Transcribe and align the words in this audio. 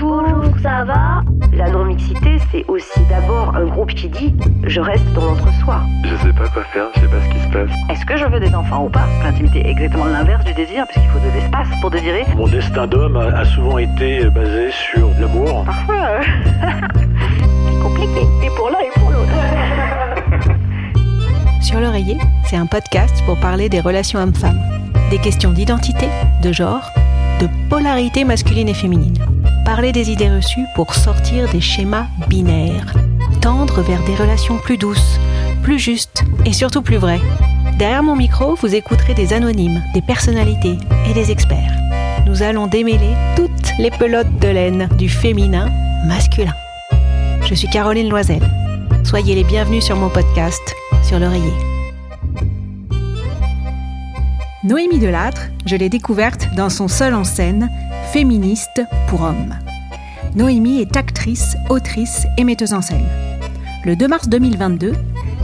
Bonjour, 0.00 0.44
ça 0.62 0.84
va 0.84 1.22
La 1.52 1.70
non-mixité, 1.70 2.38
c'est 2.52 2.64
aussi 2.68 3.00
d'abord 3.08 3.56
un 3.56 3.64
groupe 3.64 3.92
qui 3.94 4.08
dit 4.08 4.32
je 4.64 4.80
reste 4.80 5.04
dans 5.12 5.24
l'entre-soi. 5.24 5.80
Je 6.04 6.14
sais 6.16 6.32
pas 6.32 6.48
quoi 6.48 6.62
faire, 6.64 6.84
je 6.94 7.00
sais 7.00 7.08
pas 7.08 7.20
ce 7.20 7.28
qui 7.30 7.40
se 7.40 7.48
passe. 7.48 7.70
Est-ce 7.90 8.06
que 8.06 8.16
je 8.16 8.24
veux 8.26 8.38
des 8.38 8.54
enfants 8.54 8.84
ou 8.84 8.90
pas 8.90 9.06
L'intimité 9.24 9.66
est 9.66 9.70
exactement 9.70 10.04
l'inverse 10.04 10.44
du 10.44 10.54
désir, 10.54 10.86
puisqu'il 10.86 11.08
faut 11.10 11.18
de 11.18 11.32
l'espace 11.34 11.68
pour 11.80 11.90
désirer. 11.90 12.24
Mon 12.36 12.46
destin 12.46 12.86
d'homme 12.86 13.16
a, 13.16 13.44
souvent 13.44 13.78
été 13.78 14.30
basé 14.30 14.70
sur 14.70 15.08
l'amour. 15.20 15.64
Parfois, 15.64 15.96
euh, 15.96 16.22
C'est 17.66 17.82
compliqué. 17.82 18.20
Et 18.44 18.50
pour 18.56 18.70
l'un 18.70 18.80
et 18.80 19.00
pour 19.00 19.10
l'autre. 19.10 19.32
Sur 21.60 21.80
l'oreiller, 21.80 22.18
c'est 22.44 22.56
un 22.56 22.66
podcast 22.66 23.22
pour 23.26 23.38
parler 23.40 23.68
des 23.68 23.80
relations 23.80 24.20
hommes-femmes, 24.20 24.60
des 25.10 25.18
questions 25.18 25.50
d'identité, 25.50 26.08
de 26.42 26.52
genre, 26.52 26.88
de 27.40 27.48
polarité 27.68 28.24
masculine 28.24 28.68
et 28.68 28.74
féminine. 28.74 29.18
Parler 29.68 29.92
des 29.92 30.10
idées 30.10 30.30
reçues 30.30 30.64
pour 30.74 30.94
sortir 30.94 31.46
des 31.52 31.60
schémas 31.60 32.06
binaires, 32.26 32.94
tendre 33.42 33.82
vers 33.82 34.02
des 34.04 34.14
relations 34.14 34.56
plus 34.56 34.78
douces, 34.78 35.20
plus 35.62 35.78
justes 35.78 36.24
et 36.46 36.54
surtout 36.54 36.80
plus 36.80 36.96
vraies. 36.96 37.20
Derrière 37.78 38.02
mon 38.02 38.16
micro, 38.16 38.54
vous 38.54 38.74
écouterez 38.74 39.12
des 39.12 39.34
anonymes, 39.34 39.82
des 39.92 40.00
personnalités 40.00 40.78
et 41.06 41.12
des 41.12 41.30
experts. 41.30 41.70
Nous 42.26 42.42
allons 42.42 42.66
démêler 42.66 43.14
toutes 43.36 43.72
les 43.78 43.90
pelotes 43.90 44.38
de 44.40 44.48
laine 44.48 44.88
du 44.96 45.10
féminin 45.10 45.68
masculin. 46.06 46.54
Je 47.42 47.52
suis 47.54 47.68
Caroline 47.68 48.08
Loisel. 48.08 48.48
Soyez 49.04 49.34
les 49.34 49.44
bienvenus 49.44 49.84
sur 49.84 49.96
mon 49.96 50.08
podcast 50.08 50.62
sur 51.02 51.18
l'oreiller. 51.18 51.52
Noémie 54.64 54.98
Delattre, 54.98 55.42
je 55.66 55.76
l'ai 55.76 55.90
découverte 55.90 56.48
dans 56.56 56.70
son 56.70 56.88
seul 56.88 57.12
en 57.12 57.24
scène, 57.24 57.68
Féministe 58.12 58.80
pour 59.08 59.20
hommes. 59.20 59.54
Noémie 60.34 60.80
est 60.80 60.96
actrice, 60.96 61.56
autrice 61.68 62.26
et 62.38 62.44
metteuse 62.44 62.72
en 62.72 62.80
scène. 62.80 63.04
Le 63.84 63.96
2 63.96 64.08
mars 64.08 64.30
2022, 64.30 64.94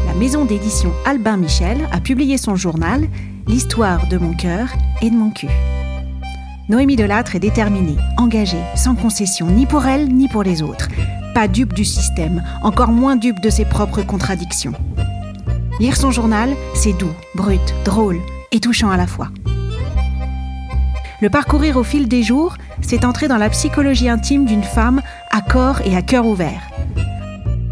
la 0.06 0.14
maison 0.14 0.46
d'édition 0.46 0.90
Albin 1.04 1.36
Michel 1.36 1.86
a 1.92 2.00
publié 2.00 2.38
son 2.38 2.56
journal 2.56 3.06
L'histoire 3.46 4.08
de 4.08 4.16
mon 4.16 4.32
cœur 4.32 4.68
et 5.02 5.10
de 5.10 5.14
mon 5.14 5.30
cul. 5.30 5.50
Noémie 6.70 6.96
Delattre 6.96 7.36
est 7.36 7.40
déterminée, 7.40 7.98
engagée, 8.16 8.62
sans 8.74 8.94
concession, 8.94 9.46
ni 9.46 9.66
pour 9.66 9.84
elle 9.84 10.08
ni 10.08 10.28
pour 10.28 10.42
les 10.42 10.62
autres. 10.62 10.88
Pas 11.34 11.48
dupe 11.48 11.74
du 11.74 11.84
système, 11.84 12.42
encore 12.62 12.92
moins 12.92 13.16
dupe 13.16 13.40
de 13.40 13.50
ses 13.50 13.66
propres 13.66 14.02
contradictions. 14.02 14.72
Lire 15.80 15.96
son 15.96 16.10
journal, 16.10 16.54
c'est 16.74 16.94
doux, 16.94 17.12
brut, 17.34 17.74
drôle 17.84 18.20
et 18.52 18.60
touchant 18.60 18.90
à 18.90 18.96
la 18.96 19.06
fois. 19.06 19.28
Le 21.20 21.30
parcourir 21.30 21.76
au 21.76 21.84
fil 21.84 22.08
des 22.08 22.22
jours, 22.22 22.56
c'est 22.80 23.04
entrer 23.04 23.28
dans 23.28 23.36
la 23.36 23.50
psychologie 23.50 24.08
intime 24.08 24.46
d'une 24.46 24.64
femme 24.64 25.00
à 25.30 25.40
corps 25.40 25.80
et 25.84 25.96
à 25.96 26.02
cœur 26.02 26.26
ouvert. 26.26 26.60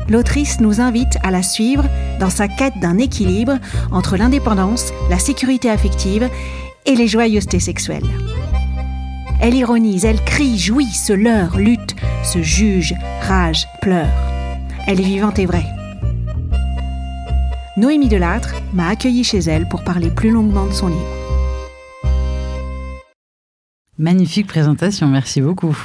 L'autrice 0.08 0.60
nous 0.60 0.80
invite 0.80 1.18
à 1.22 1.30
la 1.30 1.42
suivre 1.42 1.84
dans 2.20 2.30
sa 2.30 2.46
quête 2.46 2.78
d'un 2.80 2.98
équilibre 2.98 3.58
entre 3.90 4.16
l'indépendance, 4.16 4.92
la 5.10 5.18
sécurité 5.18 5.70
affective 5.70 6.28
et 6.86 6.94
les 6.94 7.08
joyeusetés 7.08 7.60
sexuelles. 7.60 8.06
Elle 9.40 9.54
ironise, 9.54 10.04
elle 10.04 10.22
crie, 10.22 10.58
jouit, 10.58 10.86
se 10.86 11.12
leurre, 11.12 11.58
lutte, 11.58 11.96
se 12.22 12.42
juge, 12.42 12.94
rage, 13.22 13.66
pleure. 13.80 14.06
Elle 14.86 15.00
est 15.00 15.04
vivante 15.04 15.38
et 15.38 15.46
vraie. 15.46 15.66
Noémie 17.76 18.08
Delattre 18.08 18.54
m'a 18.72 18.88
accueillie 18.88 19.24
chez 19.24 19.38
elle 19.38 19.68
pour 19.68 19.82
parler 19.82 20.10
plus 20.10 20.30
longuement 20.30 20.66
de 20.66 20.72
son 20.72 20.88
livre. 20.88 21.21
Magnifique 23.98 24.46
présentation, 24.46 25.06
merci 25.06 25.42
beaucoup. 25.42 25.76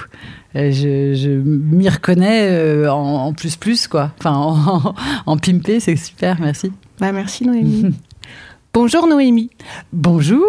Euh, 0.56 0.72
je 0.72 1.14
je 1.14 1.30
m'y 1.30 1.90
reconnais 1.90 2.50
euh, 2.52 2.90
en, 2.90 3.26
en 3.26 3.34
plus 3.34 3.58
plus 3.58 3.88
quoi. 3.90 4.14
Enfin 4.18 4.32
en, 4.36 4.96
en 5.26 5.38
pimpé, 5.38 5.82
c'est 5.82 5.98
super, 5.98 6.40
merci. 6.40 6.72
Bah 7.00 7.12
merci 7.12 7.46
Noémie. 7.46 7.94
Bonjour 8.74 9.08
Noémie. 9.08 9.50
Bonjour. 9.92 10.46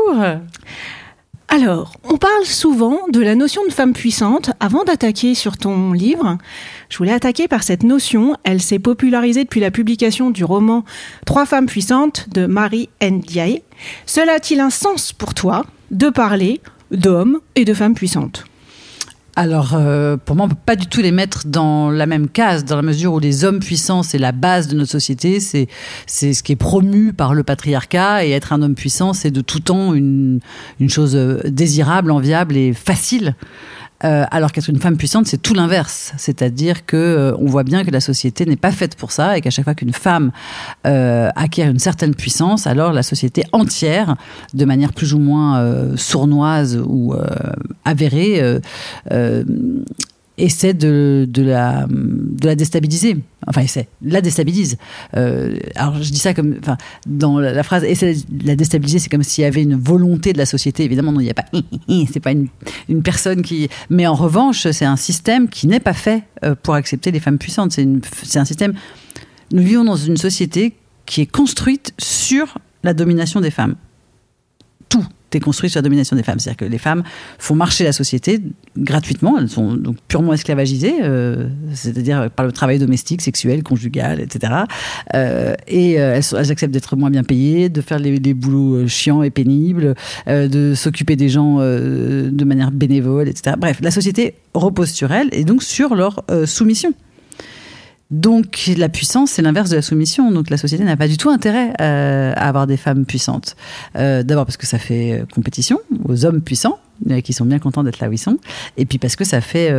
Alors, 1.48 1.94
on 2.04 2.16
parle 2.18 2.44
souvent 2.44 2.98
de 3.10 3.20
la 3.20 3.34
notion 3.34 3.62
de 3.66 3.72
femme 3.72 3.94
puissante. 3.94 4.50
Avant 4.60 4.84
d'attaquer 4.84 5.34
sur 5.34 5.56
ton 5.56 5.92
livre, 5.92 6.38
je 6.90 6.98
voulais 6.98 7.12
attaquer 7.12 7.48
par 7.48 7.64
cette 7.64 7.82
notion. 7.82 8.36
Elle 8.44 8.60
s'est 8.62 8.78
popularisée 8.78 9.42
depuis 9.44 9.60
la 9.60 9.70
publication 9.72 10.30
du 10.30 10.44
roman 10.44 10.84
Trois 11.24 11.46
femmes 11.46 11.66
puissantes 11.66 12.28
de 12.28 12.46
Marie 12.46 12.88
Ndiaye. 13.02 13.62
Cela 14.06 14.34
a-t-il 14.34 14.60
un 14.60 14.70
sens 14.70 15.12
pour 15.12 15.34
toi 15.34 15.64
de 15.90 16.10
parler 16.10 16.60
d'hommes 16.90 17.38
et 17.54 17.64
de 17.64 17.74
femmes 17.74 17.94
puissantes 17.94 18.44
Alors, 19.36 19.74
euh, 19.74 20.16
pour 20.16 20.36
moi, 20.36 20.46
on 20.46 20.48
peut 20.48 20.56
pas 20.66 20.76
du 20.76 20.86
tout 20.86 21.00
les 21.00 21.12
mettre 21.12 21.46
dans 21.46 21.90
la 21.90 22.06
même 22.06 22.28
case, 22.28 22.64
dans 22.64 22.76
la 22.76 22.82
mesure 22.82 23.12
où 23.12 23.18
les 23.18 23.44
hommes 23.44 23.60
puissants, 23.60 24.02
c'est 24.02 24.18
la 24.18 24.32
base 24.32 24.68
de 24.68 24.76
notre 24.76 24.90
société, 24.90 25.40
c'est 25.40 25.68
c'est 26.06 26.32
ce 26.32 26.42
qui 26.42 26.52
est 26.52 26.56
promu 26.56 27.12
par 27.12 27.34
le 27.34 27.42
patriarcat, 27.42 28.24
et 28.24 28.30
être 28.30 28.52
un 28.52 28.62
homme 28.62 28.74
puissant, 28.74 29.12
c'est 29.12 29.30
de 29.30 29.40
tout 29.40 29.60
temps 29.60 29.94
une, 29.94 30.40
une 30.80 30.90
chose 30.90 31.14
euh, 31.14 31.40
désirable, 31.44 32.10
enviable 32.10 32.56
et 32.56 32.72
facile. 32.72 33.34
Euh, 34.04 34.24
alors 34.30 34.52
qu'être 34.52 34.70
une 34.70 34.78
femme 34.78 34.96
puissante, 34.96 35.26
c'est 35.26 35.42
tout 35.42 35.54
l'inverse. 35.54 36.12
C'est-à-dire 36.18 36.86
que 36.86 36.96
euh, 36.96 37.36
on 37.38 37.46
voit 37.46 37.64
bien 37.64 37.84
que 37.84 37.90
la 37.90 38.00
société 38.00 38.46
n'est 38.46 38.56
pas 38.56 38.70
faite 38.70 38.94
pour 38.94 39.10
ça 39.10 39.36
et 39.36 39.40
qu'à 39.40 39.50
chaque 39.50 39.64
fois 39.64 39.74
qu'une 39.74 39.92
femme 39.92 40.30
euh, 40.86 41.30
acquiert 41.34 41.68
une 41.68 41.80
certaine 41.80 42.14
puissance, 42.14 42.66
alors 42.66 42.92
la 42.92 43.02
société 43.02 43.44
entière, 43.52 44.16
de 44.54 44.64
manière 44.64 44.92
plus 44.92 45.14
ou 45.14 45.18
moins 45.18 45.58
euh, 45.58 45.96
sournoise 45.96 46.80
ou 46.86 47.14
avérée, 47.84 48.60
essaie 50.38 50.74
de, 50.74 51.28
la, 51.36 51.86
de 51.88 52.46
la 52.46 52.54
déstabiliser. 52.54 53.18
Enfin, 53.46 53.62
essaie, 53.62 53.88
la 54.02 54.20
déstabilise. 54.20 54.76
Euh, 55.16 55.56
alors, 55.74 56.02
je 56.02 56.10
dis 56.10 56.18
ça 56.18 56.34
comme. 56.34 56.56
Enfin, 56.60 56.76
dans 57.06 57.38
la, 57.38 57.62
phrase 57.62 57.84
essaie 57.84 58.14
de 58.28 58.46
la 58.46 58.56
déstabiliser, 58.56 58.98
c'est 58.98 59.08
comme 59.08 59.22
s'il 59.22 59.42
y 59.42 59.46
avait 59.46 59.62
une 59.62 59.76
volonté 59.76 60.32
de 60.32 60.38
la 60.38 60.46
société. 60.46 60.84
Évidemment, 60.84 61.12
non, 61.12 61.20
il 61.20 61.24
n'y 61.24 61.30
a 61.30 61.34
pas. 61.34 61.46
C'est 62.12 62.20
pas 62.20 62.32
une, 62.32 62.48
une 62.88 63.02
personne 63.02 63.42
qui. 63.42 63.68
Mais 63.90 64.06
en 64.06 64.14
revanche, 64.14 64.66
c'est 64.70 64.84
un 64.84 64.96
système 64.96 65.48
qui 65.48 65.66
n'est 65.66 65.80
pas 65.80 65.92
fait 65.92 66.22
euh, 66.44 66.54
pour 66.60 66.74
accepter 66.74 67.10
les 67.10 67.20
femmes 67.20 67.38
puissantes. 67.38 67.72
C'est 67.72 68.38
un 68.38 68.44
système. 68.44 68.74
Nous 69.52 69.62
vivons 69.62 69.84
dans 69.84 69.96
une 69.96 70.16
société 70.16 70.74
qui 71.06 71.22
est 71.22 71.30
construite 71.30 71.92
sur 71.98 72.58
la 72.84 72.94
domination 72.94 73.40
des 73.40 73.50
femmes. 73.50 73.76
Tout 74.88 75.04
est 75.36 75.40
construit 75.40 75.68
sur 75.68 75.78
la 75.78 75.82
domination 75.82 76.16
des 76.16 76.22
femmes. 76.22 76.38
C'est-à-dire 76.38 76.56
que 76.56 76.64
les 76.70 76.78
femmes 76.78 77.02
font 77.38 77.54
marcher 77.54 77.84
la 77.84 77.92
société 77.92 78.40
gratuitement. 78.76 79.36
Elles 79.38 79.48
sont 79.48 79.74
donc 79.74 79.96
purement 80.08 80.32
esclavagisées, 80.32 80.94
euh, 81.02 81.48
c'est-à-dire 81.74 82.30
par 82.30 82.46
le 82.46 82.52
travail 82.52 82.78
domestique, 82.78 83.20
sexuel, 83.20 83.62
conjugal, 83.62 84.20
etc. 84.20 84.52
Euh, 85.14 85.54
et 85.66 86.00
euh, 86.00 86.14
elles, 86.16 86.22
sont- 86.22 86.36
elles 86.38 86.50
acceptent 86.50 86.72
d'être 86.72 86.96
moins 86.96 87.10
bien 87.10 87.24
payées, 87.24 87.68
de 87.68 87.80
faire 87.80 87.98
les, 87.98 88.18
boulots 88.34 88.76
euh, 88.76 88.86
chiants 88.86 89.22
et 89.22 89.30
pénibles, 89.30 89.94
euh, 90.28 90.48
de 90.48 90.74
s'occuper 90.74 91.16
des 91.16 91.28
gens 91.28 91.56
euh, 91.60 92.30
de 92.30 92.44
manière 92.44 92.70
bénévole, 92.70 93.28
etc. 93.28 93.56
Bref, 93.58 93.78
la 93.82 93.90
société 93.90 94.34
repose 94.54 94.90
sur 94.90 95.12
elles 95.12 95.28
et 95.32 95.44
donc 95.44 95.62
sur 95.62 95.94
leur 95.94 96.24
euh, 96.30 96.46
soumission. 96.46 96.92
Donc 98.10 98.70
la 98.76 98.88
puissance, 98.88 99.32
c'est 99.32 99.42
l'inverse 99.42 99.68
de 99.68 99.76
la 99.76 99.82
soumission. 99.82 100.30
Donc 100.30 100.48
la 100.48 100.56
société 100.56 100.82
n'a 100.82 100.96
pas 100.96 101.08
du 101.08 101.18
tout 101.18 101.28
intérêt 101.28 101.74
euh, 101.80 102.32
à 102.36 102.48
avoir 102.48 102.66
des 102.66 102.78
femmes 102.78 103.04
puissantes. 103.04 103.54
Euh, 103.96 104.22
D'abord 104.22 104.46
parce 104.46 104.56
que 104.56 104.66
ça 104.66 104.78
fait 104.78 105.12
euh, 105.12 105.24
compétition 105.34 105.78
aux 106.04 106.24
hommes 106.24 106.40
puissants 106.40 106.78
qui 107.22 107.32
sont 107.32 107.44
bien 107.44 107.60
contents 107.60 107.84
d'être 107.84 108.00
là 108.00 108.08
où 108.08 108.12
ils 108.12 108.18
sont, 108.18 108.38
et 108.76 108.84
puis 108.84 108.98
parce 108.98 109.14
que 109.14 109.24
ça 109.24 109.40
fait, 109.40 109.72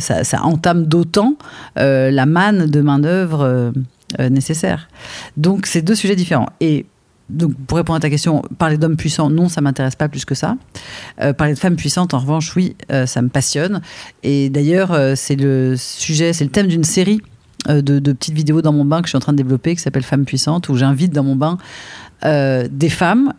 ça, 0.00 0.42
entame 0.42 0.84
d'autant 0.84 1.36
la 1.76 2.26
manne 2.26 2.66
de 2.66 2.82
main 2.82 2.98
d'œuvre 2.98 3.72
nécessaire. 4.18 4.90
Donc 5.38 5.64
c'est 5.64 5.80
deux 5.80 5.94
sujets 5.94 6.14
différents. 6.14 6.50
Et 6.60 6.84
donc, 7.30 7.54
pour 7.66 7.78
répondre 7.78 7.96
à 7.96 8.00
ta 8.00 8.10
question, 8.10 8.42
parler 8.58 8.76
d'hommes 8.76 8.98
puissants, 8.98 9.30
non, 9.30 9.48
ça 9.48 9.62
m'intéresse 9.62 9.96
pas 9.96 10.10
plus 10.10 10.26
que 10.26 10.34
ça. 10.34 10.58
Parler 11.38 11.54
de 11.54 11.58
femmes 11.58 11.76
puissantes, 11.76 12.12
en 12.12 12.18
revanche, 12.18 12.54
oui, 12.54 12.76
ça 13.06 13.22
me 13.22 13.30
passionne. 13.30 13.80
Et 14.22 14.50
d'ailleurs, 14.50 14.94
c'est 15.16 15.36
le 15.36 15.74
sujet, 15.78 16.34
c'est 16.34 16.44
le 16.44 16.50
thème 16.50 16.66
d'une 16.66 16.84
série 16.84 17.22
de, 17.66 17.80
de 17.98 18.12
petites 18.12 18.34
vidéos 18.34 18.62
dans 18.62 18.72
mon 18.72 18.84
bain 18.84 19.00
que 19.00 19.06
je 19.06 19.10
suis 19.10 19.16
en 19.16 19.20
train 19.20 19.32
de 19.32 19.38
développer, 19.38 19.74
qui 19.74 19.82
s'appelle 19.82 20.04
Femmes 20.04 20.24
puissantes, 20.24 20.68
où 20.68 20.76
j'invite 20.76 21.12
dans 21.12 21.24
mon 21.24 21.36
bain 21.36 21.58
euh, 22.24 22.68
des 22.70 22.88
femmes 22.88 23.32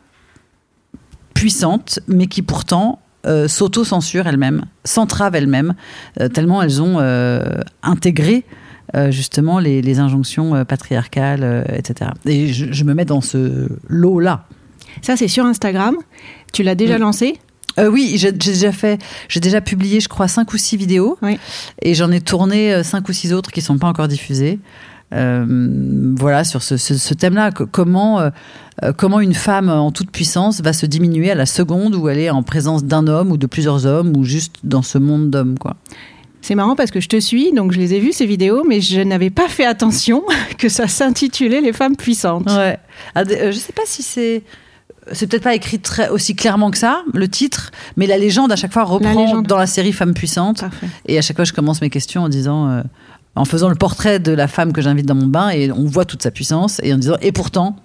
puissantes, 1.33 1.99
mais 2.07 2.27
qui 2.27 2.41
pourtant 2.41 2.99
euh, 3.25 3.47
s'auto-censurent 3.47 4.27
elles-mêmes, 4.27 4.65
s'entravent 4.83 5.35
elles-mêmes, 5.35 5.73
euh, 6.19 6.27
tellement 6.29 6.61
elles 6.61 6.81
ont 6.81 6.97
euh, 6.99 7.41
intégré 7.83 8.45
euh, 8.95 9.11
justement 9.11 9.59
les, 9.59 9.81
les 9.81 9.99
injonctions 9.99 10.55
euh, 10.55 10.63
patriarcales, 10.63 11.43
euh, 11.43 11.63
etc. 11.73 12.11
Et 12.25 12.47
je, 12.47 12.71
je 12.71 12.83
me 12.83 12.93
mets 12.93 13.05
dans 13.05 13.21
ce 13.21 13.69
lot-là. 13.87 14.45
Ça, 15.01 15.15
c'est 15.15 15.27
sur 15.27 15.45
Instagram. 15.45 15.95
Tu 16.51 16.63
l'as 16.63 16.75
déjà 16.75 16.95
Oui. 16.95 16.99
lancé? 17.01 17.37
Euh, 17.77 17.87
oui, 17.89 18.13
j'ai 18.15 18.31
déjà 18.31 18.71
fait, 18.71 18.99
j'ai 19.27 19.39
déjà 19.39 19.61
publié, 19.61 19.99
je 19.99 20.09
crois, 20.09 20.27
cinq 20.27 20.53
ou 20.53 20.57
six 20.57 20.75
vidéos, 20.77 21.17
Oui. 21.21 21.37
et 21.81 21.93
j'en 21.93 22.11
ai 22.11 22.19
tourné 22.21 22.73
euh, 22.73 22.83
cinq 22.83 23.07
ou 23.09 23.13
six 23.13 23.31
autres 23.33 23.51
qui 23.51 23.61
sont 23.61 23.77
pas 23.77 23.87
encore 23.87 24.07
diffusées. 24.07 24.59
Euh, 25.13 26.13
voilà 26.17 26.43
sur 26.43 26.61
ce, 26.61 26.77
ce- 26.77 26.97
ce 26.97 27.13
thème-là, 27.15 27.51
comment 27.51 28.19
euh, 28.19 28.29
euh, 28.83 28.93
comment 28.95 29.19
une 29.19 29.33
femme 29.33 29.69
en 29.69 29.91
toute 29.91 30.11
puissance 30.11 30.61
va 30.61 30.71
se 30.71 30.85
diminuer 30.85 31.31
à 31.31 31.35
la 31.35 31.45
seconde 31.47 31.95
où 31.95 32.09
elle 32.09 32.19
est 32.19 32.29
en 32.29 32.43
présence 32.43 32.83
d'un 32.83 33.07
homme 33.07 33.31
ou 33.31 33.37
de 33.37 33.47
plusieurs 33.47 33.85
hommes 33.87 34.15
ou 34.15 34.23
juste 34.23 34.55
dans 34.63 34.83
ce 34.83 34.97
monde 34.99 35.29
d'hommes, 35.31 35.57
quoi? 35.57 35.75
C'est 36.41 36.55
marrant 36.55 36.75
parce 36.75 36.91
que 36.91 37.01
je 37.01 37.09
te 37.09 37.19
suis, 37.19 37.51
donc 37.51 37.71
je 37.73 37.79
les 37.79 37.93
ai 37.95 37.99
vues 37.99 38.13
ces 38.13 38.25
vidéos, 38.25 38.63
mais 38.67 38.79
je 38.81 39.01
n'avais 39.01 39.29
pas 39.29 39.49
fait 39.49 39.65
attention 39.65 40.23
que 40.57 40.69
ça 40.69 40.87
s'intitulait 40.87 41.59
Les 41.61 41.73
femmes 41.73 41.95
puissantes. 41.97 42.49
Ouais. 42.49 42.77
Ah, 43.15 43.23
euh, 43.29 43.51
je 43.51 43.57
sais 43.57 43.73
pas 43.73 43.81
si 43.85 44.03
c'est. 44.03 44.43
C'est 45.13 45.27
peut-être 45.27 45.43
pas 45.43 45.55
écrit 45.55 45.79
très, 45.79 46.09
aussi 46.09 46.35
clairement 46.35 46.71
que 46.71 46.77
ça, 46.77 47.03
le 47.13 47.27
titre, 47.27 47.71
mais 47.97 48.07
la 48.07 48.17
légende 48.17 48.51
à 48.51 48.55
chaque 48.55 48.73
fois 48.73 48.83
reprend 48.83 49.41
dans 49.41 49.57
la 49.57 49.67
série 49.67 49.93
Femmes 49.93 50.13
puissantes. 50.13 50.61
Parfait. 50.61 50.87
Et 51.07 51.17
à 51.17 51.21
chaque 51.21 51.35
fois, 51.35 51.45
je 51.45 51.53
commence 51.53 51.81
mes 51.81 51.89
questions 51.89 52.23
en 52.23 52.29
disant, 52.29 52.69
euh, 52.69 52.81
en 53.35 53.45
faisant 53.45 53.69
le 53.69 53.75
portrait 53.75 54.19
de 54.19 54.31
la 54.31 54.47
femme 54.47 54.73
que 54.73 54.81
j'invite 54.81 55.05
dans 55.05 55.15
mon 55.15 55.27
bain, 55.27 55.49
et 55.49 55.71
on 55.71 55.85
voit 55.85 56.05
toute 56.05 56.21
sa 56.23 56.31
puissance, 56.31 56.79
et 56.83 56.93
en 56.93 56.97
disant, 56.97 57.15
et 57.21 57.31
pourtant, 57.31 57.75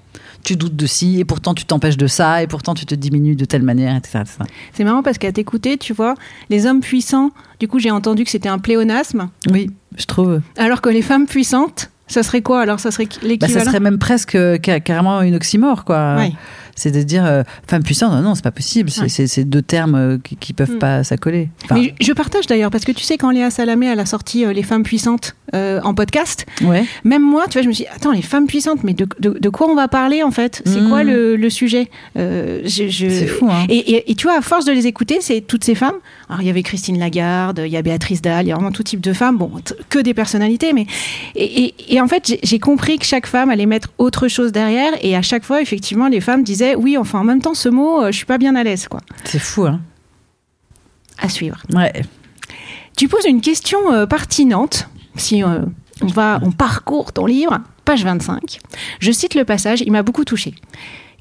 tu 0.42 0.56
doutes 0.56 0.76
de 0.76 0.86
ci, 0.86 1.20
et 1.20 1.24
pourtant 1.24 1.54
tu 1.54 1.64
t'empêches 1.64 1.96
de 1.96 2.06
ça, 2.06 2.42
et 2.42 2.46
pourtant 2.46 2.74
tu 2.74 2.84
te 2.84 2.94
diminues 2.94 3.34
de 3.36 3.44
telle 3.46 3.62
manière, 3.62 3.96
etc. 3.96 4.18
etc. 4.22 4.38
C'est 4.74 4.84
marrant 4.84 5.02
parce 5.02 5.16
qu'à 5.16 5.32
t'écouter, 5.32 5.78
tu 5.78 5.94
vois, 5.94 6.14
les 6.50 6.66
hommes 6.66 6.80
puissants, 6.80 7.30
du 7.60 7.68
coup 7.68 7.78
j'ai 7.78 7.90
entendu 7.90 8.24
que 8.24 8.30
c'était 8.30 8.50
un 8.50 8.58
pléonasme, 8.58 9.30
Oui, 9.50 9.70
je 9.96 10.04
trouve. 10.04 10.42
alors 10.58 10.82
que 10.82 10.90
les 10.90 11.00
femmes 11.00 11.24
puissantes, 11.26 11.90
ça 12.08 12.22
serait 12.22 12.42
quoi? 12.42 12.60
Alors 12.60 12.78
Ça 12.80 12.90
serait 12.90 13.06
Bah, 13.06 13.16
l'équivalent? 13.22 13.58
ça 13.60 13.64
serait 13.64 13.80
même 13.80 13.98
presque 13.98 14.34
euh, 14.34 14.58
ca- 14.62 14.80
carrément 14.80 15.22
une 15.22 15.34
oxymore, 15.36 15.86
quoi. 15.86 16.16
Ouais. 16.16 16.32
C'est 16.76 16.90
de 16.90 17.02
dire 17.02 17.24
euh, 17.24 17.42
femme 17.68 17.82
puissante, 17.82 18.12
non, 18.12 18.20
non, 18.20 18.34
c'est 18.34 18.42
pas 18.44 18.50
possible. 18.50 18.90
C'est 18.90 19.38
Ouais. 19.38 19.44
deux 19.44 19.62
termes 19.62 19.94
euh, 19.94 20.18
qui, 20.22 20.36
qui 20.36 20.52
peuvent 20.52 20.72
Mm. 20.74 20.78
pas 20.78 21.04
s'accoler. 21.04 21.48
Enfin, 21.64 21.76
Mais 21.76 21.94
je 22.00 22.06
je 22.06 22.12
partage 22.12 22.46
d'ailleurs, 22.46 22.70
parce 22.70 22.84
que 22.84 22.92
tu 22.92 23.02
sais, 23.04 23.16
quand 23.18 23.30
Léa 23.30 23.50
Salamé 23.50 23.86
elle 23.86 24.00
a 24.00 24.06
sorti 24.06 24.44
euh, 24.44 24.52
Les 24.52 24.62
femmes 24.62 24.82
puissantes 24.82 25.34
euh, 25.54 25.80
en 25.84 25.94
podcast, 25.94 26.46
ouais. 26.62 26.84
même 27.04 27.22
moi, 27.22 27.44
tu 27.48 27.52
vois, 27.54 27.62
je 27.62 27.68
me 27.68 27.72
suis 27.72 27.84
dit, 27.84 27.90
attends, 27.94 28.12
les 28.12 28.22
femmes 28.22 28.46
puissantes, 28.46 28.82
mais 28.82 28.94
de, 28.94 29.06
de- 29.20 29.36
de 29.38 29.48
quoi 29.48 29.68
on 29.68 29.74
va 29.74 29.88
parler 29.88 30.22
en 30.22 30.30
fait? 30.30 30.62
C'est 30.64 30.86
quoi 30.88 31.04
le, 31.04 31.36
le 31.36 31.50
sujet? 31.50 31.88
Je- 32.16 32.88
je- 32.88 33.08
C'est 33.08 33.26
fou, 33.26 33.48
hein. 33.50 33.66
Et, 33.68 33.76
et- 33.94 34.10
et 34.10 34.14
tu 34.14 34.26
vois, 34.26 34.38
à 34.38 34.40
force 34.40 34.64
de 34.64 34.72
les 34.72 34.86
écouter, 34.86 35.18
c'est 35.20 35.40
toutes 35.40 35.64
ces 35.64 35.74
femmes. 35.74 35.94
Alors, 36.28 36.40
il 36.42 36.46
y 36.46 36.50
avait 36.50 36.62
Christine 36.62 36.98
Lagarde, 36.98 37.62
il 37.64 37.70
y 37.72 37.76
a 37.76 37.82
Béatrice 37.82 38.22
Dalle, 38.22 38.46
il 38.46 38.48
y 38.48 38.52
a 38.52 38.54
vraiment 38.54 38.72
tout 38.72 38.82
type 38.82 39.00
de 39.00 39.12
femmes. 39.12 39.36
Bon, 39.38 39.50
que 39.90 39.98
des 39.98 40.14
personnalités, 40.14 40.72
mais. 40.72 40.86
Et, 41.36 41.74
et- 41.88 42.00
en 42.00 42.08
fait, 42.08 42.38
j'ai 42.42 42.58
compris 42.58 42.98
que 42.98 43.04
chaque 43.04 43.26
femme 43.26 43.50
allait 43.50 43.66
mettre 43.66 43.90
autre 43.98 44.28
chose 44.28 44.50
derrière. 44.52 44.92
Et 45.02 45.14
à 45.16 45.22
chaque 45.22 45.44
fois, 45.44 45.60
effectivement, 45.62 46.08
les 46.08 46.20
femmes 46.20 46.42
disaient, 46.42 46.63
oui, 46.76 46.96
enfin, 46.96 47.20
en 47.20 47.24
même 47.24 47.42
temps, 47.42 47.54
ce 47.54 47.68
mot, 47.68 48.02
euh, 48.02 48.06
je 48.12 48.16
suis 48.16 48.26
pas 48.26 48.38
bien 48.38 48.54
à 48.56 48.62
l'aise, 48.62 48.88
quoi. 48.88 49.00
C'est 49.24 49.38
fou, 49.38 49.66
hein. 49.66 49.80
À 51.18 51.28
suivre. 51.28 51.58
Ouais. 51.72 52.02
Tu 52.96 53.08
poses 53.08 53.24
une 53.26 53.40
question 53.40 53.92
euh, 53.92 54.06
pertinente. 54.06 54.88
Si 55.16 55.42
euh, 55.42 55.60
on 56.02 56.06
va, 56.06 56.40
on 56.42 56.50
parcourt 56.50 57.12
ton 57.12 57.26
livre, 57.26 57.58
page 57.84 58.04
25. 58.04 58.58
Je 59.00 59.12
cite 59.12 59.34
le 59.34 59.44
passage, 59.44 59.80
il 59.80 59.92
m'a 59.92 60.02
beaucoup 60.02 60.24
touché. 60.24 60.54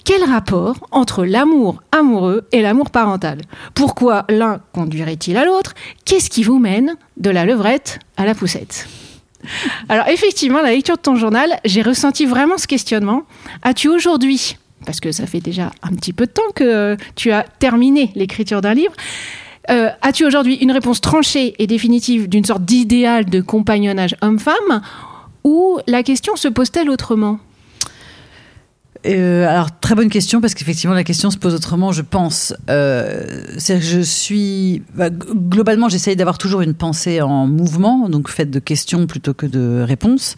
Quel 0.03 0.23
rapport 0.23 0.75
entre 0.91 1.23
l'amour 1.23 1.81
amoureux 1.91 2.47
et 2.51 2.61
l'amour 2.61 2.89
parental? 2.89 3.41
Pourquoi 3.73 4.25
l'un 4.29 4.59
conduirait-il 4.73 5.37
à 5.37 5.45
l'autre? 5.45 5.73
Qu'est-ce 6.05 6.29
qui 6.29 6.43
vous 6.43 6.59
mène 6.59 6.95
de 7.17 7.29
la 7.29 7.45
levrette 7.45 7.99
à 8.17 8.25
la 8.25 8.35
poussette? 8.35 8.87
Alors 9.89 10.07
effectivement, 10.07 10.59
à 10.59 10.63
la 10.63 10.71
lecture 10.71 10.97
de 10.97 11.01
ton 11.01 11.15
journal, 11.15 11.59
j'ai 11.65 11.81
ressenti 11.81 12.25
vraiment 12.25 12.57
ce 12.57 12.67
questionnement. 12.67 13.23
As-tu 13.61 13.87
aujourd'hui, 13.89 14.57
parce 14.85 14.99
que 14.99 15.11
ça 15.11 15.25
fait 15.25 15.39
déjà 15.39 15.71
un 15.81 15.95
petit 15.95 16.13
peu 16.13 16.25
de 16.25 16.31
temps 16.31 16.41
que 16.55 16.97
tu 17.15 17.31
as 17.31 17.43
terminé 17.59 18.11
l'écriture 18.15 18.61
d'un 18.61 18.73
livre, 18.73 18.93
euh, 19.69 19.89
As-tu 20.01 20.25
aujourd'hui 20.25 20.55
une 20.55 20.71
réponse 20.71 20.99
tranchée 20.99 21.55
et 21.57 21.67
définitive 21.67 22.27
d'une 22.27 22.43
sorte 22.43 22.63
d'idéal 22.63 23.25
de 23.25 23.39
compagnonnage 23.39 24.15
homme-femme 24.21 24.81
ou 25.43 25.79
la 25.87 26.03
question 26.03 26.35
se 26.35 26.47
pose-t-elle 26.47 26.89
autrement? 26.89 27.39
Euh, 29.05 29.47
alors, 29.47 29.79
très 29.79 29.95
bonne 29.95 30.09
question, 30.09 30.39
parce 30.39 30.53
qu'effectivement, 30.53 30.95
la 30.95 31.03
question 31.03 31.29
se 31.29 31.37
pose 31.37 31.53
autrement, 31.53 31.91
je 31.91 32.01
pense. 32.01 32.53
Euh, 32.69 33.43
que 33.55 33.79
je 33.79 33.99
suis. 33.99 34.81
bah, 34.95 35.09
globalement, 35.09 35.89
j'essaye 35.89 36.15
d'avoir 36.15 36.37
toujours 36.37 36.61
une 36.61 36.73
pensée 36.73 37.21
en 37.21 37.47
mouvement, 37.47 38.07
donc 38.09 38.29
faite 38.29 38.51
de 38.51 38.59
questions 38.59 39.07
plutôt 39.07 39.33
que 39.33 39.45
de 39.45 39.83
réponses. 39.85 40.35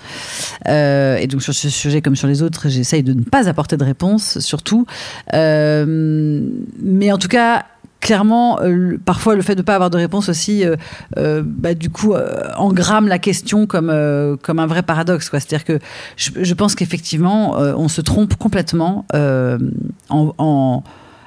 Euh, 0.67 1.17
et 1.17 1.27
donc, 1.27 1.43
sur 1.43 1.53
ce 1.53 1.69
sujet 1.69 2.01
comme 2.01 2.15
sur 2.15 2.27
les 2.27 2.41
autres, 2.41 2.69
j'essaye 2.69 3.03
de 3.03 3.13
ne 3.13 3.23
pas 3.23 3.47
apporter 3.47 3.77
de 3.77 3.83
réponse, 3.83 4.39
surtout. 4.39 4.85
Euh, 5.33 6.41
mais 6.81 7.11
en 7.11 7.17
tout 7.17 7.27
cas. 7.27 7.65
Clairement, 8.01 8.59
euh, 8.61 8.97
parfois 9.03 9.35
le 9.35 9.41
fait 9.41 9.55
de 9.55 9.61
ne 9.61 9.65
pas 9.65 9.73
avoir 9.73 9.89
de 9.89 9.97
réponse 9.97 10.29
aussi, 10.29 10.63
euh, 10.63 10.75
euh, 11.17 11.41
bah, 11.43 11.73
du 11.73 11.89
coup, 11.89 12.13
engramme 12.55 13.07
la 13.07 13.17
question 13.17 13.65
comme, 13.65 13.89
un 13.89 14.67
vrai 14.67 14.83
paradoxe. 14.83 15.29
C'est-à-dire 15.31 15.63
que 15.63 15.79
je, 16.15 16.53
pense 16.53 16.75
qu'effectivement, 16.75 17.55
on 17.57 17.87
se 17.87 18.01
trompe 18.01 18.35
complètement 18.35 19.05
en, 19.13 20.33
en- 20.37 20.83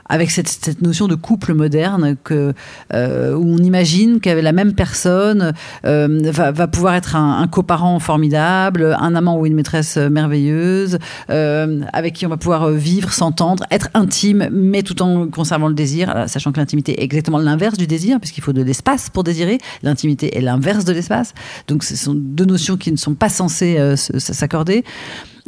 avec 0.08 0.30
cette, 0.30 0.80
notion 0.82 1.08
de 1.08 1.14
couple 1.14 1.54
moderne 1.54 2.16
que, 2.22 2.52
euh, 2.92 3.34
où 3.34 3.54
on 3.54 3.58
imagine 3.58 4.20
que 4.20 4.30
la 4.30 4.52
même 4.52 4.74
personne 4.74 5.52
euh, 5.84 6.30
va, 6.30 6.68
pouvoir 6.68 6.94
être 6.94 7.16
un, 7.16 7.46
coparent 7.48 7.98
formidable, 7.98 8.96
un 8.98 9.14
amant 9.14 9.38
ou 9.38 9.46
une 9.46 9.54
maîtresse 9.54 9.96
merveilleuse, 9.96 10.98
euh, 11.30 11.80
avec 11.92 12.14
qui 12.14 12.26
on 12.26 12.28
va 12.28 12.36
pouvoir 12.36 12.70
vivre, 12.70 13.12
s'entendre, 13.12 13.64
être 13.70 13.88
intime, 13.94 14.48
mais 14.52 14.82
tout 14.82 15.00
en 15.02 15.28
conservant 15.28 15.68
le 15.68 15.74
désir, 15.74 16.24
sachant 16.26 16.52
que 16.52 16.58
l'intimité 16.58 17.00
est 17.00 17.04
exactement 17.04 17.38
l'inverse 17.38 17.76
du 17.76 17.86
désir, 17.86 18.18
puisqu'il 18.20 18.42
faut 18.42 18.52
de 18.52 18.62
l'espace 18.62 19.10
pour 19.10 19.24
désirer. 19.24 19.58
L'intimité 19.82 20.36
est 20.36 20.40
l'inverse 20.40 20.84
de 20.84 20.92
l'espace. 20.92 21.34
Donc 21.66 21.84
ce 21.84 21.96
sont 21.96 22.14
deux 22.14 22.44
notions 22.44 22.76
qui 22.76 22.92
ne 22.92 22.96
sont 22.96 23.14
pas 23.14 23.28
censées 23.28 23.78
euh, 23.78 23.96
s'accorder. 23.96 24.84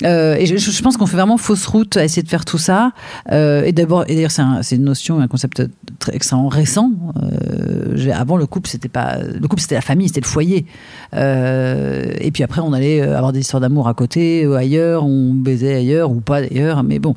Euh, 0.04 0.34
et 0.36 0.46
je, 0.46 0.82
pense 0.82 0.96
qu'on 0.96 1.06
fait 1.06 1.16
vraiment 1.16 1.36
fausse 1.36 1.66
route 1.66 1.96
à 1.96 2.04
essayer 2.04 2.22
de 2.22 2.28
faire 2.28 2.44
tout 2.44 2.58
ça. 2.58 2.92
Euh, 3.32 3.64
et 3.64 3.72
d'abord, 3.72 4.04
d'ailleurs, 4.06 4.30
c'est 4.30 4.42
un- 4.42 4.62
c'est 4.62 4.76
une 4.76 4.84
notion, 4.84 5.20
un 5.20 5.28
concept 5.28 5.62
très 5.98 6.14
extrêmement 6.14 6.48
récent. 6.48 6.92
Euh, 7.22 8.10
avant, 8.12 8.36
le 8.36 8.46
couple, 8.46 8.68
c'était 8.68 8.88
pas 8.88 9.18
le 9.18 9.46
couple, 9.46 9.60
c'était 9.60 9.74
la 9.74 9.80
famille, 9.80 10.08
c'était 10.08 10.20
le 10.20 10.26
foyer. 10.26 10.66
Et 11.12 12.30
puis 12.32 12.42
après, 12.42 12.60
on 12.60 12.72
allait 12.72 13.02
avoir 13.02 13.32
des 13.32 13.40
histoires 13.40 13.60
d'amour 13.60 13.88
à 13.88 13.94
côté, 13.94 14.46
ailleurs, 14.54 15.04
on 15.04 15.34
baisait 15.34 15.74
ailleurs 15.74 16.10
ou 16.10 16.20
pas 16.20 16.40
d'ailleurs. 16.40 16.82
Mais 16.82 16.98
bon, 16.98 17.14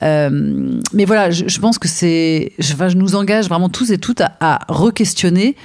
mais 0.00 1.04
voilà, 1.04 1.30
je, 1.30 1.58
pense 1.58 1.78
que 1.78 1.88
c'est, 1.88 2.52
je, 2.58 2.96
nous 2.96 3.14
engage 3.14 3.48
vraiment 3.48 3.68
tous 3.68 3.90
et 3.90 3.98
toutes 3.98 4.22
à 4.40 4.60
re-questionner 4.68 5.56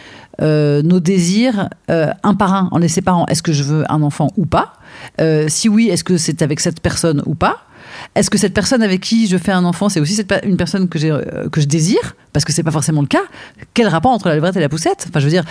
euh, 0.41 0.81
nos 0.81 0.99
désirs 0.99 1.69
euh, 1.89 2.11
un 2.23 2.35
par 2.35 2.53
un, 2.53 2.69
en 2.71 2.77
les 2.77 2.87
séparant. 2.87 3.25
Est-ce 3.27 3.43
que 3.43 3.53
je 3.53 3.63
veux 3.63 3.83
un 3.91 4.01
enfant 4.01 4.29
ou 4.37 4.45
pas? 4.45 4.73
Euh, 5.21 5.47
Si 5.49 5.69
oui, 5.69 5.89
est-ce 5.89 6.03
que 6.03 6.17
c'est 6.17 6.41
avec 6.41 6.59
cette 6.59 6.81
personne 6.81 7.23
ou 7.25 7.35
pas? 7.35 7.57
Est-ce 8.15 8.29
que 8.29 8.37
cette 8.37 8.53
personne 8.53 8.83
avec 8.83 9.01
qui 9.01 9.27
je 9.27 9.37
fais 9.37 9.51
un 9.51 9.63
enfant, 9.65 9.89
c'est 9.89 9.99
aussi 9.99 10.13
cette 10.13 10.33
une 10.43 10.57
personne 10.57 10.87
que, 10.89 11.49
que 11.49 11.61
je 11.61 11.65
désire? 11.67 12.15
Parce 12.33 12.45
que 12.45 12.53
c'est 12.53 12.63
pas 12.63 12.71
forcément 12.71 13.01
le 13.01 13.07
cas. 13.07 13.23
Quel 13.73 13.87
rapport 13.87 14.11
entre 14.11 14.27
la 14.27 14.35
levrette 14.35 14.55
et 14.55 14.59
la 14.59 14.69
poussette? 14.69 15.05
Enfin, 15.09 15.19
je 15.19 15.25
veux 15.25 15.31
dire, 15.31 15.43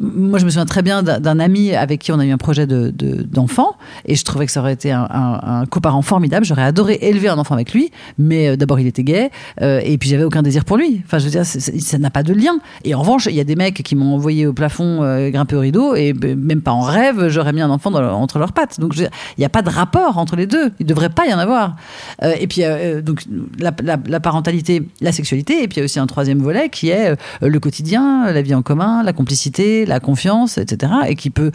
moi, 0.00 0.38
je 0.38 0.44
me 0.44 0.50
souviens 0.50 0.66
très 0.66 0.82
bien 0.82 1.02
d'un, 1.02 1.38
ami 1.38 1.74
avec 1.74 2.00
qui 2.00 2.12
on 2.12 2.18
a 2.18 2.24
eu 2.24 2.30
un 2.30 2.38
projet 2.38 2.66
de, 2.66 2.90
de- 2.90 3.22
d'enfant, 3.22 3.76
et 4.04 4.14
je 4.14 4.24
trouvais 4.24 4.46
que 4.46 4.52
ça 4.52 4.60
aurait 4.60 4.74
été 4.74 4.92
un, 4.92 5.08
un, 5.10 5.60
un 5.60 5.66
coparent 5.66 6.02
formidable. 6.02 6.44
J'aurais 6.44 6.62
adoré 6.62 6.98
élever 7.00 7.28
un 7.28 7.38
enfant 7.38 7.54
avec 7.54 7.72
lui, 7.72 7.90
mais 8.18 8.48
euh, 8.48 8.56
d'abord, 8.56 8.78
il 8.80 8.86
était 8.86 9.02
gay, 9.02 9.30
euh, 9.62 9.80
et 9.82 9.98
puis 9.98 10.08
j'avais 10.08 10.24
aucun 10.24 10.42
désir 10.42 10.64
pour 10.64 10.76
lui. 10.76 11.02
Enfin, 11.04 11.18
je 11.18 11.24
veux 11.24 11.30
dire, 11.30 11.44
ça 11.44 11.98
n'a 11.98 12.10
pas 12.10 12.22
de 12.22 12.32
lien. 12.32 12.58
Et 12.84 12.94
en 12.94 13.00
revanche, 13.00 13.26
il 13.26 13.34
y 13.34 13.40
a 13.40 13.44
des 13.44 13.56
mecs 13.56 13.82
qui 13.82 13.96
m'ont 13.96 14.14
envoyé 14.14 14.46
au 14.46 14.52
plafond 14.52 15.02
euh, 15.02 15.30
grimper 15.30 15.56
au 15.56 15.60
rideau, 15.60 15.94
et 15.94 16.12
même 16.12 16.60
pas 16.60 16.72
en 16.72 16.82
rêve, 16.82 17.28
j'aurais 17.28 17.52
mis 17.52 17.60
un 17.60 17.70
enfant 17.70 17.92
entre 17.94 18.38
leurs 18.38 18.52
pattes. 18.52 18.80
Donc, 18.80 18.96
il 18.96 19.08
n'y 19.38 19.44
a 19.44 19.48
pas 19.48 19.62
de 19.62 19.70
rapport 19.70 20.18
entre 20.18 20.36
les 20.36 20.46
deux. 20.46 20.72
Il 20.78 20.84
ne 20.84 20.88
devrait 20.88 21.10
pas 21.10 21.26
y 21.26 21.34
en 21.34 21.38
avoir. 21.38 21.76
Et 22.22 22.46
puis, 22.46 22.62
donc, 23.02 23.22
la, 23.58 24.20
parentalité, 24.20 24.88
la 25.00 25.12
sexualité, 25.12 25.62
et 25.62 25.68
puis 25.68 25.76
il 25.76 25.80
y 25.80 25.82
a 25.82 25.84
aussi 25.94 26.00
un 26.00 26.06
troisième 26.06 26.40
volet 26.40 26.68
qui 26.68 26.90
est 26.90 27.10
euh, 27.10 27.16
le 27.48 27.60
quotidien, 27.60 28.30
la 28.32 28.42
vie 28.42 28.54
en 28.54 28.62
commun, 28.62 29.02
la 29.02 29.12
complicité, 29.12 29.86
la 29.86 30.00
confiance, 30.00 30.58
etc. 30.58 30.92
Et 31.08 31.14
qui 31.14 31.30
peut, 31.30 31.52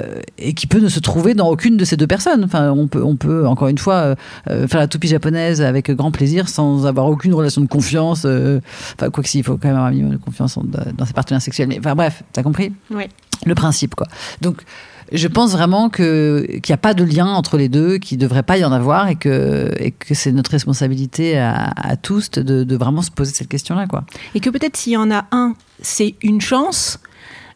euh, 0.00 0.20
et 0.38 0.54
qui 0.54 0.66
peut 0.66 0.78
ne 0.78 0.88
se 0.88 1.00
trouver 1.00 1.34
dans 1.34 1.48
aucune 1.48 1.76
de 1.76 1.84
ces 1.84 1.96
deux 1.96 2.06
personnes. 2.06 2.44
Enfin, 2.44 2.70
on 2.70 2.86
peut, 2.86 3.02
on 3.02 3.16
peut 3.16 3.46
encore 3.46 3.68
une 3.68 3.78
fois 3.78 4.14
euh, 4.48 4.68
faire 4.68 4.80
la 4.80 4.86
toupie 4.86 5.08
japonaise 5.08 5.60
avec 5.60 5.90
grand 5.90 6.10
plaisir 6.12 6.48
sans 6.48 6.86
avoir 6.86 7.06
aucune 7.06 7.34
relation 7.34 7.60
de 7.62 7.66
confiance. 7.68 8.22
euh, 8.24 8.60
Enfin, 8.96 9.10
quoi 9.10 9.22
que 9.22 9.28
si, 9.28 9.38
il 9.38 9.44
faut 9.44 9.56
quand 9.56 9.68
même 9.68 9.76
avoir 9.76 9.88
un 9.88 9.90
minimum 9.90 10.12
de 10.12 10.16
confiance 10.18 10.58
dans 10.96 11.04
ses 11.06 11.12
partenaires 11.12 11.42
sexuels. 11.42 11.68
Mais 11.68 11.78
enfin, 11.78 11.94
bref, 11.94 12.22
t'as 12.32 12.42
compris? 12.42 12.72
Oui. 12.90 13.04
le 13.46 13.54
principe, 13.54 13.94
quoi. 13.94 14.06
Donc, 14.40 14.62
je 15.12 15.28
pense 15.28 15.52
vraiment 15.52 15.88
que 15.88 16.46
qu'il 16.62 16.72
n'y 16.72 16.74
a 16.74 16.78
pas 16.78 16.94
de 16.94 17.04
lien 17.04 17.26
entre 17.26 17.56
les 17.56 17.68
deux, 17.68 17.98
qu'il 17.98 18.18
ne 18.18 18.22
devrait 18.22 18.42
pas 18.42 18.58
y 18.58 18.64
en 18.64 18.72
avoir, 18.72 19.08
et 19.08 19.16
que 19.16 19.70
et 19.78 19.90
que 19.90 20.14
c'est 20.14 20.32
notre 20.32 20.50
responsabilité 20.52 21.38
à, 21.38 21.72
à 21.76 21.96
tous 21.96 22.30
de, 22.30 22.64
de 22.64 22.76
vraiment 22.76 23.02
se 23.02 23.10
poser 23.10 23.32
cette 23.32 23.48
question-là, 23.48 23.86
quoi. 23.86 24.04
Et 24.34 24.40
que 24.40 24.50
peut-être 24.50 24.76
s'il 24.76 24.92
y 24.92 24.96
en 24.96 25.10
a 25.10 25.26
un, 25.32 25.54
c'est 25.82 26.14
une 26.22 26.40
chance, 26.40 26.98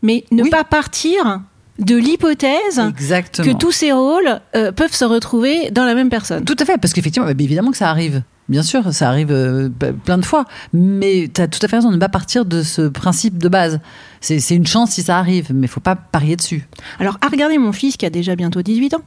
mais 0.02 0.25
ne 0.32 0.42
Oui. 0.42 0.50
pas 0.50 0.64
partir 0.64 1.40
de 1.78 1.96
l'hypothèse 1.96 2.80
que 3.42 3.56
tous 3.56 3.73
ces 3.73 3.90
rôles 3.92 4.40
euh, 4.54 4.70
peuvent 4.70 4.94
se 4.94 5.04
retrouver 5.04 5.70
dans 5.73 5.84
la 5.84 5.94
même 5.94 6.08
personne. 6.08 6.44
Tout 6.44 6.54
à 6.61 6.64
fait, 6.64 6.78
parce 6.78 6.92
qu'effectivement, 6.92 7.26
bah, 7.26 7.34
évidemment 7.38 7.73
que 7.73 7.76
ça 7.76 7.90
arrive. 7.90 8.23
Bien 8.49 8.63
sûr, 8.63 8.93
ça 8.93 9.09
arrive 9.09 9.31
euh, 9.33 9.69
p- 9.71 9.93
plein 9.93 10.19
de 10.19 10.25
fois. 10.25 10.45
Mais 10.75 11.31
tu 11.35 11.41
as 11.41 11.49
tout 11.49 11.59
à 11.63 11.69
fait 11.69 11.77
raison 11.77 11.89
de 11.91 11.95
ne 11.95 12.01
pas 12.01 12.11
partir 12.11 12.45
de 12.45 12.63
ce 12.63 12.83
principe 12.89 13.39
de 13.39 13.49
base. 13.49 13.81
C'est 14.21 14.39
c'est 14.41 14.55
une 14.55 14.67
chance 14.67 14.91
si 14.93 15.03
ça 15.03 15.19
arrive, 15.19 15.51
mais 15.55 15.67
il 15.67 15.71
faut 15.71 15.81
pas 15.81 15.97
parier 15.97 16.37
dessus. 16.37 16.67
Alors, 17.01 17.17
à 17.23 17.29
regarder 17.29 17.57
mon 17.59 17.73
fils 17.73 17.97
qui 17.97 18.05
a 18.05 18.11
déjà 18.11 18.37
bientôt 18.37 18.61
18 18.63 18.95
ans, 18.95 19.03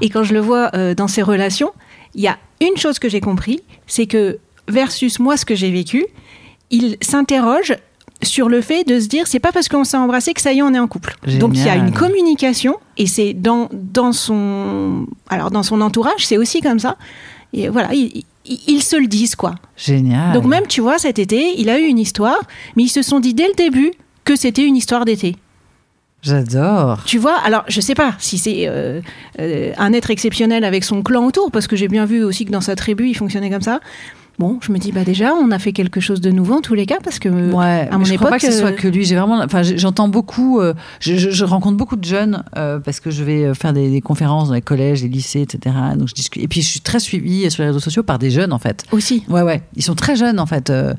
et 0.00 0.08
quand 0.10 0.22
je 0.22 0.32
le 0.34 0.40
vois 0.40 0.70
euh, 0.74 0.94
dans 0.94 1.08
ses 1.08 1.22
relations, 1.22 1.72
il 2.14 2.22
y 2.22 2.28
a 2.28 2.36
une 2.60 2.76
chose 2.76 2.98
que 3.00 3.08
j'ai 3.08 3.20
compris, 3.20 3.60
c'est 3.86 4.06
que 4.06 4.38
versus 4.68 5.18
moi 5.18 5.36
ce 5.36 5.44
que 5.44 5.54
j'ai 5.56 5.70
vécu, 5.72 6.06
il 6.70 6.96
s'interroge 7.00 7.74
sur 8.22 8.48
le 8.48 8.60
fait 8.60 8.82
de 8.84 8.98
se 9.00 9.06
dire 9.06 9.26
c'est 9.26 9.38
pas 9.38 9.52
parce 9.52 9.68
qu'on 9.68 9.84
s'est 9.84 9.96
embrassé 9.96 10.34
que 10.34 10.40
ça 10.40 10.52
y 10.52 10.58
est 10.58 10.62
on 10.62 10.74
est 10.74 10.78
en 10.78 10.88
couple. 10.88 11.16
Génial. 11.24 11.38
Donc 11.40 11.50
il 11.56 11.64
y 11.64 11.68
a 11.68 11.76
une 11.76 11.92
communication 11.92 12.76
et 12.96 13.06
c'est 13.06 13.32
dans 13.32 13.68
dans 13.72 14.12
son 14.12 15.06
alors 15.28 15.50
dans 15.52 15.62
son 15.62 15.80
entourage 15.80 16.26
c'est 16.26 16.36
aussi 16.36 16.60
comme 16.60 16.78
ça. 16.80 16.96
Et 17.52 17.68
voilà 17.68 17.90
ils, 17.94 18.82
se 18.82 18.96
le 18.96 19.06
disent 19.06 19.36
quoi. 19.36 19.54
Génial. 19.76 20.32
Donc 20.32 20.44
même 20.44 20.66
tu 20.66 20.80
vois 20.80 20.98
cet 20.98 21.18
été 21.18 21.54
il 21.58 21.68
a 21.68 21.78
eu 21.78 21.84
une 21.84 21.98
histoire 21.98 22.40
mais 22.76 22.84
ils 22.84 22.88
se 22.88 23.02
sont 23.02 23.20
dit 23.20 23.34
dès 23.34 23.48
le 23.48 23.54
début 23.54 23.92
que 24.24 24.36
c'était 24.36 24.64
une 24.64 24.76
histoire 24.76 25.04
d'été. 25.04 25.36
J'adore. 26.22 27.04
Tu 27.04 27.16
vois, 27.18 27.38
alors 27.38 27.64
je 27.68 27.80
sais 27.80 27.94
pas 27.94 28.14
si 28.18 28.38
c'est 28.38 28.66
euh, 28.66 29.00
euh, 29.38 29.72
un 29.78 29.92
être 29.92 30.10
exceptionnel 30.10 30.64
avec 30.64 30.82
son 30.82 31.02
clan 31.02 31.24
autour, 31.24 31.52
parce 31.52 31.68
que 31.68 31.76
j'ai 31.76 31.86
bien 31.86 32.06
vu 32.06 32.24
aussi 32.24 32.44
que 32.44 32.50
dans 32.50 32.60
sa 32.60 32.74
tribu, 32.74 33.08
il 33.08 33.14
fonctionnait 33.14 33.50
comme 33.50 33.62
ça. 33.62 33.80
Bon, 34.38 34.58
je 34.62 34.70
me 34.70 34.78
dis, 34.78 34.92
bah 34.92 35.02
déjà, 35.02 35.32
on 35.34 35.50
a 35.50 35.58
fait 35.58 35.72
quelque 35.72 35.98
chose 36.00 36.20
de 36.20 36.30
nouveau 36.30 36.54
en 36.54 36.60
tous 36.60 36.74
les 36.74 36.86
cas, 36.86 36.98
parce 37.02 37.18
que 37.18 37.28
Ouais, 37.28 37.88
à 37.90 37.98
mon 37.98 38.04
je 38.04 38.14
crois 38.14 38.28
époque, 38.28 38.40
pas 38.40 38.46
que 38.46 38.52
ce 38.52 38.58
soit 38.60 38.68
euh, 38.68 38.72
que 38.72 38.86
lui. 38.86 39.04
J'ai 39.04 39.16
vraiment, 39.16 39.40
enfin, 39.42 39.62
j'ai- 39.64 39.78
j'entends 39.78 40.08
beaucoup. 40.08 40.60
euh, 40.60 40.74
je, 41.00 41.16
je- 41.16 41.30
je 41.30 41.44
rencontre 41.44 41.76
beaucoup 41.76 41.96
de 41.96 42.04
jeunes 42.04 42.44
euh, 42.56 42.78
parce 42.78 43.00
que 43.00 43.10
je 43.10 43.24
vais 43.24 43.52
faire 43.54 43.72
des, 43.72 43.90
des 43.90 44.00
conférences 44.00 44.48
dans 44.48 44.54
les 44.54 44.62
collèges, 44.62 45.02
les 45.02 45.08
lycées, 45.08 45.40
etc. 45.40 45.74
Donc 45.96 46.06
je 46.08 46.14
discute. 46.14 46.40
Et 46.42 46.46
puis 46.46 46.62
je 46.62 46.68
suis 46.68 46.80
très 46.80 47.00
suivie 47.00 47.50
sur 47.50 47.62
les 47.62 47.68
réseaux 47.70 47.80
sociaux 47.80 48.04
par 48.04 48.20
des 48.20 48.30
jeunes 48.30 48.52
en 48.52 48.60
fait. 48.60 48.84
aussi. 48.92 49.24
Ouais, 49.28 49.42
ouais, 49.42 49.62
ils 49.74 49.82
sont 49.82 49.96
très 49.96 50.14
jeunes 50.14 50.38
en 50.38 50.46
fait. 50.46 50.70
euh, 50.70 50.94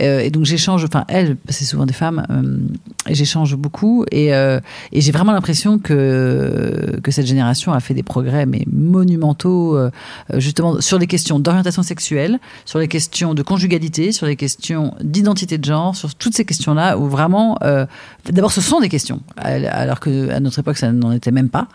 et 0.00 0.30
donc 0.30 0.44
j'échange, 0.46 0.82
enfin 0.84 1.04
elles, 1.08 1.36
c'est 1.50 1.64
souvent 1.66 1.84
des 1.84 1.92
femmes, 1.92 2.24
et 3.06 3.14
j'échange 3.14 3.54
beaucoup. 3.54 4.04
Et, 4.12 4.28
et 4.28 5.00
j'ai 5.00 5.12
vraiment 5.12 5.32
l'impression 5.32 5.78
que, 5.78 6.98
que 7.02 7.10
cette 7.10 7.26
génération 7.26 7.72
a 7.72 7.80
fait 7.80 7.94
des 7.94 8.02
progrès, 8.02 8.46
mais 8.46 8.64
monumentaux, 8.72 9.78
justement 10.34 10.80
sur 10.80 10.98
les 10.98 11.06
questions 11.06 11.38
d'orientation 11.38 11.82
sexuelle, 11.82 12.38
sur 12.64 12.77
les 12.78 12.88
questions 12.88 13.34
de 13.34 13.42
conjugalité, 13.42 14.12
sur 14.12 14.26
les 14.26 14.36
questions 14.36 14.94
d'identité 15.00 15.58
de 15.58 15.64
genre, 15.64 15.96
sur 15.96 16.14
toutes 16.14 16.34
ces 16.34 16.44
questions-là 16.44 16.98
où 16.98 17.08
vraiment, 17.08 17.58
euh, 17.62 17.86
d'abord 18.30 18.52
ce 18.52 18.60
sont 18.60 18.80
des 18.80 18.88
questions, 18.88 19.20
alors 19.36 20.00
que 20.00 20.30
à 20.30 20.40
notre 20.40 20.58
époque 20.58 20.78
ça 20.78 20.92
n'en 20.92 21.12
était 21.12 21.30
même 21.30 21.48
pas. 21.48 21.68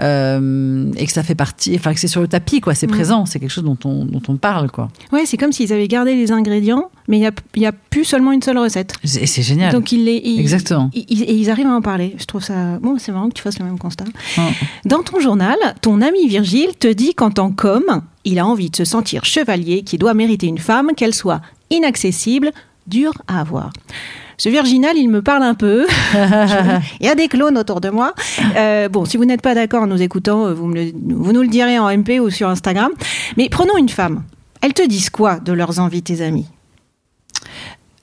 Euh, 0.00 0.90
et 0.96 1.06
que 1.06 1.12
ça 1.12 1.22
fait 1.22 1.34
partie, 1.34 1.74
enfin 1.76 1.92
que 1.94 2.00
c'est 2.00 2.08
sur 2.08 2.20
le 2.20 2.28
tapis, 2.28 2.60
quoi, 2.60 2.74
c'est 2.74 2.86
présent, 2.86 3.26
c'est 3.26 3.38
quelque 3.38 3.50
chose 3.50 3.64
dont 3.64 3.76
on, 3.84 4.04
dont 4.04 4.22
on 4.28 4.36
parle, 4.36 4.70
quoi. 4.70 4.88
Ouais, 5.12 5.26
c'est 5.26 5.36
comme 5.36 5.52
s'ils 5.52 5.72
avaient 5.72 5.88
gardé 5.88 6.14
les 6.14 6.32
ingrédients, 6.32 6.90
mais 7.08 7.18
il 7.18 7.22
y 7.22 7.26
a, 7.26 7.32
y 7.56 7.66
a 7.66 7.72
plus 7.72 8.04
seulement 8.04 8.32
une 8.32 8.42
seule 8.42 8.58
recette. 8.58 8.94
Et 9.04 9.26
c'est 9.26 9.42
génial. 9.42 9.72
Donc 9.72 9.92
ils 9.92 10.04
les, 10.04 10.20
ils- 10.24 10.40
Exactement. 10.40 10.90
ils- 10.94 11.04
ils- 11.08 11.22
et 11.22 11.34
ils 11.34 11.50
arrivent 11.50 11.66
à 11.66 11.74
en 11.74 11.82
parler. 11.82 12.14
Je 12.18 12.24
trouve 12.24 12.42
ça 12.42 12.78
bon. 12.78 12.96
C'est 12.98 13.12
marrant 13.12 13.28
que 13.28 13.34
tu 13.34 13.42
fasses 13.42 13.58
le 13.58 13.64
même 13.64 13.78
constat. 13.78 14.04
Dans 14.86 15.02
ton 15.02 15.20
journal, 15.20 15.56
ton 15.82 16.00
ami 16.00 16.28
Virgile 16.28 16.70
te 16.78 16.88
dit 16.88 17.14
qu'en 17.14 17.30
tant 17.30 17.50
qu'homme, 17.50 18.02
il 18.24 18.38
a 18.38 18.46
envie 18.46 18.70
de 18.70 18.76
se 18.76 18.84
sentir 18.84 19.24
chevalier, 19.24 19.82
qui 19.82 19.98
doit 19.98 20.14
mériter 20.14 20.46
une 20.46 20.58
femme, 20.58 20.90
qu'elle 20.96 21.14
soit 21.14 21.40
inaccessible, 21.70 22.52
dure 22.86 23.12
à 23.28 23.40
avoir. 23.40 23.70
Ce 24.42 24.48
virginal, 24.48 24.96
il 24.96 25.08
me 25.10 25.20
parle 25.20 25.42
un 25.42 25.52
peu. 25.54 25.86
il 27.00 27.04
y 27.06 27.08
a 27.10 27.14
des 27.14 27.28
clones 27.28 27.58
autour 27.58 27.82
de 27.82 27.90
moi. 27.90 28.14
Euh, 28.56 28.88
bon, 28.88 29.04
si 29.04 29.18
vous 29.18 29.26
n'êtes 29.26 29.42
pas 29.42 29.54
d'accord 29.54 29.82
en 29.82 29.86
nous 29.86 30.00
écoutant, 30.00 30.46
euh, 30.46 30.54
vous, 30.54 30.66
me 30.66 30.74
le- 30.76 30.92
vous 31.14 31.32
nous 31.34 31.42
le 31.42 31.48
direz 31.48 31.78
en 31.78 31.90
MP 31.90 32.20
ou 32.20 32.30
sur 32.30 32.48
Instagram. 32.48 32.90
Mais 33.36 33.50
prenons 33.50 33.76
une 33.76 33.90
femme. 33.90 34.22
Elles 34.62 34.72
te 34.72 34.86
disent 34.88 35.10
quoi 35.10 35.40
de 35.40 35.52
leurs 35.52 35.78
envies, 35.78 36.02
tes 36.02 36.22
amis 36.22 36.46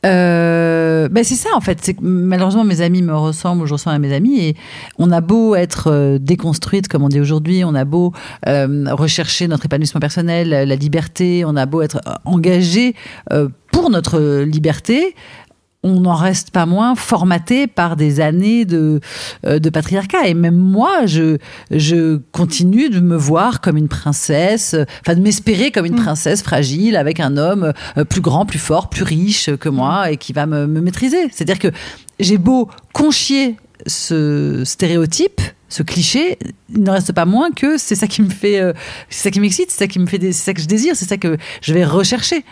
Euh, 0.06 1.10
ben 1.10 1.24
c'est 1.24 1.36
ça 1.36 1.50
en 1.56 1.60
fait. 1.62 1.80
C'est 1.82 1.96
que 1.96 2.02
malheureusement 2.04 2.64
mes 2.64 2.82
amis 2.82 3.02
me 3.02 3.16
ressemblent, 3.16 3.66
je 3.66 3.74
ressemble 3.74 3.96
à 3.96 4.00
mes 4.00 4.14
amis 4.14 4.40
et 4.40 4.56
on 5.00 5.12
a 5.12 5.22
beau 5.22 5.56
être 5.56 5.88
euh, 5.92 6.18
déconstruite 6.20 6.88
comme 6.88 7.02
on 7.04 7.10
dit 7.10 7.20
aujourd'hui, 7.20 7.64
on 7.66 7.74
a 7.74 7.84
beau 7.84 8.14
euh, 8.48 8.86
rechercher 8.92 9.48
notre 9.48 9.66
épanouissement 9.66 10.00
personnel, 10.00 10.50
la 10.50 10.76
liberté, 10.76 11.44
on 11.46 11.56
a 11.56 11.66
beau 11.66 11.82
être 11.82 12.00
engagé 12.26 12.94
pour 13.72 13.90
notre 13.90 14.44
liberté. 14.44 15.16
On 15.88 16.02
n'en 16.02 16.16
reste 16.16 16.52
pas 16.52 16.66
moins 16.66 16.96
formaté 16.96 17.68
par 17.68 17.96
des 17.96 18.20
années 18.20 18.66
de, 18.66 19.00
euh, 19.46 19.60
de 19.60 19.70
patriarcat. 19.70 20.28
Et 20.28 20.34
même 20.34 20.56
moi, 20.58 21.06
je, 21.06 21.38
je 21.72 22.18
continue 22.32 22.90
de 22.90 23.00
me 23.00 23.16
voir 23.16 23.62
comme 23.62 23.78
une 23.78 23.88
princesse, 23.88 24.76
enfin 25.02 25.16
de 25.16 25.22
m'espérer 25.22 25.72
comme 25.72 25.86
une 25.86 25.96
princesse 25.96 26.42
fragile 26.42 26.96
avec 26.96 27.20
un 27.20 27.38
homme 27.38 27.74
euh, 27.98 28.04
plus 28.04 28.22
grand, 28.22 28.46
plus 28.46 28.60
fort, 28.60 28.90
plus 28.90 29.04
riche 29.04 29.50
que 29.56 29.70
moi 29.70 30.12
et 30.12 30.18
qui 30.18 30.34
va 30.34 30.46
me, 30.46 30.68
me 30.68 30.82
maîtriser. 30.82 31.30
C'est-à-dire 31.32 31.60
que 31.60 31.70
j'ai 32.20 32.38
beau 32.38 32.70
conchier 32.94 33.56
ce 33.86 34.64
stéréotype, 34.66 35.42
ce 35.70 35.84
cliché, 35.84 36.38
il 36.74 36.84
ne 36.84 36.92
reste 36.92 37.12
pas 37.12 37.26
moins 37.26 37.52
que 37.52 37.78
c'est 37.78 37.96
ça 37.96 38.08
qui 38.08 38.22
me 38.22 38.30
fait, 38.30 38.60
euh, 38.60 38.74
c'est 39.10 39.24
ça 39.24 39.32
qui 39.32 39.40
m'excite, 39.40 39.70
c'est 39.70 39.80
ça 39.80 39.88
qui 39.88 40.00
me 40.00 40.08
fait, 40.08 40.20
c'est 40.20 40.34
ça 40.34 40.54
que 40.54 40.62
je 40.62 40.68
désire, 40.68 40.96
c'est 40.96 41.08
ça 41.08 41.18
que 41.18 41.38
je 41.62 41.74
vais 41.74 41.86
rechercher. 41.86 42.44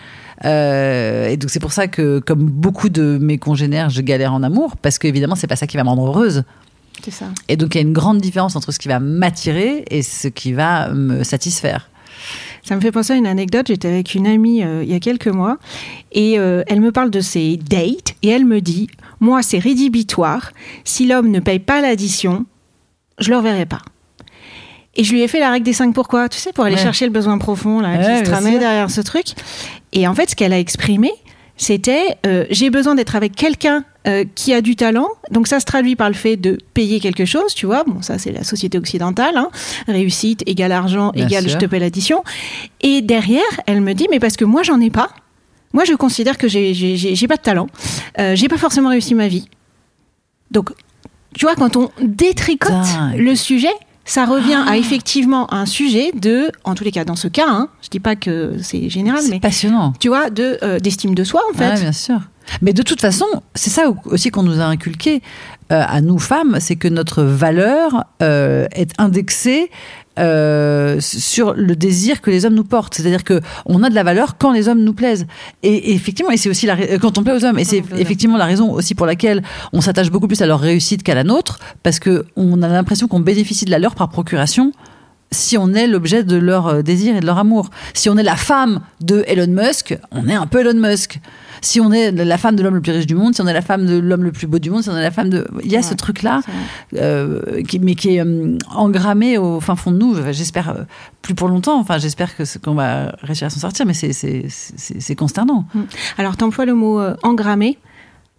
Euh, 0.44 1.30
et 1.30 1.38
donc 1.38 1.50
c'est 1.50 1.60
pour 1.62 1.72
ça 1.72 1.88
que, 1.88 2.20
comme 2.20 2.44
beaucoup 2.44 2.90
de 2.90 3.18
mes 3.22 3.38
congénères, 3.38 3.90
je 3.90 4.02
galère 4.02 4.34
en 4.34 4.44
amour 4.44 4.76
parce 4.78 5.00
qu'évidemment 5.00 5.36
c'est 5.36 5.48
pas 5.48 5.56
ça 5.56 5.68
qui 5.68 5.78
va 5.78 5.84
me 5.84 5.90
rendre 5.90 6.08
heureuse. 6.08 6.44
C'est 7.04 7.12
ça. 7.12 7.26
Et 7.48 7.56
donc 7.58 7.76
il 7.76 7.78
y 7.78 7.82
a 7.84 7.88
une 7.88 7.94
grande 7.94 8.20
différence 8.20 8.56
entre 8.56 8.72
ce 8.72 8.80
qui 8.80 8.88
va 8.88 9.00
m'attirer 9.00 9.86
et 9.90 10.02
ce 10.02 10.28
qui 10.28 10.54
va 10.54 10.90
me 10.94 11.24
satisfaire. 11.24 11.90
Ça 12.64 12.76
me 12.76 12.82
fait 12.82 12.92
penser 12.92 13.14
à 13.14 13.16
une 13.16 13.28
anecdote. 13.28 13.68
J'étais 13.68 13.88
avec 13.88 14.16
une 14.16 14.26
amie 14.26 14.64
euh, 14.64 14.84
il 14.84 14.90
y 14.92 14.96
a 14.96 15.00
quelques 15.00 15.28
mois 15.28 15.58
et 16.12 16.40
euh, 16.40 16.64
elle 16.68 16.82
me 16.82 16.92
parle 16.92 17.12
de 17.12 17.20
ses 17.22 17.58
dates 17.58 18.16
et 18.24 18.30
elle 18.30 18.46
me 18.46 18.60
dit 18.60 18.88
Moi, 19.20 19.44
c'est 19.44 19.60
rédhibitoire. 19.60 20.52
Si 20.84 21.06
l'homme 21.06 21.30
ne 21.30 21.40
paye 21.40 21.60
pas 21.60 21.82
l'addition, 21.82 22.46
je 23.20 23.30
le 23.30 23.38
reverrai 23.38 23.66
pas. 23.68 23.82
Et 24.96 25.04
je 25.04 25.12
lui 25.12 25.22
ai 25.22 25.28
fait 25.28 25.40
la 25.42 25.52
règle 25.52 25.66
des 25.66 25.74
cinq 25.74 25.94
pourquoi, 25.94 26.30
tu 26.30 26.40
sais, 26.40 26.54
pour 26.54 26.64
aller 26.64 26.76
Ouais. 26.78 26.82
chercher 26.82 27.06
le 27.06 27.12
besoin 27.12 27.38
profond 27.38 27.82
là, 27.82 27.98
Ouais, 27.98 28.20
qui 28.20 28.26
se 28.26 28.32
tramait 28.32 28.58
derrière 28.58 28.90
ce 28.90 29.02
truc. 29.02 29.26
Et 29.96 30.08
en 30.08 30.14
fait, 30.14 30.30
ce 30.30 30.36
qu'elle 30.36 30.54
a 30.54 30.60
exprimé, 30.60 31.12
c'était 31.58 32.18
euh, 32.28 32.46
j'ai 32.52 32.70
besoin 32.70 32.96
d'être 32.96 33.16
avec 33.16 33.36
quelqu'un 33.36 33.86
euh, 34.08 34.26
qui 34.36 34.54
a 34.54 34.60
du 34.62 34.76
talent. 34.76 35.08
Donc 35.32 35.48
ça 35.48 35.60
se 35.62 35.66
traduit 35.66 35.96
par 35.96 36.10
le 36.10 36.14
fait 36.16 36.36
de 36.36 36.58
payer 36.74 37.00
quelque 37.00 37.24
chose, 37.26 37.54
tu 37.56 37.66
vois. 37.66 37.84
Bon, 37.86 38.02
ça 38.02 38.20
c'est 38.20 38.32
la 38.34 38.44
société 38.44 38.78
occidentale. 38.78 39.38
hein. 39.38 39.50
Réussite 39.88 40.44
égale 40.48 40.74
argent 40.74 41.12
Bien 41.12 41.26
égale 41.28 41.48
je 41.50 41.58
te 41.58 41.66
paie 41.66 41.80
l'addition. 41.80 42.24
Et 42.82 43.02
derrière, 43.02 43.42
elle 43.68 43.80
me 43.82 43.94
dit 43.94 44.08
mais 44.12 44.20
parce 44.20 44.36
que 44.36 44.44
moi 44.46 44.64
j'en 44.64 44.82
ai 44.82 44.90
pas. 44.90 45.10
Moi 45.74 45.86
je 45.86 45.94
considère 45.94 46.38
que 46.38 46.48
j'ai 46.50 47.28
pas 47.28 47.38
de 47.38 47.42
talent. 47.42 47.68
Euh, 48.20 48.36
j'ai 48.36 48.48
pas 48.50 48.58
forcément 48.58 48.90
réussi 48.90 49.16
ma 49.16 49.30
vie. 49.30 49.48
Donc 50.52 50.72
tu 51.38 51.46
vois 51.46 51.56
quand 51.56 51.76
on 51.78 51.90
détricote 52.02 52.72
Dingue. 52.72 53.18
le 53.18 53.36
sujet. 53.36 53.74
Ça 54.08 54.26
revient 54.26 54.64
à 54.68 54.78
effectivement 54.78 55.52
un 55.52 55.66
sujet 55.66 56.12
de, 56.14 56.52
en 56.64 56.76
tous 56.76 56.84
les 56.84 56.92
cas 56.92 57.06
dans 57.06 57.16
ce 57.16 57.28
cas, 57.28 57.48
hein, 57.48 57.70
je 57.82 57.90
dis 57.90 58.00
pas 58.00 58.16
que 58.16 58.54
c'est 58.62 58.88
général, 58.88 59.24
mais 59.30 59.40
passionnant. 59.40 59.94
tu 60.00 60.10
vois, 60.10 60.30
de 60.30 60.60
euh, 60.62 60.80
d'estime 60.80 61.16
de 61.16 61.24
soi 61.24 61.42
en 61.52 61.58
fait. 61.58 61.70
Ouais, 61.74 61.80
bien 61.82 61.92
sûr. 61.92 62.20
Mais 62.62 62.74
de 62.74 62.84
toute 62.84 63.02
façon, 63.02 63.26
c'est 63.56 63.70
ça 63.70 63.84
aussi 64.06 64.30
qu'on 64.30 64.44
nous 64.44 64.60
a 64.60 64.66
inculqué 64.66 65.22
euh, 65.72 65.84
à 65.88 66.02
nous 66.02 66.20
femmes, 66.20 66.58
c'est 66.60 66.76
que 66.76 66.88
notre 66.88 67.24
valeur 67.24 68.06
euh, 68.22 68.68
est 68.72 68.92
indexée 69.00 69.72
euh, 70.20 70.98
sur 71.02 71.56
le 71.56 71.76
désir 71.76 72.22
que 72.22 72.30
les 72.30 72.46
hommes 72.46 72.54
nous 72.54 72.64
portent. 72.64 72.94
C'est-à-dire 72.94 73.24
que 73.24 73.42
on 73.66 73.82
a 73.82 73.90
de 73.90 73.96
la 73.96 74.04
valeur 74.04 74.38
quand 74.38 74.52
les 74.52 74.68
hommes 74.68 74.84
nous 74.84 74.94
plaisent. 74.94 75.26
Et, 75.64 75.74
et 75.74 75.94
effectivement, 75.96 76.32
et 76.32 76.38
c'est 76.38 76.50
aussi 76.50 76.68
la, 76.68 76.98
quand 77.00 77.18
on 77.18 77.24
plaît 77.24 77.34
aux 77.34 77.44
hommes. 77.44 77.58
Et 77.58 77.66
c'est 77.66 77.84
effectivement 77.98 78.38
la 78.38 78.46
raison 78.46 78.72
aussi 78.72 78.94
pour 78.94 79.08
laquelle 79.08 79.42
on 79.74 79.82
s'attache 79.82 80.12
beaucoup 80.12 80.28
plus 80.28 80.42
à 80.44 80.46
leur 80.46 80.60
réussite 80.60 81.02
qu'à 81.02 81.16
la 81.16 81.24
nôtre, 81.24 81.60
parce 81.82 82.00
que 82.00 82.26
on 82.36 82.62
a 82.62 82.68
l'impression 82.68 83.08
qu'on 83.08 83.20
bénéficie 83.20 83.66
de 83.66 83.72
la 83.72 83.80
leur 83.80 83.96
par 83.96 84.10
procuration 84.10 84.72
si 85.32 85.58
on 85.58 85.74
est 85.74 85.88
l'objet 85.88 86.24
de 86.24 86.38
leur 86.38 86.84
désir 86.84 87.16
et 87.16 87.20
de 87.20 87.26
leur 87.26 87.40
amour. 87.40 87.72
Si 87.96 88.08
on 88.08 88.18
est 88.18 88.24
la 88.24 88.36
femme 88.36 88.82
de 89.02 89.24
Elon 89.28 89.48
Musk, 89.48 89.98
on 90.12 90.30
est 90.30 90.36
un 90.36 90.46
peu 90.46 90.60
Elon 90.60 90.80
Musk. 90.80 91.20
Si 91.66 91.82
on 91.82 91.92
est 91.92 92.12
la 92.12 92.38
femme 92.38 92.56
de 92.56 92.62
l'homme 92.62 92.76
le 92.76 92.82
plus 92.82 92.92
riche 92.92 93.08
du 93.08 93.16
monde, 93.16 93.34
si 93.34 93.42
on 93.42 93.48
est 93.48 93.54
la 93.54 93.64
femme 93.64 93.88
de 93.88 93.98
l'homme 93.98 94.24
le 94.24 94.32
plus 94.32 94.46
beau 94.46 94.60
du 94.60 94.70
monde, 94.70 94.84
si 94.84 94.90
on 94.90 94.96
est 94.96 95.02
la 95.02 95.10
femme 95.10 95.30
de... 95.30 95.48
Il 95.64 95.72
y 95.72 95.76
a 95.76 95.82
ce 95.82 95.96
truc-là, 95.96 96.42
euh, 96.96 97.64
qui, 97.64 97.80
mais 97.80 97.96
qui 97.96 98.16
est 98.16 98.22
euh, 98.24 98.56
engrammé 98.70 99.40
au 99.40 99.60
fin 99.60 99.76
fond 99.76 99.90
de 99.92 99.98
nous. 99.98 100.16
J'espère 100.32 100.70
euh, 100.70 100.84
plus 101.24 101.34
pour 101.34 101.48
longtemps. 101.48 101.80
Enfin, 101.80 101.98
j'espère 101.98 102.38
que 102.38 102.44
qu'on 102.60 102.76
va 102.76 103.16
réussir 103.24 103.48
à 103.48 103.50
s'en 103.50 103.60
sortir, 103.62 103.88
mais 103.88 103.96
c'est- 103.96 105.16
consternant. 105.16 105.66
Alors, 106.20 106.38
tu 106.38 106.44
emploies 106.44 106.66
le 106.66 106.76
mot 106.76 107.02
engrammé. 107.24 107.80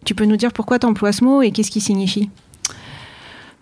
Tu 0.04 0.14
peux 0.14 0.24
nous 0.24 0.36
dire 0.36 0.52
pourquoi 0.52 0.78
tu 0.78 0.86
emploies 0.86 1.10
ce 1.12 1.24
mot 1.24 1.42
et 1.42 1.50
qu'est-ce 1.50 1.72
qu'il 1.72 1.82
signifie? 1.82 2.30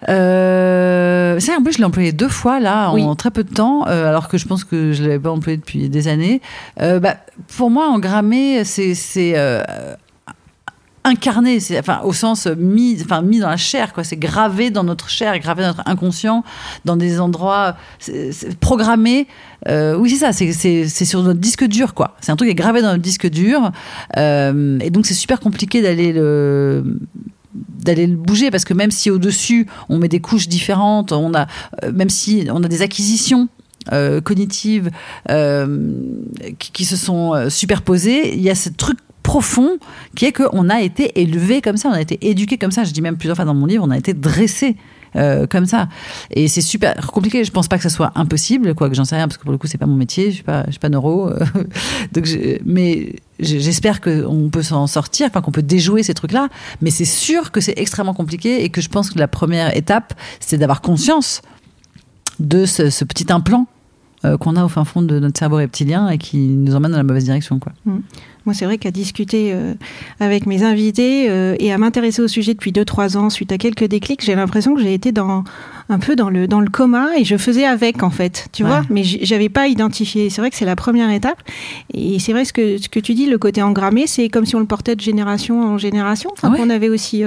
Euh, 0.08 1.40
ça, 1.40 1.52
en 1.58 1.62
plus, 1.62 1.72
je 1.74 1.78
l'ai 1.78 1.84
employé 1.84 2.12
deux 2.12 2.28
fois 2.28 2.60
là 2.60 2.90
en 3.04 3.14
très 3.16 3.30
peu 3.30 3.44
de 3.44 3.52
temps, 3.52 3.86
euh, 3.86 4.08
alors 4.08 4.28
que 4.28 4.38
je 4.38 4.46
pense 4.46 4.64
que 4.64 4.92
je 4.92 5.02
l'avais 5.02 5.18
pas 5.18 5.30
employé 5.30 5.56
depuis 5.56 5.88
des 5.88 6.08
années. 6.08 6.40
Euh, 6.80 7.00
bah, 7.00 7.16
pour 7.56 7.70
moi, 7.70 7.88
engrammer, 7.88 8.64
c'est 8.64 8.94
c'est 8.94 9.32
euh, 9.36 9.62
incarné, 11.06 11.60
c'est 11.60 11.78
enfin 11.78 12.00
au 12.04 12.12
sens 12.14 12.46
mis, 12.46 12.96
enfin 13.02 13.20
mis 13.22 13.38
dans 13.38 13.48
la 13.50 13.56
chair, 13.58 13.92
quoi. 13.92 14.04
C'est 14.04 14.16
gravé 14.16 14.70
dans 14.70 14.84
notre 14.84 15.08
chair, 15.10 15.38
gravé 15.38 15.62
dans 15.62 15.68
notre 15.68 15.82
inconscient, 15.86 16.44
dans 16.86 16.96
des 16.96 17.20
endroits 17.20 17.76
c'est- 17.98 18.32
c'est 18.32 18.58
programmé. 18.58 19.26
Euh, 19.68 19.96
oui, 19.96 20.10
c'est 20.10 20.16
ça. 20.24 20.32
C'est 20.32 20.52
c'est 20.52 20.88
c'est 20.88 21.04
sur 21.04 21.22
notre 21.22 21.40
disque 21.40 21.64
dur, 21.64 21.92
quoi. 21.94 22.16
C'est 22.20 22.32
un 22.32 22.36
truc 22.36 22.48
qui 22.48 22.52
est 22.52 22.54
gravé 22.54 22.80
dans 22.80 22.88
notre 22.88 23.02
disque 23.02 23.28
dur, 23.28 23.70
euh, 24.16 24.78
et 24.80 24.90
donc 24.90 25.04
c'est 25.06 25.14
super 25.14 25.40
compliqué 25.40 25.82
d'aller 25.82 26.12
le 26.12 26.98
d'aller 27.54 28.06
le 28.06 28.16
bouger 28.16 28.50
parce 28.50 28.64
que 28.64 28.74
même 28.74 28.90
si 28.90 29.10
au 29.10 29.18
dessus 29.18 29.66
on 29.88 29.98
met 29.98 30.08
des 30.08 30.20
couches 30.20 30.48
différentes, 30.48 31.12
on 31.12 31.34
a 31.34 31.46
euh, 31.82 31.92
même 31.92 32.10
si 32.10 32.46
on 32.50 32.62
a 32.62 32.68
des 32.68 32.82
acquisitions 32.82 33.48
euh, 33.92 34.20
cognitives 34.20 34.90
euh, 35.30 35.92
qui, 36.58 36.72
qui 36.72 36.84
se 36.84 36.96
sont 36.96 37.48
superposées, 37.48 38.34
il 38.34 38.42
y 38.42 38.50
a 38.50 38.54
ce 38.54 38.70
truc 38.70 38.98
profond 39.22 39.78
qui 40.14 40.26
est 40.26 40.32
qu'on 40.32 40.68
a 40.68 40.80
été 40.82 41.20
élevé 41.20 41.60
comme 41.60 41.76
ça, 41.76 41.88
on 41.88 41.92
a 41.92 42.00
été 42.00 42.18
éduqué 42.28 42.58
comme 42.58 42.70
ça. 42.70 42.84
Je 42.84 42.92
dis 42.92 43.02
même 43.02 43.16
plusieurs 43.16 43.36
fois 43.36 43.44
dans 43.44 43.54
mon 43.54 43.66
livre, 43.66 43.84
on 43.86 43.90
a 43.90 43.98
été 43.98 44.14
dressé 44.14 44.76
euh, 45.16 45.46
comme 45.46 45.66
ça. 45.66 45.88
Et 46.30 46.48
c'est 46.48 46.60
super 46.60 46.94
compliqué. 47.12 47.44
Je 47.44 47.50
pense 47.50 47.68
pas 47.68 47.76
que 47.76 47.82
ça 47.82 47.90
soit 47.90 48.12
impossible, 48.14 48.74
quoi 48.74 48.88
que 48.88 48.94
j'en 48.94 49.04
sais 49.04 49.16
rien, 49.16 49.28
parce 49.28 49.38
que 49.38 49.42
pour 49.42 49.52
le 49.52 49.58
coup, 49.58 49.66
c'est 49.66 49.78
pas 49.78 49.86
mon 49.86 49.96
métier. 49.96 50.30
Je 50.30 50.36
suis 50.36 50.42
pas, 50.44 50.64
je 50.66 50.72
suis 50.72 50.80
pas 50.80 50.88
neuro. 50.88 51.30
Donc, 52.12 52.24
je- 52.26 52.58
mais 52.64 53.16
j'espère 53.40 54.00
qu'on 54.00 54.48
peut 54.50 54.62
s'en 54.62 54.86
sortir, 54.86 55.26
enfin 55.28 55.40
qu'on 55.40 55.50
peut 55.52 55.62
déjouer 55.62 56.02
ces 56.02 56.14
trucs-là. 56.14 56.48
Mais 56.80 56.90
c'est 56.90 57.04
sûr 57.04 57.50
que 57.52 57.60
c'est 57.60 57.74
extrêmement 57.76 58.14
compliqué 58.14 58.64
et 58.64 58.70
que 58.70 58.80
je 58.80 58.88
pense 58.88 59.10
que 59.10 59.18
la 59.18 59.28
première 59.28 59.76
étape, 59.76 60.14
c'est 60.40 60.56
d'avoir 60.58 60.80
conscience 60.80 61.42
de 62.40 62.66
ce, 62.66 62.90
ce 62.90 63.04
petit 63.04 63.32
implant 63.32 63.66
euh, 64.24 64.36
qu'on 64.36 64.56
a 64.56 64.64
au 64.64 64.68
fin 64.68 64.84
fond 64.84 65.02
de 65.02 65.18
notre 65.18 65.38
cerveau 65.38 65.56
reptilien 65.56 66.08
et 66.08 66.18
qui 66.18 66.38
nous 66.38 66.74
emmène 66.74 66.90
dans 66.92 66.96
la 66.96 67.02
mauvaise 67.02 67.24
direction, 67.24 67.58
quoi. 67.58 67.72
Moi, 68.46 68.52
c'est 68.52 68.66
vrai 68.66 68.76
qu'à 68.76 68.90
discuter 68.90 69.52
euh, 69.54 69.72
avec 70.20 70.44
mes 70.46 70.62
invités 70.64 71.30
euh, 71.30 71.56
et 71.58 71.72
à 71.72 71.78
m'intéresser 71.78 72.20
au 72.20 72.28
sujet 72.28 72.52
depuis 72.52 72.72
2-3 72.72 73.16
ans, 73.16 73.30
suite 73.30 73.50
à 73.52 73.58
quelques 73.58 73.84
déclics, 73.84 74.22
j'ai 74.22 74.34
l'impression 74.34 74.74
que 74.74 74.82
j'ai 74.82 74.92
été 74.92 75.12
dans, 75.12 75.44
un 75.88 75.98
peu 75.98 76.14
dans 76.14 76.28
le, 76.28 76.46
dans 76.46 76.60
le 76.60 76.68
coma 76.68 77.08
et 77.16 77.24
je 77.24 77.36
faisais 77.38 77.64
avec, 77.64 78.02
en 78.02 78.10
fait. 78.10 78.48
Tu 78.52 78.62
Ouais. 78.62 78.68
vois 78.68 78.82
Mais 78.90 79.02
j'avais 79.02 79.48
pas 79.48 79.66
identifié. 79.68 80.28
C'est 80.28 80.42
vrai 80.42 80.50
que 80.50 80.56
c'est 80.56 80.66
la 80.66 80.76
première 80.76 81.10
étape. 81.10 81.42
Et 81.94 82.18
c'est 82.18 82.32
vrai 82.32 82.44
ce 82.44 82.52
que, 82.52 82.76
ce 82.76 82.88
que 82.90 83.00
tu 83.00 83.14
dis, 83.14 83.26
le 83.26 83.38
côté 83.38 83.62
engrammé, 83.62 84.06
c'est 84.06 84.28
comme 84.28 84.44
si 84.44 84.54
on 84.56 84.60
le 84.60 84.66
portait 84.66 84.94
de 84.94 85.00
génération 85.00 85.62
en 85.62 85.78
génération. 85.78 86.28
Enfin, 86.34 86.50
Ouais. 86.52 86.58
qu'on 86.58 86.68
avait 86.68 86.90
aussi 86.90 87.22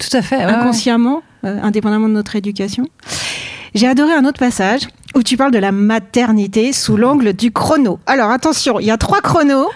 Tout 0.00 0.16
à 0.16 0.22
fait. 0.22 0.38
ouais, 0.38 0.42
inconsciemment, 0.42 1.22
indépendamment 1.44 2.08
de 2.08 2.14
notre 2.14 2.34
éducation. 2.34 2.88
J'ai 3.74 3.86
adoré 3.88 4.12
un 4.12 4.24
autre 4.26 4.38
passage 4.38 4.82
où 5.14 5.22
tu 5.22 5.36
parles 5.36 5.50
de 5.52 5.58
la 5.58 5.72
maternité 5.72 6.72
sous 6.72 6.96
l'angle 6.96 7.32
du 7.34 7.52
chrono. 7.52 7.98
Alors 8.06 8.30
attention, 8.30 8.80
il 8.80 8.86
y 8.86 8.90
a 8.90 8.96
trois 8.98 9.20
chronos 9.20 9.68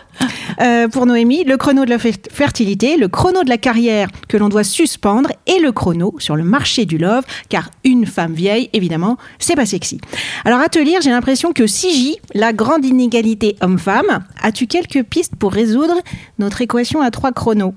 euh, 0.61 0.89
pour 0.89 1.07
Noémie. 1.07 1.45
Le 1.45 1.57
chrono 1.57 1.85
de 1.85 1.91
la 1.91 1.99
fer- 1.99 2.15
fertilité, 2.31 2.97
le 2.97 3.09
chrono 3.09 3.43
de 3.43 3.49
la 3.49 3.57
carrière 3.59 4.09
que 4.29 4.37
l'on 4.37 4.49
doit 4.49 4.65
suspendre 4.65 5.31
et 5.47 5.59
le 5.61 5.73
chrono 5.73 6.15
sur 6.19 6.37
le 6.37 6.43
marché 6.45 6.85
du 6.87 6.97
love, 6.99 7.25
car 7.49 7.71
une 7.85 8.07
femme 8.07 8.33
vieille, 8.35 8.69
évidemment, 8.75 9.17
c'est 9.39 9.57
pas 9.57 9.67
sexy. 9.67 9.99
Alors 10.45 10.61
à 10.61 10.69
te 10.69 10.79
lire, 10.79 11.01
j'ai 11.03 11.11
l'impression 11.11 11.53
que 11.53 11.65
CJ, 11.65 12.17
la 12.35 12.53
grande 12.53 12.85
inégalité 12.85 13.57
homme-femme, 13.63 14.25
as-tu 14.43 14.67
quelques 14.67 15.03
pistes 15.05 15.37
pour 15.37 15.53
résoudre 15.53 15.95
notre 16.39 16.61
équation 16.63 17.01
à 17.03 17.11
trois 17.11 17.33
chronos? 17.33 17.75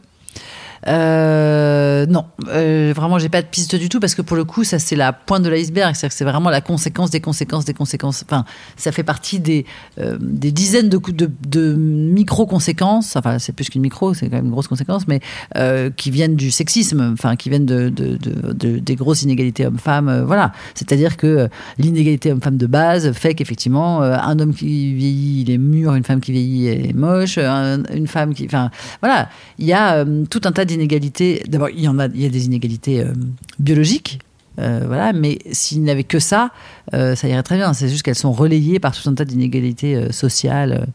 Euh, 0.88 2.06
non, 2.08 2.26
euh, 2.50 2.94
vraiment, 2.96 3.20
j'ai 3.20 3.30
pas 3.30 3.42
de 3.42 3.48
piste 3.48 3.76
du 3.76 3.90
tout 3.90 4.00
parce 4.00 4.16
que 4.16 4.22
pour 4.22 4.38
le 4.38 4.44
coup, 4.46 4.64
ça 4.64 4.80
c'est 4.80 4.96
la 4.96 5.14
pointe 5.14 5.44
de 5.44 5.50
l'iceberg. 5.50 5.96
C'est-à-dire 5.96 6.10
que 6.10 6.16
c'est 6.16 6.24
vraiment 6.26 6.50
la 6.50 6.62
conséquence 6.62 7.10
des 7.12 7.20
conséquences 7.22 7.66
des 7.66 7.74
conséquences. 7.74 8.24
Enfin, 8.26 8.46
ça 8.78 8.92
fait 8.92 9.04
partie 9.04 9.40
des, 9.40 9.66
euh, 10.00 10.18
des 10.22 10.52
dizaines 10.52 10.90
de, 10.90 10.98
de, 11.12 11.30
de 11.48 11.74
micro-conséquences. 11.76 13.16
Enfin, 13.16 13.40
c'est 13.40 13.54
plus 13.54 13.70
qu'une 13.70 13.82
micro, 13.82 14.14
c'est 14.14 14.30
quand 14.30 14.36
même 14.38 14.46
une 14.46 14.52
grosse 14.52 14.68
conséquence, 14.68 15.08
mais 15.08 15.20
euh, 15.58 15.90
qui 15.90 16.12
viennent 16.12 16.36
du 16.36 16.52
sexisme, 16.52 17.12
enfin, 17.14 17.36
qui 17.36 17.50
viennent 17.50 17.66
de, 17.66 17.90
de, 17.90 18.18
de- 18.18 18.54
de- 18.54 18.80
des 18.80 18.96
grosses 18.96 19.24
inégalités 19.24 19.66
hommes-femmes. 19.66 20.24
voilà. 20.26 20.52
C'est-à-dire 20.76 21.18
que 21.18 21.50
l'inégalité 21.78 22.32
homme-femme 22.32 22.58
de 22.58 22.68
base 22.68 23.12
fait 23.14 23.34
qu'effectivement, 23.36 24.02
un 24.02 24.40
homme 24.40 24.54
qui 24.54 24.94
vieillit, 24.94 25.42
il 25.42 25.52
est 25.52 25.58
mûr, 25.58 25.94
une 25.96 26.04
femme 26.04 26.20
qui 26.22 26.32
vieillit, 26.32 26.68
elle 26.68 26.86
est 26.88 26.94
moche, 26.94 27.38
un- 27.38 27.84
une 27.94 28.08
femme 28.08 28.34
qui. 28.34 28.46
Enfin, 28.46 28.70
voilà. 29.02 29.30
Il 29.58 29.66
y 29.66 29.74
a 29.74 30.06
tout 30.30 30.42
un 30.46 30.52
tas 30.52 30.66
d'inégalités. 30.70 31.44
D'abord, 31.48 31.70
il 31.70 31.82
y 31.82 31.88
en 31.88 32.00
a, 32.00 32.06
il 32.08 32.22
y 32.22 32.26
a 32.26 32.30
des 32.30 32.46
inégalités 32.46 33.02
euh, 33.02 33.14
biologiques. 33.60 34.20
euh, 34.60 34.84
voilà, 34.86 35.14
mais 35.14 35.40
s'il 35.52 35.82
n'y 35.82 35.92
avait 35.92 36.04
que 36.04 36.20
ça, 36.20 36.52
euh, 36.94 37.16
ça 37.16 37.28
irait 37.28 37.44
très 37.44 37.56
bien. 37.56 37.74
C'est 37.74 37.88
juste 37.88 38.04
qu'elles 38.04 38.16
sont 38.16 38.32
relayées 38.32 38.80
par 38.80 38.94
tout 38.96 39.08
un 39.10 39.14
tas 39.14 39.26
d'inégalités 39.26 40.12
sociales, 40.12 40.88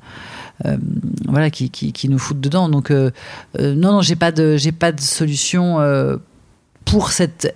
voilà, 1.28 1.50
qui, 1.50 1.70
qui, 1.70 1.92
qui 1.92 2.08
nous 2.08 2.18
foutent 2.18 2.40
dedans. 2.40 2.68
Donc, 2.68 2.90
non, 2.90 3.12
non, 3.58 4.02
j'ai 4.02 4.16
pas 4.16 4.32
pas 4.32 4.92
de 4.92 5.00
solution 5.00 5.78
pour 6.84 7.10
cette 7.10 7.54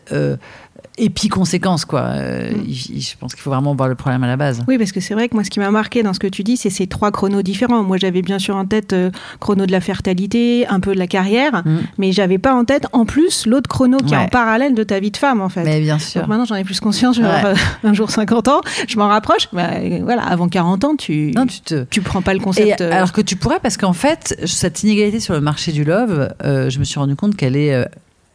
euh, 0.99 1.05
épi-conséquence, 1.05 1.85
quoi. 1.85 2.01
Euh, 2.01 2.51
il- 2.67 3.01
je 3.01 3.17
pense 3.19 3.35
qu'il 3.35 3.43
faut 3.43 3.51
vraiment 3.51 3.75
voir 3.75 3.89
le 3.89 3.95
problème 3.95 4.23
à 4.25 4.27
la 4.27 4.37
base. 4.37 4.63
Oui, 4.69 4.79
parce 4.79 4.93
que 4.93 5.01
c'est 5.01 5.15
vrai 5.15 5.29
que 5.29 5.35
moi, 5.35 5.45
ce 5.45 5.51
qui 5.51 5.61
m'a 5.61 5.71
marqué 5.71 6.03
dans 6.03 6.13
ce 6.15 6.19
que 6.19 6.27
tu 6.27 6.43
dis, 6.45 6.57
c'est 6.57 6.71
ces 6.71 6.87
trois 6.87 7.11
chronos 7.11 7.43
différents. 7.43 7.83
Moi, 7.83 7.97
j'avais 7.97 8.23
bien 8.23 8.39
sûr 8.39 8.57
en 8.57 8.65
tête 8.65 8.93
euh, 8.93 9.11
chrono 9.41 9.67
de 9.67 9.73
la 9.73 9.81
fertilité, 9.81 10.67
un 10.69 10.81
peu 10.81 10.95
de 10.95 10.99
la 10.99 11.07
carrière, 11.07 11.63
Mm. 11.65 11.79
mais 11.99 12.13
j'avais 12.13 12.39
pas 12.39 12.55
en 12.55 12.65
tête, 12.65 12.87
en 12.93 13.05
plus, 13.05 13.47
l'autre 13.47 13.69
chrono 13.69 13.99
qui 13.99 14.15
est 14.15 14.17
en 14.17 14.29
parallèle 14.29 14.75
de 14.75 14.83
ta 14.85 15.01
vie 15.01 15.11
de 15.11 15.17
femme, 15.17 15.41
en 15.41 15.49
fait. 15.49 15.65
Mais 15.65 15.81
bien 15.81 15.99
sûr. 15.99 16.21
Donc 16.23 16.31
maintenant, 16.31 16.45
j'en 16.45 16.55
ai 16.57 16.65
plus 16.65 16.81
conscience. 16.81 17.17
Je 17.17 17.23
vais 17.23 17.29
Ouais. 17.29 17.35
avoir, 17.35 17.53
euh, 17.53 17.57
un 17.89 17.93
jour 17.95 18.11
50 18.11 18.49
ans, 18.49 18.61
je 18.87 18.97
m'en 18.99 19.09
rapproche. 19.09 19.49
Bah, 19.53 19.71
voilà, 20.03 20.23
avant 20.23 20.49
40 20.49 20.85
ans, 20.85 20.97
tu, 20.97 21.33
Non, 21.35 21.47
tu 21.47 21.61
te. 21.61 21.85
tu 21.91 22.01
prends 22.01 22.23
pas 22.23 22.33
le 22.35 22.41
Et 22.41 22.43
concept. 22.43 22.81
euh, 22.81 22.93
alors 22.93 23.13
que 23.13 23.21
tu 23.21 23.37
pourrais, 23.37 23.61
parce 23.61 23.77
qu'en 23.77 23.93
fait, 23.93 24.39
cette 24.47 24.83
inégalité 24.83 25.21
sur 25.21 25.35
le 25.35 25.41
marché 25.41 25.73
du 25.73 25.85
love, 25.85 26.29
je 26.45 26.79
me 26.79 26.85
suis 26.85 26.99
rendu 26.99 27.17
compte 27.17 27.37
qu'elle 27.37 27.57
est 27.57 27.87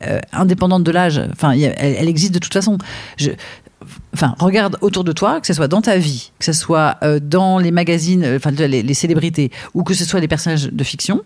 euh, 0.08 0.20
indépendante 0.32 0.84
de 0.84 0.92
l'âge. 0.92 1.22
Enfin, 1.32 1.52
elle, 1.52 2.08
existe 2.08 2.34
de 2.34 2.40
toute 2.40 2.54
façon. 2.54 2.78
Enfin, 4.14 4.36
regarde 4.40 4.78
autour 4.82 5.04
de 5.04 5.12
toi, 5.12 5.42
que 5.42 5.48
ce 5.48 5.54
soit 5.54 5.68
dans 5.68 5.82
ta 5.82 5.98
vie, 5.98 6.32
que 6.40 6.46
ce 6.46 6.54
soit 6.54 6.98
euh, 7.04 7.20
dans 7.22 7.60
les 7.60 7.72
magazines, 7.72 8.24
euh, 8.24 8.38
enfin 8.38 8.52
les, 8.52 8.94
célébrités, 8.94 9.52
ou 9.74 9.84
que 9.84 9.94
ce 9.94 10.06
soit 10.06 10.20
les 10.20 10.28
personnages 10.28 10.70
de 10.72 10.84
fiction. 10.84 11.22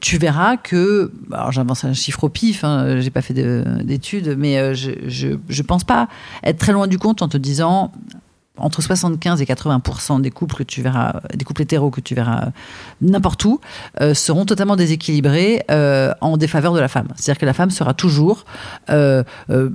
tu 0.00 0.16
verras 0.18 0.56
que, 0.56 1.12
alors 1.30 1.52
j'avance 1.52 1.84
un 1.84 1.92
chiffre 1.92 2.24
au 2.24 2.28
pif, 2.30 2.64
hein, 2.64 3.00
j'ai 3.00 3.10
pas 3.10 3.20
fait 3.20 3.34
de- 3.34 3.64
d'études, 3.82 4.34
mais 4.38 4.74
je, 4.74 4.92
je, 5.06 5.28
je 5.48 5.62
pense 5.62 5.84
pas 5.84 6.08
être 6.42 6.58
très 6.58 6.72
loin 6.72 6.86
du 6.86 6.98
compte 6.98 7.20
en 7.20 7.28
te 7.28 7.36
disant 7.36 7.92
entre 8.58 8.82
75 8.82 9.40
et 9.40 9.46
80 9.46 10.20
des 10.20 10.30
couples 10.30 10.56
que 10.56 10.62
tu 10.62 10.82
verras, 10.82 11.20
des 11.34 11.44
couples 11.44 11.62
hétéros 11.62 11.90
que 11.90 12.00
tu 12.00 12.14
verras 12.14 12.48
n'importe 13.00 13.44
où, 13.44 13.60
euh, 14.00 14.14
seront 14.14 14.44
totalement 14.44 14.76
déséquilibrés 14.76 15.64
euh, 15.70 16.12
en 16.20 16.36
défaveur 16.36 16.74
de 16.74 16.80
la 16.80 16.88
femme. 16.88 17.08
C'est-à-dire 17.16 17.40
que 17.40 17.46
la 17.46 17.54
femme 17.54 17.70
sera 17.70 17.94
toujours 17.94 18.44
euh, 18.90 19.24
euh, 19.50 19.70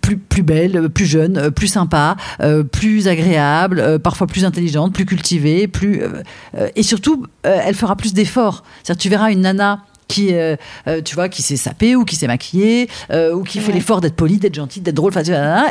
plus, 0.00 0.42
belle, 0.42 0.88
plus 0.90 1.06
jeune, 1.06 1.36
euh, 1.36 1.50
plus 1.50 1.66
sympa, 1.66 2.16
euh, 2.40 2.62
plus 2.62 3.08
agréable, 3.08 3.80
euh, 3.80 3.98
parfois 3.98 4.26
plus 4.26 4.44
intelligente, 4.44 4.92
plus 4.92 5.06
cultivée, 5.06 5.66
plus 5.66 6.02
euh, 6.02 6.22
euh, 6.56 6.68
et 6.76 6.82
surtout 6.82 7.26
euh, 7.46 7.58
elle 7.64 7.74
fera 7.74 7.96
plus 7.96 8.14
d'efforts. 8.14 8.62
C'est-à-dire 8.82 9.02
tu 9.02 9.08
verras 9.08 9.32
une 9.32 9.40
nana 9.40 9.80
qui, 10.08 10.34
euh, 10.34 10.56
euh, 10.86 11.02
tu 11.02 11.14
vois, 11.16 11.28
qui 11.28 11.42
s'est 11.42 11.56
sapée 11.56 11.96
ou 11.96 12.04
qui 12.04 12.14
s'est 12.16 12.26
maquillée 12.28 12.88
euh, 13.10 13.34
ou 13.34 13.42
qui 13.42 13.58
fait 13.58 13.68
Ouais. 13.68 13.74
l'effort 13.74 14.00
d'être 14.00 14.14
polie, 14.14 14.38
d'être 14.38 14.54
gentille, 14.54 14.82
d'être 14.82 14.94
drôle, 14.94 15.12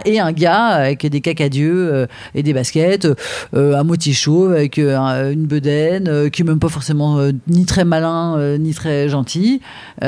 et 0.05 0.19
un 0.19 0.31
gars 0.33 0.65
avec 0.65 1.05
des 1.05 1.21
cacadieux 1.21 1.93
euh, 1.93 2.07
et 2.33 2.43
des 2.43 2.53
baskets, 2.53 3.07
à 3.53 3.83
moitié 3.83 4.13
chauve 4.13 4.51
avec 4.53 4.77
un- 4.79 5.31
une 5.31 5.45
bedaine, 5.45 6.29
qui 6.31 6.41
est 6.41 6.45
même 6.45 6.59
pas 6.59 6.67
forcément 6.69 7.17
ni 7.47 7.65
très 7.65 7.85
malin 7.85 8.57
ni 8.57 8.73
très 8.73 9.07
gentil, 9.09 9.61
et, 10.01 10.07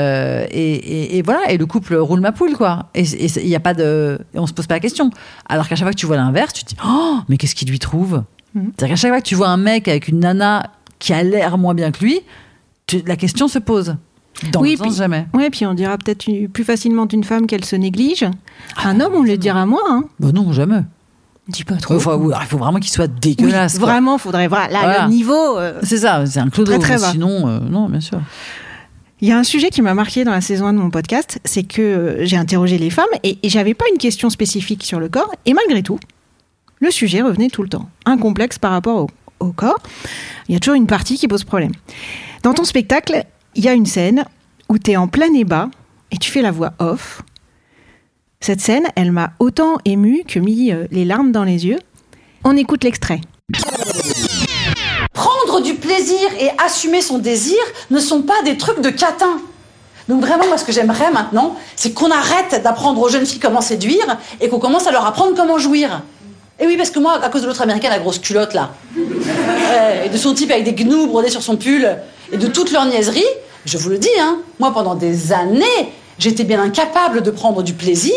et- 0.50 1.16
et 1.18 1.22
voilà, 1.22 1.50
et 1.50 1.56
le 1.58 1.66
couple 1.66 1.94
roule 1.96 2.20
ma 2.20 2.32
poule 2.32 2.56
quoi. 2.56 2.86
Et 2.94 3.02
il 3.04 3.48
y 3.48 3.56
a 3.56 3.60
pas 3.60 3.74
de, 3.74 4.18
on 4.34 4.46
se 4.46 4.52
pose 4.52 4.66
pas 4.66 4.74
la 4.74 4.80
question. 4.80 5.10
Alors 5.48 5.68
qu'à 5.68 5.76
chaque 5.76 5.84
fois 5.86 5.92
que 5.92 5.98
tu 5.98 6.06
vois 6.06 6.16
l'inverse, 6.16 6.52
tu 6.52 6.64
te 6.64 6.70
dis, 6.70 6.76
oh, 6.86 7.18
mais 7.28 7.36
qu'est-ce 7.36 7.54
qu'il 7.54 7.68
lui 7.70 7.78
trouve? 7.78 8.22
Mhm. 8.54 8.72
C'est-à-dire 8.76 8.94
qu'à 8.94 9.00
chaque 9.00 9.10
fois 9.10 9.20
que 9.20 9.26
tu 9.26 9.34
vois 9.34 9.48
un 9.48 9.56
mec 9.56 9.88
avec 9.88 10.08
une 10.08 10.20
nana 10.20 10.70
qui 10.98 11.12
a 11.12 11.22
l'air 11.22 11.58
moins 11.58 11.74
bien 11.74 11.90
que 11.92 12.04
lui, 12.04 12.20
tu- 12.86 13.02
la 13.06 13.16
question 13.16 13.48
se 13.48 13.58
pose. 13.58 13.96
Dans 14.52 14.60
Oui, 14.60 14.72
le 14.72 14.76
sens 14.78 14.86
puis- 14.88 14.96
jamais. 14.96 15.26
Ouais, 15.34 15.50
puis 15.50 15.66
on 15.66 15.74
dira 15.74 15.98
peut-être 15.98 16.24
plus 16.52 16.64
facilement 16.64 17.06
d'une 17.06 17.24
femme 17.24 17.46
qu'elle 17.46 17.64
se 17.64 17.74
néglige. 17.76 18.24
Un 18.84 19.00
homme, 19.00 19.14
on 19.16 19.22
le 19.22 19.36
dira 19.36 19.66
moins. 19.66 19.80
Hein. 19.88 20.04
Bah 20.20 20.30
non, 20.32 20.52
jamais. 20.52 20.82
Dis 21.48 21.64
pas 21.64 21.76
trop. 21.76 21.94
Oui, 21.96 22.34
il 22.40 22.46
faut 22.46 22.58
vraiment 22.58 22.78
qu'il 22.78 22.90
soit 22.92 23.06
Oui, 23.06 23.18
dégueulasse. 23.20 23.78
vraiment, 23.78 24.18
faudrait 24.18 24.48
voir. 24.48 24.68
Là, 24.70 24.80
Voilà. 24.80 25.02
le 25.06 25.10
niveau. 25.10 25.58
euh, 25.58 25.80
C'est 25.82 25.98
ça, 25.98 26.24
c'est 26.26 26.40
un 26.40 26.50
clodo. 26.50 26.72
Très, 26.72 26.78
très 26.78 26.98
bas. 26.98 27.10
Sinon, 27.12 27.48
euh, 27.48 27.58
non, 27.60 27.88
bien 27.88 28.00
sûr. 28.00 28.20
Il 29.20 29.28
y 29.28 29.32
a 29.32 29.38
un 29.38 29.42
sujet 29.44 29.70
qui 29.70 29.82
m'a 29.82 29.94
marqué 29.94 30.22
dans 30.24 30.30
la 30.30 30.40
saison 30.40 30.66
1 30.66 30.74
de 30.74 30.78
mon 30.78 30.90
podcast, 30.90 31.40
c'est 31.44 31.64
que 31.64 31.82
euh, 31.82 32.24
j'ai 32.24 32.36
interrogé 32.36 32.78
les 32.78 32.90
femmes 32.90 33.06
et, 33.24 33.38
et 33.42 33.48
j'avais 33.48 33.74
pas 33.74 33.86
une 33.92 33.98
question 33.98 34.30
spécifique 34.30 34.84
sur 34.84 35.00
le 35.00 35.08
corps. 35.08 35.32
Et 35.46 35.54
malgré 35.54 35.82
tout, 35.82 35.98
le 36.80 36.90
sujet 36.92 37.22
revenait 37.22 37.48
tout 37.48 37.62
le 37.62 37.68
temps. 37.68 37.88
Un 38.04 38.18
complexe 38.18 38.58
par 38.60 38.70
rapport 38.70 38.96
au, 39.40 39.46
au 39.46 39.52
corps. 39.52 39.80
Il 40.48 40.52
y 40.52 40.56
a 40.56 40.60
toujours 40.60 40.76
une 40.76 40.86
partie 40.86 41.16
qui 41.16 41.26
pose 41.26 41.42
problème. 41.42 41.72
Dans 42.44 42.54
ton 42.54 42.62
spectacle, 42.64 43.24
il 43.58 43.64
y 43.64 43.68
a 43.68 43.72
une 43.72 43.86
scène 43.86 44.24
où 44.68 44.78
tu 44.78 44.92
es 44.92 44.96
en 44.96 45.08
plein 45.08 45.34
ébat 45.34 45.68
et 46.12 46.16
tu 46.16 46.30
fais 46.30 46.42
la 46.42 46.52
voix 46.52 46.74
off. 46.78 47.22
Cette 48.40 48.60
scène, 48.60 48.84
elle 48.94 49.10
m'a 49.10 49.32
autant 49.40 49.78
émue 49.84 50.22
que 50.26 50.38
mis 50.38 50.70
euh, 50.70 50.86
les 50.92 51.04
larmes 51.04 51.32
dans 51.32 51.42
les 51.42 51.66
yeux. 51.66 51.80
On 52.44 52.56
écoute 52.56 52.84
l'extrait. 52.84 53.20
Prendre 55.12 55.60
du 55.60 55.74
plaisir 55.74 56.28
et 56.38 56.50
assumer 56.64 57.02
son 57.02 57.18
désir 57.18 57.58
ne 57.90 57.98
sont 57.98 58.22
pas 58.22 58.40
des 58.44 58.56
trucs 58.56 58.80
de 58.80 58.90
catin. 58.90 59.40
Donc 60.08 60.20
vraiment, 60.20 60.46
moi, 60.46 60.56
ce 60.56 60.64
que 60.64 60.70
j'aimerais 60.70 61.10
maintenant, 61.10 61.56
c'est 61.74 61.92
qu'on 61.92 62.12
arrête 62.12 62.62
d'apprendre 62.62 63.00
aux 63.02 63.08
jeunes 63.08 63.26
filles 63.26 63.40
comment 63.40 63.60
séduire 63.60 64.18
et 64.40 64.48
qu'on 64.48 64.60
commence 64.60 64.86
à 64.86 64.92
leur 64.92 65.04
apprendre 65.04 65.34
comment 65.34 65.58
jouir. 65.58 66.02
Et 66.60 66.66
oui, 66.66 66.76
parce 66.76 66.90
que 66.90 67.00
moi, 67.00 67.20
à 67.20 67.28
cause 67.28 67.42
de 67.42 67.48
l'autre 67.48 67.62
américaine, 67.62 67.90
la 67.90 67.98
grosse 67.98 68.20
culotte, 68.20 68.54
là, 68.54 68.70
et 70.04 70.08
de 70.08 70.16
son 70.16 70.32
type 70.34 70.52
avec 70.52 70.62
des 70.62 70.74
gnous 70.74 71.08
brodés 71.08 71.30
sur 71.30 71.42
son 71.42 71.56
pull, 71.56 71.98
et 72.30 72.36
de 72.36 72.46
toute 72.46 72.70
leur 72.70 72.84
niaiserie, 72.84 73.24
je 73.68 73.76
vous 73.76 73.90
le 73.90 73.98
dis, 73.98 74.08
hein, 74.18 74.38
moi, 74.58 74.72
pendant 74.72 74.94
des 74.94 75.32
années, 75.32 75.92
j'étais 76.18 76.44
bien 76.44 76.60
incapable 76.62 77.22
de 77.22 77.30
prendre 77.30 77.62
du 77.62 77.74
plaisir 77.74 78.14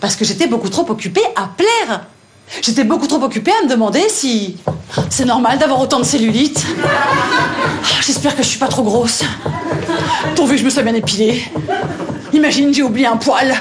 parce 0.00 0.16
que 0.16 0.24
j'étais 0.24 0.48
beaucoup 0.48 0.68
trop 0.68 0.88
occupée 0.90 1.22
à 1.36 1.48
plaire. 1.56 2.06
J'étais 2.62 2.82
beaucoup 2.82 3.06
trop 3.06 3.22
occupée 3.22 3.52
à 3.60 3.64
me 3.64 3.70
demander 3.70 4.08
si 4.08 4.56
c'est 5.10 5.24
normal 5.26 5.58
d'avoir 5.58 5.80
autant 5.80 6.00
de 6.00 6.04
cellulite. 6.04 6.64
Ah, 6.84 8.00
J'espère 8.04 8.34
que 8.34 8.42
je 8.42 8.48
suis 8.48 8.58
pas 8.58 8.68
trop 8.68 8.82
grosse. 8.82 9.22
Pourvu 10.34 10.54
que 10.54 10.60
je 10.60 10.64
me 10.64 10.70
sois 10.70 10.82
bien 10.82 10.94
épilée. 10.94 11.42
Imagine, 12.32 12.72
j'ai 12.74 12.82
oublié 12.82 13.06
un 13.06 13.18
poil. 13.18 13.54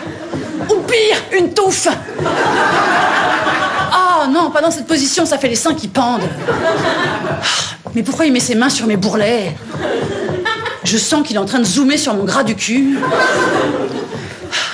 Ou 0.70 0.76
pire, 0.88 1.22
une 1.38 1.54
touffe. 1.54 1.88
Ah 3.92 4.26
non, 4.30 4.50
pas 4.52 4.62
dans 4.62 4.72
cette 4.72 4.88
position, 4.88 5.26
ça 5.26 5.38
fait 5.38 5.50
les 5.50 5.56
seins 5.56 5.74
qui 5.76 5.88
pendent. 5.88 6.28
Ah, 6.50 7.42
Mais 7.94 8.04
pourquoi 8.04 8.26
il 8.26 8.34
met 8.34 8.40
ses 8.40 8.56
mains 8.56 8.70
sur 8.70 8.88
mes 8.88 8.98
bourrelets? 8.98 9.56
Je 10.88 10.98
sens 10.98 11.28
qu'il 11.28 11.36
est 11.36 11.40
en 11.40 11.46
train 11.46 11.60
de 11.60 11.66
zoomer 11.66 11.98
sur 11.98 12.14
mon 12.14 12.24
gras 12.24 12.46
du 12.46 12.56
cul. 12.56 12.98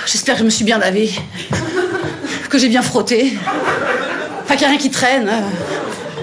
J'espère 0.06 0.36
que 0.36 0.38
je 0.38 0.44
me 0.44 0.50
suis 0.50 0.64
bien 0.64 0.78
lavée. 0.78 1.10
Que 2.48 2.56
j'ai 2.56 2.68
bien 2.68 2.82
frotté. 2.82 3.36
Enfin, 4.44 4.54
qu'il 4.54 4.60
n'y 4.60 4.64
a 4.66 4.68
rien 4.68 4.78
qui 4.78 4.92
traîne. 4.92 5.28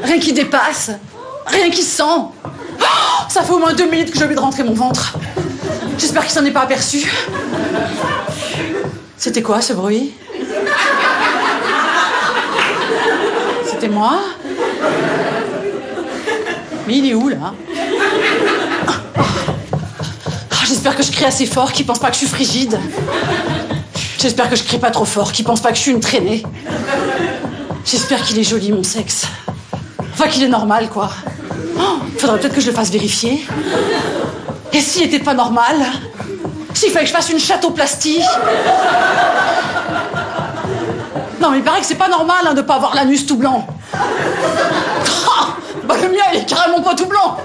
Rien 0.02 0.18
qui 0.18 0.32
dépasse. 0.32 0.92
Rien 1.46 1.70
qui 1.70 1.84
sent. 1.84 2.04
Oh, 2.06 2.86
ça 3.28 3.44
fait 3.44 3.52
au 3.52 3.60
moins 3.60 3.74
deux 3.74 3.90
minutes 3.90 4.12
que 4.12 4.18
j'ai 4.18 4.24
oublié 4.24 4.38
de 4.38 4.42
rentrer 4.42 4.64
mon 4.64 4.74
ventre. 4.74 5.18
J'espère 5.98 6.24
qu'il 6.24 6.32
s'en 6.32 6.46
est 6.46 6.52
pas 6.52 6.62
aperçu. 6.62 7.12
C'était 9.18 9.42
quoi 9.42 9.60
ce 9.60 9.74
bruit? 9.74 10.14
C'était 13.70 13.90
moi? 13.90 14.22
Mais 16.88 16.98
il 16.98 17.10
est 17.10 17.14
où 17.14 17.28
là? 17.28 17.54
J'espère 20.72 20.96
que 20.96 21.04
je 21.04 21.12
crie 21.12 21.26
assez 21.26 21.46
fort, 21.46 21.74
qu'il 21.74 21.86
pense 21.86 22.00
pas 22.00 22.08
que 22.08 22.14
je 22.14 22.20
suis 22.20 22.28
frigide. 22.28 22.80
J'espère 24.18 24.50
que 24.50 24.56
je 24.56 24.64
crie 24.64 24.78
pas 24.80 24.90
trop 24.90 25.04
fort, 25.04 25.34
qu'il 25.34 25.44
pense 25.44 25.60
pas 25.60 25.72
que 25.72 25.76
je 25.76 25.82
suis 25.82 25.92
une 25.92 26.00
traînée. 26.00 26.44
J'espère 27.84 28.24
qu'il 28.24 28.40
est 28.40 28.44
joli 28.46 28.72
mon 28.72 28.82
sexe. 28.82 29.26
Enfin 30.14 30.30
qu'il 30.30 30.42
est 30.44 30.48
normal 30.48 30.88
quoi. 30.88 31.10
Oh, 31.78 32.00
faudrait 32.18 32.40
peut-être 32.40 32.56
que 32.56 32.62
je 32.62 32.68
le 32.68 32.74
fasse 32.74 32.90
vérifier. 32.90 33.46
Et 34.72 34.80
s'il 34.80 35.04
était 35.04 35.20
pas 35.20 35.34
normal? 35.34 35.76
S'il 36.74 36.92
fallait 36.92 37.04
que 37.04 37.12
je 37.12 37.16
fasse 37.18 37.30
une 37.30 37.40
châteauplastie 37.40 38.22
Non 41.42 41.52
mais 41.52 41.58
il 41.58 41.64
paraît 41.66 41.82
que 41.82 41.86
c'est 41.86 41.96
pas 41.96 42.08
normal 42.08 42.46
hein, 42.48 42.54
de 42.54 42.62
pas 42.62 42.76
avoir 42.76 42.96
l'anus 42.96 43.26
tout 43.26 43.36
blanc. 43.36 43.68
Ah, 43.94 45.48
bah 45.84 45.96
le 46.02 46.08
mien 46.08 46.24
il 46.34 46.40
est 46.40 46.46
carrément 46.46 46.82
pas 46.82 46.96
tout 46.96 47.08
blanc. 47.08 47.36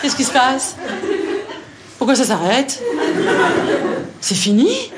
Qu'est-ce 0.00 0.16
qui 0.16 0.24
se 0.24 0.32
passe 0.32 0.76
Pourquoi 1.98 2.14
ça 2.14 2.24
s'arrête 2.24 2.82
C'est 4.20 4.34
fini 4.34 4.90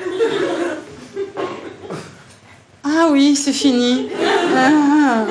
Ah 2.83 3.09
oui, 3.11 3.35
c'est 3.35 3.53
fini. 3.53 4.09
Ah. 4.55 5.25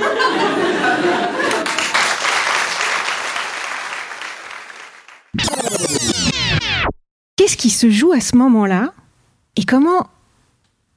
Qu'est-ce 7.36 7.56
qui 7.56 7.70
se 7.70 7.90
joue 7.90 8.12
à 8.12 8.20
ce 8.20 8.36
moment-là 8.36 8.92
et 9.56 9.64
comment 9.64 10.08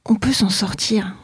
on 0.04 0.14
peut 0.16 0.32
s'en 0.32 0.50
sortir? 0.50 1.14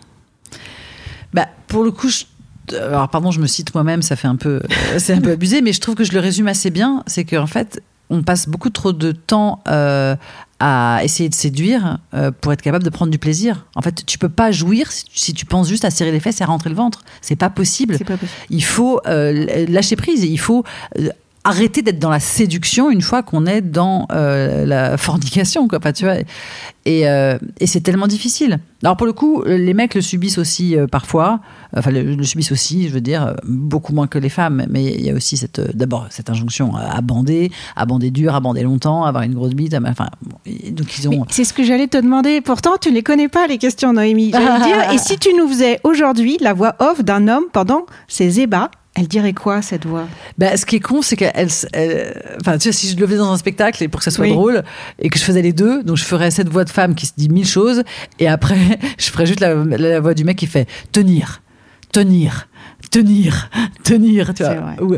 Bah, 1.33 1.49
pour 1.69 1.85
le 1.85 1.91
coup, 1.93 2.09
je- 2.09 2.25
alors 2.73 3.09
pardon, 3.09 3.31
je 3.31 3.41
me 3.41 3.47
cite 3.47 3.75
moi-même, 3.75 4.03
ça 4.03 4.17
fait 4.17 4.29
un 4.29 4.37
peu, 4.37 4.61
euh, 4.63 4.99
c'est 4.99 5.15
un 5.15 5.21
peu 5.21 5.33
abusé, 5.33 5.63
mais 5.63 5.73
je 5.73 5.81
trouve 5.81 5.95
que 5.95 6.05
je 6.05 6.13
le 6.13 6.21
résume 6.21 6.49
assez 6.49 6.71
bien. 6.71 7.03
C'est 7.07 7.25
qu'en 7.25 7.47
fait, 7.47 7.83
on 8.11 8.23
passe 8.23 8.49
beaucoup 8.49 8.71
trop 8.71 8.93
de 8.93 9.13
temps 9.13 9.63
euh, 9.69 10.15
à 10.61 11.01
essayer 11.03 11.29
de 11.29 11.35
séduire 11.35 11.99
euh, 12.15 12.31
pour 12.31 12.53
être 12.53 12.63
capable 12.63 12.85
de 12.85 12.91
prendre 12.91 13.11
du 13.11 13.19
plaisir. 13.19 13.67
En 13.75 13.83
fait, 13.83 14.07
tu 14.07 14.17
peux 14.17 14.29
pas 14.29 14.53
jouir 14.53 14.93
si 14.93 15.05
tu, 15.05 15.19
si 15.19 15.35
tu 15.35 15.45
penses 15.45 15.69
juste 15.69 15.85
à 15.85 15.91
serrer 15.91 16.13
les 16.13 16.21
fesses 16.21 16.41
et 16.41 16.45
à 16.45 16.47
rentrer 16.47 16.71
le 16.71 16.77
ventre. 16.77 17.03
C'est 17.21 17.35
pas 17.37 17.51
possible. 17.51 17.99
Pas 17.99 18.17
possible. 18.17 18.31
Il 18.49 18.63
faut 18.63 19.01
euh, 19.07 19.67
lâcher 19.67 19.97
prise. 19.97 20.23
Il 20.23 20.39
faut 20.39 20.65
euh, 21.01 21.09
arrêter 21.45 21.83
d'être 21.83 21.99
dans 21.99 22.11
la 22.11 22.21
séduction 22.21 22.91
une 22.91 23.03
fois 23.03 23.23
qu'on 23.23 23.47
est 23.47 23.61
dans 23.61 24.07
euh, 24.13 24.65
la 24.65 24.97
fornication, 24.97 25.67
quoi. 25.69 25.79
Enfin, 25.79 25.93
tu 25.93 26.05
vois. 26.05 26.17
Et, 26.85 27.09
euh, 27.09 27.39
et 27.61 27.67
c'est 27.67 27.81
tellement 27.81 28.07
difficile. 28.09 28.59
Alors 28.83 28.97
pour 28.97 29.07
le 29.07 29.13
coup, 29.13 29.43
les 29.47 29.75
mecs 29.75 29.95
le 29.95 30.01
subissent 30.01 30.39
aussi 30.39 30.77
euh, 30.77 30.87
parfois. 30.87 31.41
Enfin, 31.77 31.91
le, 31.91 32.03
le 32.03 32.25
subissent 32.25 32.51
aussi, 32.51 32.89
je 32.89 32.93
veux 32.93 33.01
dire, 33.01 33.35
beaucoup 33.45 33.93
moins 33.93 34.07
que 34.09 34.19
les 34.19 34.29
femmes. 34.29 34.67
Mais 34.69 34.85
il 34.85 35.05
y 35.05 35.11
a 35.11 35.15
aussi 35.15 35.37
cette, 35.37 35.61
d'abord 35.77 36.07
cette 36.11 36.31
injonction 36.31 36.75
à 36.75 37.01
bander, 37.01 37.51
à 37.77 37.87
bander 37.87 38.11
dur, 38.11 38.35
à 38.35 38.41
bander 38.41 38.63
longtemps, 38.63 39.05
à 39.05 39.09
avoir 39.09 39.25
une 39.25 39.35
grosse 39.35 39.55
bite. 39.55 39.75
Enfin, 39.87 40.09
donc 40.71 40.99
ils 40.99 41.09
ont. 41.09 41.25
C'est 41.29 41.45
ce 41.45 41.53
que 41.53 41.65
j'allais 41.65 41.89
te 41.89 41.99
demander. 41.99 42.41
Pourtant, 42.41 42.73
tu 42.81 42.91
les 42.91 43.03
connais 43.03 43.29
pas, 43.29 43.47
les 43.47 43.59
questions, 43.59 43.93
Noémie. 43.93 44.31
Dire, 44.31 44.91
et 44.93 44.99
si 44.99 45.19
tu 45.19 45.31
nous 45.37 45.49
faisais 45.49 45.81
aujourd'hui 45.85 46.39
la 46.41 46.53
voix 46.53 46.75
off 46.81 47.03
d'un 47.05 47.29
homme 47.29 47.45
pendant 47.53 47.87
ses 48.09 48.41
ébats, 48.41 48.71
elle 48.95 49.09
dirait 49.09 49.33
quoi, 49.33 49.63
cette 49.63 49.87
voix? 49.87 50.07
Bah, 50.39 50.57
ce 50.57 50.67
qui 50.67 50.77
est 50.77 50.81
con, 50.81 51.01
c'est 51.03 51.17
qu'elle, 51.17 51.33
elle- 51.73 52.23
enfin, 52.41 52.59
tu 52.59 52.65
sais, 52.65 52.73
si 52.73 52.89
je 52.91 52.97
le 52.97 53.07
faisais 53.07 53.19
dans 53.19 53.33
un 53.33 53.39
spectacle 53.39 53.83
et 53.83 53.89
pour 53.89 54.01
que 54.01 54.05
ça 54.05 54.11
soit 54.11 54.25
Oui. 54.27 54.33
drôle 54.33 54.63
et 54.99 55.09
que 55.09 55.19
je 55.19 55.25
faisais 55.25 55.41
les 55.43 55.53
deux, 55.55 55.83
donc 55.83 55.97
je 55.97 56.05
ferais 56.05 56.31
cette 56.31 56.49
voix 56.49 56.65
de 56.65 56.71
femme 56.71 56.95
qui 56.95 57.07
se 57.07 57.13
dit 57.17 57.29
mille 57.31 57.47
choses 57.47 57.83
et 58.19 58.29
après, 58.29 58.59
je 58.99 59.11
ferais 59.11 59.27
juste 59.27 59.41
la, 59.41 59.55
la 59.55 60.01
voix 60.01 60.13
du 60.15 60.25
mec 60.25 60.37
qui 60.37 60.47
fait 60.47 60.69
tenir, 60.93 61.41
tenir, 61.91 62.49
tenir, 62.91 63.51
tenir, 63.83 64.35
tu 64.35 64.43
vois. 64.43 64.55
vrai. 64.55 64.77
Ou- 64.83 64.97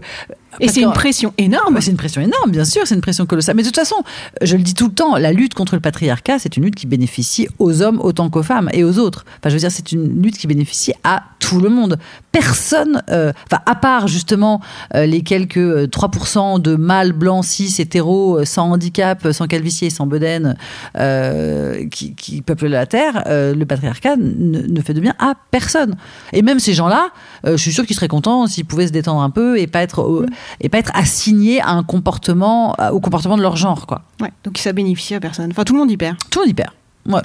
Et 0.60 0.68
c'est 0.68 0.80
une 0.82 0.92
pression 0.92 1.32
énorme. 1.38 1.78
C'est 1.80 1.90
une 1.90 1.96
pression 1.96 2.20
énorme, 2.20 2.50
bien 2.50 2.64
sûr, 2.64 2.82
c'est 2.86 2.94
une 2.94 3.00
pression 3.00 3.26
colossale. 3.26 3.56
Mais 3.56 3.62
de 3.62 3.68
toute 3.68 3.76
façon, 3.76 3.96
je 4.42 4.56
le 4.56 4.62
dis 4.62 4.74
tout 4.74 4.86
le 4.88 4.94
temps, 4.94 5.16
la 5.16 5.32
lutte 5.32 5.54
contre 5.54 5.74
le 5.74 5.80
patriarcat, 5.80 6.38
c'est 6.38 6.56
une 6.56 6.64
lutte 6.64 6.74
qui 6.76 6.86
bénéficie 6.86 7.48
aux 7.58 7.82
hommes 7.82 8.00
autant 8.00 8.30
qu'aux 8.30 8.42
femmes 8.42 8.68
et 8.72 8.84
aux 8.84 8.98
autres. 8.98 9.24
Enfin, 9.38 9.48
je 9.48 9.54
veux 9.54 9.60
dire, 9.60 9.70
c'est 9.72 9.92
une 9.92 10.22
lutte 10.22 10.38
qui 10.38 10.46
bénéficie 10.46 10.92
à 11.04 11.22
tout 11.38 11.60
le 11.60 11.68
monde. 11.68 11.98
Personne, 12.32 13.02
euh, 13.10 13.32
enfin, 13.50 13.62
à 13.66 13.74
part 13.74 14.08
justement 14.08 14.60
euh, 14.94 15.06
les 15.06 15.22
quelques 15.22 15.56
euh, 15.58 15.86
3% 15.86 16.60
de 16.60 16.74
mâles 16.74 17.12
blancs, 17.12 17.44
cis, 17.44 17.74
hétéros, 17.78 18.38
euh, 18.40 18.44
sans 18.44 18.70
handicap, 18.70 19.24
euh, 19.26 19.32
sans 19.32 19.46
calvitie 19.46 19.86
et 19.86 19.90
sans 19.90 20.06
bedaine, 20.06 20.56
euh, 20.96 21.86
qui, 21.90 22.14
qui 22.14 22.42
peuplent 22.42 22.66
la 22.66 22.86
Terre, 22.86 23.24
euh, 23.26 23.54
le 23.54 23.66
patriarcat 23.66 24.16
ne, 24.16 24.60
ne 24.66 24.80
fait 24.80 24.94
de 24.94 25.00
bien 25.00 25.14
à 25.18 25.34
personne. 25.50 25.96
Et 26.32 26.42
même 26.42 26.60
ces 26.60 26.72
gens-là, 26.74 27.08
euh, 27.46 27.52
je 27.56 27.62
suis 27.62 27.72
sûr 27.72 27.86
qu'ils 27.86 27.96
seraient 27.96 28.08
contents 28.08 28.46
s'ils 28.46 28.64
pouvaient 28.64 28.86
se 28.86 28.92
détendre 28.92 29.20
un 29.22 29.30
peu 29.30 29.58
et 29.58 29.66
pas 29.66 29.82
être, 29.82 30.00
au- 30.00 30.24
et 30.60 30.68
pas 30.68 30.78
être 30.78 30.90
assignés 30.94 31.60
à 31.60 31.70
un 31.70 31.82
comportement, 31.82 32.74
au 32.92 33.00
comportement 33.00 33.36
de 33.36 33.42
leur 33.42 33.56
genre, 33.56 33.86
quoi. 33.86 34.02
Ouais, 34.20 34.30
donc 34.44 34.58
ça 34.58 34.72
bénéficie 34.72 35.14
à 35.14 35.20
personne. 35.20 35.50
Enfin, 35.50 35.64
tout 35.64 35.72
le 35.74 35.78
monde 35.80 35.90
y 35.90 35.96
perd. 35.96 36.16
Tout 36.30 36.40
le 36.40 36.44
monde 36.46 36.50
y 36.50 36.54
perd. 36.54 36.70
Ouais. 37.06 37.22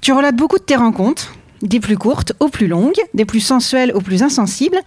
Tu 0.00 0.12
relates 0.12 0.36
beaucoup 0.36 0.58
de 0.58 0.62
tes 0.64 0.76
rencontres, 0.76 1.34
des 1.62 1.80
plus 1.80 1.96
courtes 1.98 2.32
aux 2.40 2.48
plus 2.48 2.66
longues, 2.66 2.98
des 3.14 3.24
plus 3.24 3.40
sensuelles 3.40 3.92
aux 3.94 4.00
plus 4.00 4.22
insensibles. 4.22 4.78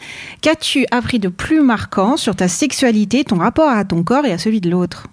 Qu'as-tu 0.41 0.85
appris 0.91 1.19
de 1.19 1.27
plus 1.29 1.61
marquant 1.61 2.17
sur 2.17 2.35
ta 2.35 2.47
sexualité, 2.47 3.23
ton 3.23 3.37
rapport 3.37 3.69
à 3.69 3.83
ton 3.85 4.03
corps 4.03 4.25
et 4.25 4.31
à 4.31 4.37
celui 4.37 4.61
de 4.61 4.69
l'autre? 4.69 5.07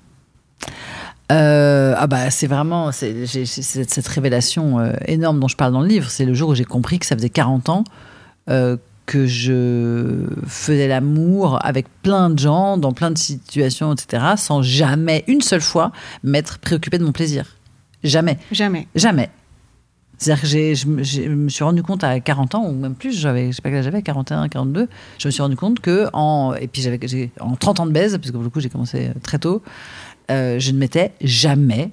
Euh, 1.32 1.94
ah 1.96 2.06
bah 2.06 2.30
c'est 2.30 2.46
vraiment 2.46 2.92
c'est, 2.92 3.24
j'ai- 3.24 3.46
c'est 3.46 3.62
cette, 3.62 3.90
cette 3.90 4.06
révélation 4.08 4.78
euh, 4.78 4.92
énorme 5.06 5.40
dont 5.40 5.48
je 5.48 5.56
parle 5.56 5.72
dans 5.72 5.80
le 5.80 5.88
livre. 5.88 6.10
C'est 6.10 6.26
le 6.26 6.34
jour 6.34 6.50
où 6.50 6.54
j'ai 6.54 6.66
compris 6.66 6.98
que 6.98 7.06
ça 7.06 7.16
faisait 7.16 7.30
40 7.30 7.70
ans 7.70 7.84
euh, 8.50 8.76
que 9.06 9.26
je 9.26 10.26
faisais 10.46 10.88
l'amour 10.88 11.58
avec 11.64 11.86
plein 12.02 12.30
de 12.30 12.38
gens, 12.38 12.78
dans 12.78 12.92
plein 12.92 13.10
de 13.10 13.18
situations, 13.18 13.92
etc., 13.92 14.24
sans 14.36 14.62
jamais, 14.62 15.24
une 15.28 15.40
seule 15.42 15.60
fois, 15.60 15.92
m'être 16.22 16.58
préoccupé 16.58 16.98
de 16.98 17.04
mon 17.04 17.12
plaisir. 17.12 17.56
Jamais. 18.02 18.38
Jamais. 18.52 18.88
Jamais. 18.94 19.30
C'est-à-dire 20.16 20.42
que 20.42 20.46
j'ai, 20.48 20.74
je, 20.74 20.86
me- 20.86 21.02
j'ai- 21.02 21.24
je 21.24 21.30
me 21.30 21.48
suis 21.48 21.64
rendu 21.64 21.82
compte 21.82 22.04
à 22.04 22.18
40 22.20 22.54
ans, 22.54 22.64
ou 22.66 22.72
même 22.72 22.94
plus, 22.94 23.12
j'avais, 23.18 23.48
je 23.50 23.56
sais 23.56 23.62
pas 23.62 23.68
quel 23.68 23.78
âge 23.78 23.84
j'avais, 23.84 24.00
41, 24.00 24.48
42, 24.48 24.88
je 25.18 25.28
me 25.28 25.30
suis 25.32 25.42
rendu 25.42 25.56
compte 25.56 25.80
que, 25.80 26.06
en, 26.12 26.54
et 26.58 26.66
puis 26.68 26.80
j'avais, 26.82 26.98
j'ai, 27.02 27.30
en 27.40 27.56
30 27.56 27.80
ans 27.80 27.86
de 27.86 27.92
baise, 27.92 28.16
parce 28.16 28.28
que 28.28 28.32
pour 28.32 28.42
le 28.44 28.48
coup 28.48 28.60
j'ai 28.60 28.68
commencé 28.70 29.10
très 29.22 29.38
tôt, 29.38 29.62
euh, 30.30 30.58
je 30.58 30.70
ne 30.70 30.78
m'étais 30.78 31.12
jamais 31.20 31.90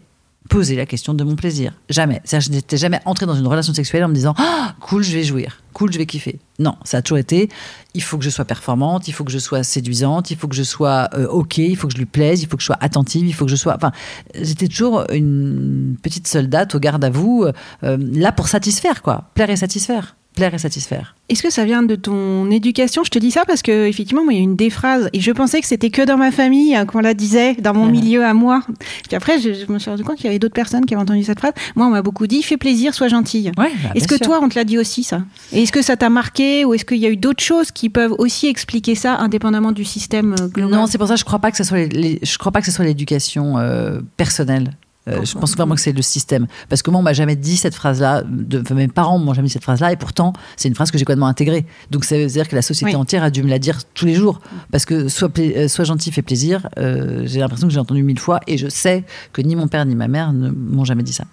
posé 0.49 0.75
la 0.75 0.85
question 0.85 1.13
de 1.13 1.23
mon 1.23 1.35
plaisir. 1.35 1.73
Jamais. 1.89 2.21
Je 2.25 2.49
n'étais 2.49 2.77
jamais 2.77 2.99
entrée 3.05 3.25
dans 3.25 3.35
une 3.35 3.47
relation 3.47 3.73
sexuelle 3.73 4.03
en 4.03 4.09
me 4.09 4.13
disant 4.13 4.33
Ah, 4.37 4.75
cool, 4.81 5.03
je 5.03 5.13
vais 5.13 5.23
jouir. 5.23 5.61
Cool, 5.73 5.93
je 5.93 5.97
vais 5.97 6.05
kiffer. 6.05 6.39
Non, 6.59 6.75
ça 6.83 6.97
a 6.97 7.01
toujours 7.01 7.17
été 7.17 7.49
il 7.93 8.01
faut 8.01 8.17
que 8.17 8.23
je 8.23 8.29
sois 8.29 8.45
performante, 8.45 9.07
il 9.07 9.11
faut 9.11 9.23
que 9.23 9.31
je 9.31 9.39
sois 9.39 9.63
séduisante, 9.63 10.31
il 10.31 10.37
faut 10.37 10.47
que 10.47 10.55
je 10.55 10.63
sois 10.63 11.09
euh, 11.13 11.27
OK, 11.27 11.57
il 11.57 11.75
faut 11.75 11.87
que 11.87 11.93
je 11.93 11.97
lui 11.97 12.05
plaise, 12.05 12.41
il 12.41 12.47
faut 12.47 12.57
que 12.57 12.61
je 12.61 12.67
sois 12.67 12.77
attentive, 12.79 13.27
il 13.27 13.33
faut 13.33 13.45
que 13.45 13.51
je 13.51 13.55
sois. 13.55 13.75
Enfin, 13.75 13.91
j'étais 14.35 14.67
toujours 14.67 15.05
une 15.11 15.97
petite 16.01 16.27
soldate 16.27 16.73
au 16.75 16.79
garde 16.79 17.03
à 17.03 17.09
vous, 17.09 17.45
euh, 17.83 17.97
là 18.13 18.31
pour 18.31 18.47
satisfaire, 18.47 19.01
quoi. 19.01 19.29
Plaire 19.33 19.49
et 19.49 19.57
satisfaire. 19.57 20.15
Plaire 20.35 20.53
et 20.53 20.57
satisfaire. 20.57 21.15
Est-ce 21.27 21.43
que 21.43 21.49
ça 21.49 21.65
vient 21.65 21.83
de 21.83 21.95
ton 21.95 22.49
éducation? 22.51 23.03
Je 23.03 23.09
te 23.09 23.19
dis 23.19 23.31
ça 23.31 23.43
parce 23.45 23.61
que 23.61 23.85
effectivement, 23.87 24.23
moi, 24.23 24.31
il 24.33 24.37
y 24.37 24.39
a 24.39 24.43
une 24.43 24.55
des 24.55 24.69
phrases 24.69 25.09
et 25.11 25.19
je 25.19 25.31
pensais 25.31 25.59
que 25.59 25.67
c'était 25.67 25.89
que 25.89 26.01
dans 26.03 26.15
ma 26.17 26.31
famille 26.31 26.73
hein, 26.73 26.85
qu'on 26.85 26.99
la 27.01 27.13
disait, 27.13 27.55
dans 27.55 27.73
mon 27.73 27.85
Ouais. 27.87 27.91
milieu 27.91 28.23
à 28.23 28.33
moi. 28.33 28.61
Puis 29.07 29.15
après, 29.17 29.39
je, 29.41 29.53
je 29.53 29.71
me 29.71 29.77
suis 29.77 29.89
rendu 29.89 30.03
compte 30.05 30.15
qu'il 30.15 30.25
y 30.25 30.29
avait 30.29 30.39
d'autres 30.39 30.53
personnes 30.53 30.85
qui 30.85 30.93
avaient 30.93 31.03
entendu 31.03 31.23
cette 31.23 31.39
phrase. 31.39 31.51
Moi, 31.75 31.85
on 31.85 31.89
m'a 31.89 32.01
beaucoup 32.01 32.27
dit 32.27 32.43
"Fais 32.43 32.55
plaisir, 32.57 32.93
sois 32.93 33.09
gentille". 33.09 33.51
Ouais, 33.57 33.71
bah, 33.83 33.89
Est-ce 33.95 34.07
que 34.07 34.15
sûr. 34.17 34.25
toi, 34.27 34.39
on 34.41 34.47
te 34.47 34.55
l'a 34.55 34.63
dit 34.63 34.77
aussi 34.77 35.03
ça? 35.03 35.21
Et 35.51 35.63
est-ce 35.63 35.71
que 35.73 35.81
ça 35.81 35.97
t'a 35.97 36.09
marqué 36.09 36.63
ou 36.63 36.73
est-ce 36.73 36.85
qu'il 36.85 36.97
y 36.99 37.05
a 37.05 37.09
eu 37.09 37.17
d'autres 37.17 37.43
choses 37.43 37.71
qui 37.71 37.89
peuvent 37.89 38.15
aussi 38.17 38.47
expliquer 38.47 38.95
ça, 38.95 39.17
indépendamment 39.17 39.73
du 39.73 39.83
système 39.83 40.35
euh, 40.39 40.47
global? 40.47 40.79
Non, 40.79 40.87
c'est 40.87 40.97
pour 40.97 41.07
ça 41.07 41.15
que 41.15 41.19
je 41.19 41.25
crois 41.25 41.39
pas 41.39 41.51
que 41.51 41.57
ce 41.57 41.63
soit 41.65 41.77
les- 41.79 41.87
les- 41.89 42.19
je 42.23 42.37
crois 42.37 42.51
pas 42.53 42.61
que 42.61 42.65
ce 42.67 42.71
soit 42.71 42.85
l'éducation 42.85 43.57
euh, 43.57 43.99
personnelle 44.17 44.71
Euh, 45.07 45.25
je 45.25 45.35
pense 45.35 45.55
vraiment 45.55 45.73
que 45.73 45.81
c'est 45.81 45.93
le 45.93 46.01
système. 46.03 46.45
Parce 46.69 46.83
que 46.83 46.91
moi, 46.91 46.99
on 46.99 47.03
m'a 47.03 47.13
jamais 47.13 47.35
dit 47.35 47.57
cette 47.57 47.73
phrase-là. 47.73 48.23
Enfin, 48.61 48.75
mes 48.75 48.87
parents 48.87 49.17
m'ont 49.17 49.33
jamais 49.33 49.47
dit 49.47 49.53
cette 49.53 49.63
phrase-là. 49.63 49.91
Et 49.91 49.95
pourtant, 49.95 50.33
c'est 50.57 50.67
une 50.67 50.75
phrase 50.75 50.91
que 50.91 50.97
j'ai 50.99 51.05
complètement 51.05 51.25
intégrée. 51.27 51.65
Donc, 51.89 52.05
ça 52.05 52.17
veut 52.17 52.27
dire 52.27 52.47
que 52.47 52.55
la 52.55 52.61
société 52.61 52.91
Oui. 52.93 52.95
entière 52.95 53.23
a 53.23 53.31
dû 53.31 53.41
me 53.41 53.49
la 53.49 53.57
dire 53.57 53.79
tous 53.95 54.05
les 54.05 54.13
jours. 54.13 54.41
Parce 54.71 54.85
que 54.85 55.07
soit, 55.07 55.35
euh, 55.39 55.67
soit 55.67 55.85
gentil 55.85 56.11
fait 56.11 56.21
plaisir. 56.21 56.67
euh, 56.77 57.23
j'ai 57.25 57.39
l'impression 57.39 57.67
que 57.67 57.73
j'ai 57.73 57.79
entendu 57.79 58.03
mille 58.03 58.19
fois. 58.19 58.41
Et 58.45 58.57
je 58.59 58.67
sais 58.67 59.03
que 59.33 59.41
ni 59.41 59.55
mon 59.55 59.67
père 59.67 59.85
ni 59.85 59.95
ma 59.95 60.07
mère 60.07 60.33
ne 60.33 60.51
m'ont 60.51 60.85
jamais 60.85 61.03
dit 61.03 61.13
ça. 61.13 61.23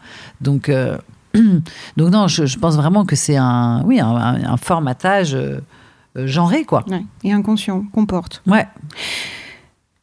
Donc, 0.40 0.70
euh, 0.70 0.96
donc 1.34 2.10
non, 2.10 2.26
je, 2.26 2.46
je 2.46 2.58
pense 2.58 2.74
vraiment 2.76 3.04
que 3.04 3.16
c'est 3.16 3.36
un, 3.36 3.82
oui, 3.84 4.00
un, 4.00 4.56
formatage 4.56 5.36
genré, 6.16 6.64
quoi. 6.64 6.84
Ouais. 6.88 7.04
Et 7.22 7.32
inconscient, 7.32 7.84
qu'on 7.92 8.06
porte. 8.06 8.42
Ouais. 8.46 8.66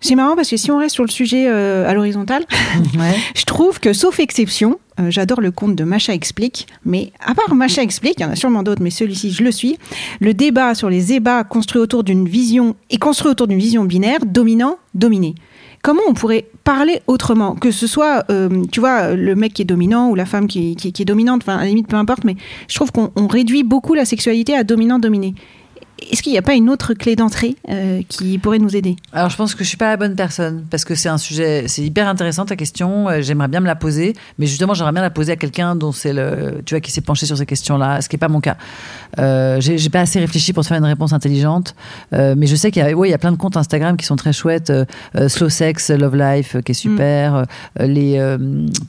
C'est 0.01 0.15
marrant 0.15 0.35
parce 0.35 0.49
que 0.49 0.57
si 0.57 0.69
on 0.71 0.77
reste 0.77 0.93
sur 0.93 1.03
le 1.03 1.09
sujet 1.09 1.45
euh, 1.47 1.89
à 1.89 1.93
l'horizontale, 1.93 2.45
ouais. 2.99 3.15
je 3.35 3.43
trouve 3.45 3.79
que, 3.79 3.91
sauf 3.93 4.19
exception, 4.19 4.77
euh, 4.99 5.09
j'adore 5.09 5.41
le 5.41 5.49
conte 5.51 5.75
de 5.75 5.83
Macha 5.83 6.13
Explique, 6.13 6.67
mais 6.85 7.11
à 7.25 7.33
part 7.33 7.55
Macha 7.55 7.81
Explique, 7.81 8.15
il 8.19 8.23
y 8.23 8.25
en 8.25 8.29
a 8.31 8.35
sûrement 8.35 8.61
d'autres, 8.61 8.83
mais 8.83 8.91
celui-ci, 8.91 9.31
je 9.31 9.43
le 9.43 9.51
suis, 9.51 9.77
le 10.19 10.33
débat 10.33 10.75
sur 10.75 10.89
les 10.89 11.13
ébats 11.13 11.43
construit 11.43 11.81
autour 11.81 12.03
d'une 12.03 12.27
vision, 12.27 12.75
et 12.91 12.97
construit 12.97 13.31
autour 13.31 13.47
d'une 13.47 13.57
vision 13.57 13.83
binaire, 13.83 14.19
dominant-dominé. 14.25 15.33
Comment 15.81 16.01
on 16.07 16.13
pourrait 16.13 16.45
parler 16.63 17.01
autrement 17.07 17.53
Que 17.55 17.69
ce 17.71 17.85
soit, 17.87 18.25
euh, 18.31 18.63
tu 18.71 18.79
vois, 18.79 19.13
le 19.15 19.35
mec 19.35 19.53
qui 19.53 19.61
est 19.61 19.65
dominant 19.65 20.09
ou 20.09 20.15
la 20.15 20.25
femme 20.25 20.47
qui, 20.47 20.75
qui- 20.75 20.91
qui 20.91 21.01
est 21.03 21.05
dominante, 21.05 21.43
enfin, 21.43 21.57
à 21.57 21.61
la 21.61 21.67
limite, 21.67 21.87
peu 21.87 21.95
importe, 21.95 22.23
mais 22.23 22.35
je 22.67 22.75
trouve 22.75 22.91
qu'on 22.91 23.11
on 23.15 23.27
réduit 23.27 23.63
beaucoup 23.63 23.93
la 23.93 24.03
sexualité 24.05 24.55
à 24.55 24.63
dominant-dominé. 24.63 25.35
Est-ce 26.11 26.21
qu'il 26.21 26.33
n'y 26.33 26.37
a 26.37 26.41
pas 26.41 26.53
une 26.55 26.69
autre 26.69 26.93
clé 26.93 27.15
d'entrée 27.15 27.55
euh, 27.69 28.01
qui 28.09 28.37
pourrait 28.37 28.59
nous 28.59 28.75
aider? 28.75 28.95
Alors, 29.13 29.29
je 29.29 29.37
pense 29.37 29.55
que 29.55 29.63
je 29.63 29.69
suis 29.69 29.77
pas 29.77 29.89
la 29.89 29.97
bonne 29.97 30.15
personne 30.15 30.65
parce 30.69 30.83
que 30.83 30.93
c'est 30.93 31.07
un 31.09 31.17
sujet, 31.17 31.67
c'est 31.67 31.81
hyper 31.83 32.07
intéressant 32.07 32.45
ta 32.45 32.55
question. 32.55 33.07
euh, 33.09 33.21
J'aimerais 33.21 33.47
bien 33.47 33.61
me 33.61 33.65
la 33.65 33.75
poser, 33.75 34.13
mais 34.37 34.45
justement, 34.45 34.73
j'aimerais 34.73 34.91
bien 34.91 35.01
la 35.01 35.09
poser 35.09 35.31
à 35.31 35.35
quelqu'un 35.37 35.75
dont 35.75 35.91
c'est 35.93 36.11
le, 36.13 36.61
tu 36.65 36.73
vois, 36.73 36.81
qui 36.81 36.91
s'est 36.91 37.01
penché 37.01 37.25
sur 37.25 37.37
ces 37.37 37.45
questions-là, 37.45 38.01
ce 38.01 38.09
qui 38.09 38.17
est 38.17 38.19
pas 38.19 38.27
mon 38.27 38.41
cas. 38.41 38.57
Euh, 39.19 39.61
j'ai 39.61 39.77
j'ai 39.77 39.89
pas 39.89 40.01
assez 40.01 40.19
réfléchi 40.19 40.51
pour 40.51 40.63
te 40.63 40.67
faire 40.67 40.77
une 40.77 40.85
réponse 40.85 41.13
intelligente, 41.13 41.75
euh, 42.13 42.35
mais 42.37 42.47
je 42.47 42.55
sais 42.55 42.71
qu'il 42.71 42.83
y 42.83 42.85
a, 42.85 42.93
ouais, 42.93 43.07
il 43.07 43.11
y 43.11 43.15
a 43.15 43.17
plein 43.17 43.31
de 43.31 43.37
comptes 43.37 43.55
Instagram 43.57 43.95
qui 43.95 44.05
sont 44.05 44.17
très 44.17 44.33
chouettes. 44.33 44.71
Slow 45.27 45.49
Sex, 45.49 45.89
Love 45.91 46.15
Life, 46.17 46.57
qui 46.63 46.71
est 46.71 46.75
super. 46.75 47.35
euh, 47.79 47.87
les, 47.87 48.19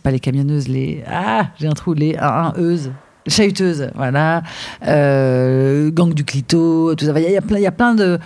pas 0.03 0.11
les 0.11 0.21
camionneuses, 0.21 0.69
les, 0.69 1.05
ah, 1.11 1.49
j'ai 1.59 1.69
un 1.69 1.73
trou, 1.73 1.95
les 1.95 2.17
1 2.17 2.55
euse 2.59 2.91
chahuteuse, 3.29 3.91
voilà, 3.95 4.43
euh, 4.87 5.91
gang 5.91 6.13
du 6.15 6.25
clito, 6.25 6.95
tout 6.95 7.05
ça. 7.07 7.19
Il 7.21 7.31
y 7.31 7.37
a- 7.37 7.43
plein, 7.43 7.59
il 7.59 7.63
y 7.63 7.67
a 7.67 7.73
plein 7.73 7.95
de, 7.95 8.19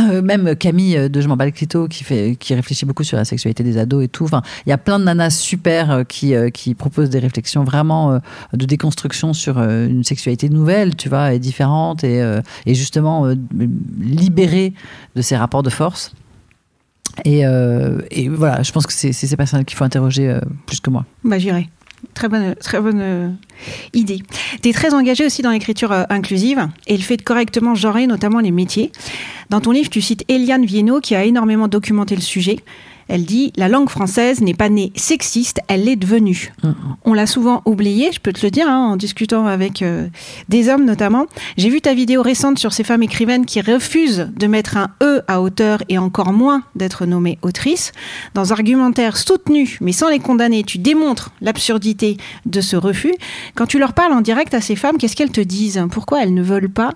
euh, 0.00 0.22
même 0.22 0.56
Camille 0.56 1.08
de 1.10 1.20
Je 1.20 1.28
m'en 1.28 1.36
bats 1.36 1.44
le 1.44 1.50
clito 1.50 1.86
qui 1.88 2.02
fait, 2.04 2.36
qui 2.38 2.54
réfléchit 2.54 2.86
beaucoup 2.86 3.04
sur 3.04 3.16
la 3.16 3.24
sexualité 3.24 3.62
des 3.62 3.76
ados 3.78 4.04
et 4.04 4.08
tout. 4.08 4.24
Enfin, 4.24 4.42
il 4.66 4.70
y 4.70 4.72
a 4.72 4.78
plein 4.78 4.98
de 4.98 5.04
nanas 5.04 5.30
super 5.30 5.90
euh, 5.90 6.04
qui, 6.04 6.34
qui 6.52 6.74
proposent 6.74 7.10
des 7.10 7.18
réflexions 7.18 7.64
vraiment 7.64 8.20
de 8.52 8.64
déconstruction 8.66 9.32
sur 9.32 9.58
une 9.58 10.04
sexualité 10.04 10.48
nouvelle, 10.48 10.96
tu 10.96 11.08
vois, 11.08 11.32
et 11.34 11.38
différente 11.38 12.04
et, 12.04 12.22
et 12.66 12.74
justement 12.74 13.26
libérée 14.00 14.72
de 15.16 15.22
ces 15.22 15.36
rapports 15.36 15.62
de 15.62 15.70
force. 15.70 16.12
Et, 17.24 17.40
et 18.10 18.28
voilà, 18.28 18.62
je 18.62 18.72
pense 18.72 18.86
que 18.86 18.92
c'est 18.92 19.12
ces 19.12 19.36
personnes 19.36 19.64
qu'il 19.64 19.76
faut 19.76 19.84
interroger 19.84 20.34
plus 20.66 20.80
que 20.80 20.88
moi. 20.90 21.04
Bah, 21.24 21.38
j'irai. 21.38 21.68
Très 22.14 22.28
bonne, 22.28 22.54
très 22.56 22.80
bonne 22.80 23.00
euh, 23.00 23.28
idée. 23.94 24.22
Tu 24.62 24.68
es 24.68 24.72
très 24.72 24.92
engagé 24.92 25.24
aussi 25.24 25.40
dans 25.40 25.50
l'écriture 25.50 25.92
euh, 25.92 26.04
inclusive 26.10 26.68
et 26.86 26.96
le 26.96 27.02
fait 27.02 27.16
de 27.16 27.22
correctement 27.22 27.74
genrer 27.74 28.06
notamment 28.06 28.40
les 28.40 28.50
métiers. 28.50 28.92
Dans 29.50 29.60
ton 29.60 29.70
livre, 29.70 29.88
tu 29.88 30.00
cites 30.00 30.24
Eliane 30.28 30.64
Viennot 30.64 31.00
qui 31.00 31.14
a 31.14 31.24
énormément 31.24 31.68
documenté 31.68 32.14
le 32.14 32.20
sujet. 32.20 32.58
Elle 33.12 33.26
dit 33.26 33.52
La 33.58 33.68
langue 33.68 33.90
française 33.90 34.40
n'est 34.40 34.54
pas 34.54 34.70
née 34.70 34.90
sexiste, 34.96 35.60
elle 35.68 35.84
l'est 35.84 35.96
devenue. 35.96 36.50
On 37.04 37.12
l'a 37.12 37.26
souvent 37.26 37.60
oublié, 37.66 38.10
je 38.10 38.18
peux 38.18 38.32
te 38.32 38.46
le 38.46 38.50
dire, 38.50 38.66
hein, 38.66 38.92
en 38.92 38.96
discutant 38.96 39.46
avec 39.46 39.82
euh, 39.82 40.08
des 40.48 40.70
hommes 40.70 40.86
notamment. 40.86 41.26
J'ai 41.58 41.68
vu 41.68 41.82
ta 41.82 41.92
vidéo 41.92 42.22
récente 42.22 42.58
sur 42.58 42.72
ces 42.72 42.84
femmes 42.84 43.02
écrivaines 43.02 43.44
qui 43.44 43.60
refusent 43.60 44.30
de 44.34 44.46
mettre 44.46 44.78
un 44.78 44.88
E 45.02 45.20
à 45.28 45.42
hauteur 45.42 45.82
et 45.90 45.98
encore 45.98 46.32
moins 46.32 46.62
d'être 46.74 47.04
nommées 47.04 47.38
autrices. 47.42 47.92
Dans 48.32 48.50
Argumentaire 48.50 49.18
soutenu, 49.18 49.76
mais 49.82 49.92
sans 49.92 50.08
les 50.08 50.18
condamner, 50.18 50.62
tu 50.62 50.78
démontres 50.78 51.32
l'absurdité 51.42 52.16
de 52.46 52.62
ce 52.62 52.76
refus. 52.76 53.12
Quand 53.54 53.66
tu 53.66 53.78
leur 53.78 53.92
parles 53.92 54.14
en 54.14 54.22
direct 54.22 54.54
à 54.54 54.62
ces 54.62 54.74
femmes, 54.74 54.96
qu'est-ce 54.96 55.16
qu'elles 55.16 55.32
te 55.32 55.42
disent? 55.42 55.84
Pourquoi 55.90 56.22
elles 56.22 56.32
ne 56.32 56.42
veulent 56.42 56.72
pas 56.72 56.94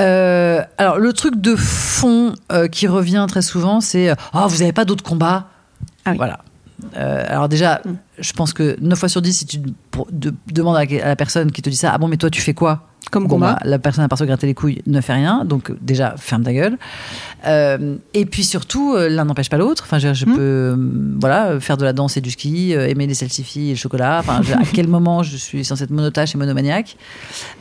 Euh, 0.00 0.62
alors, 0.78 0.98
le 0.98 1.12
truc 1.12 1.40
de 1.40 1.56
fond 1.56 2.34
euh, 2.52 2.68
qui 2.68 2.86
revient 2.86 3.26
très 3.28 3.42
souvent, 3.42 3.80
c'est 3.80 4.10
Ah, 4.32 4.46
vous 4.46 4.58
n'avez 4.58 4.72
pas 4.72 4.84
d'autres 4.84 5.04
combats? 5.04 5.48
Ah 6.04 6.12
oui. 6.12 6.16
Voilà. 6.16 6.40
Euh, 6.96 7.24
alors, 7.28 7.48
déjà, 7.48 7.80
Mm. 7.84 7.90
je 8.18 8.32
pense 8.32 8.52
que 8.52 8.76
9 8.80 8.98
fois 8.98 9.08
sur 9.08 9.20
10, 9.22 9.32
si 9.32 9.46
tu 9.46 9.58
pour- 9.90 10.06
de- 10.12 10.34
demandes 10.52 10.76
à 10.76 10.84
la, 10.84 11.04
à 11.04 11.08
la 11.08 11.16
personne 11.16 11.50
qui 11.52 11.60
te 11.62 11.68
dit 11.70 11.76
ça, 11.76 11.90
ah 11.92 11.98
bon, 11.98 12.08
mais 12.08 12.16
toi, 12.16 12.30
tu 12.30 12.40
fais 12.40 12.54
quoi? 12.54 12.84
Comme 13.10 13.24
Bon, 13.24 13.36
combat 13.36 13.54
bah, 13.54 13.60
La 13.64 13.78
personne, 13.78 14.04
à 14.04 14.08
part 14.08 14.18
se 14.18 14.24
gratter 14.24 14.46
les 14.46 14.54
couilles, 14.54 14.82
ne 14.86 15.00
fait 15.00 15.14
rien. 15.14 15.44
Donc, 15.44 15.72
déjà, 15.80 16.14
ferme 16.18 16.42
ta 16.42 16.52
gueule. 16.52 16.76
Euh, 17.46 17.96
et 18.12 18.26
puis 18.26 18.44
surtout, 18.44 18.94
euh, 18.94 19.08
l'un 19.08 19.24
n'empêche 19.24 19.48
pas 19.48 19.56
l'autre. 19.56 19.84
Enfin, 19.86 19.98
je, 19.98 20.12
je 20.12 20.26
Mm. 20.26 20.34
peux 20.34 20.40
euh, 20.40 20.76
voilà, 21.20 21.58
faire 21.58 21.76
de 21.78 21.84
la 21.84 21.92
danse 21.92 22.16
et 22.16 22.20
du 22.20 22.30
ski, 22.30 22.74
euh, 22.74 22.86
aimer 22.86 23.06
les 23.06 23.14
salsifis 23.14 23.68
et 23.68 23.70
le 23.70 23.76
chocolat. 23.76 24.18
Enfin, 24.20 24.40
je- 24.42 24.52
à 24.52 24.58
quel 24.72 24.88
moment 24.88 25.22
je 25.22 25.36
suis 25.36 25.64
censée 25.64 25.84
être 25.84 25.90
monotache 25.90 26.34
et 26.34 26.38
monomaniaque 26.38 26.96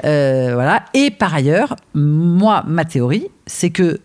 Euh, 0.03 0.51
Voilà. 0.53 0.83
Et 0.93 1.11
par 1.11 1.33
ailleurs, 1.33 1.75
moi, 1.93 2.63
ma 2.67 2.83
théorie, 2.85 3.27
c'est 3.45 3.69
que 3.69 3.99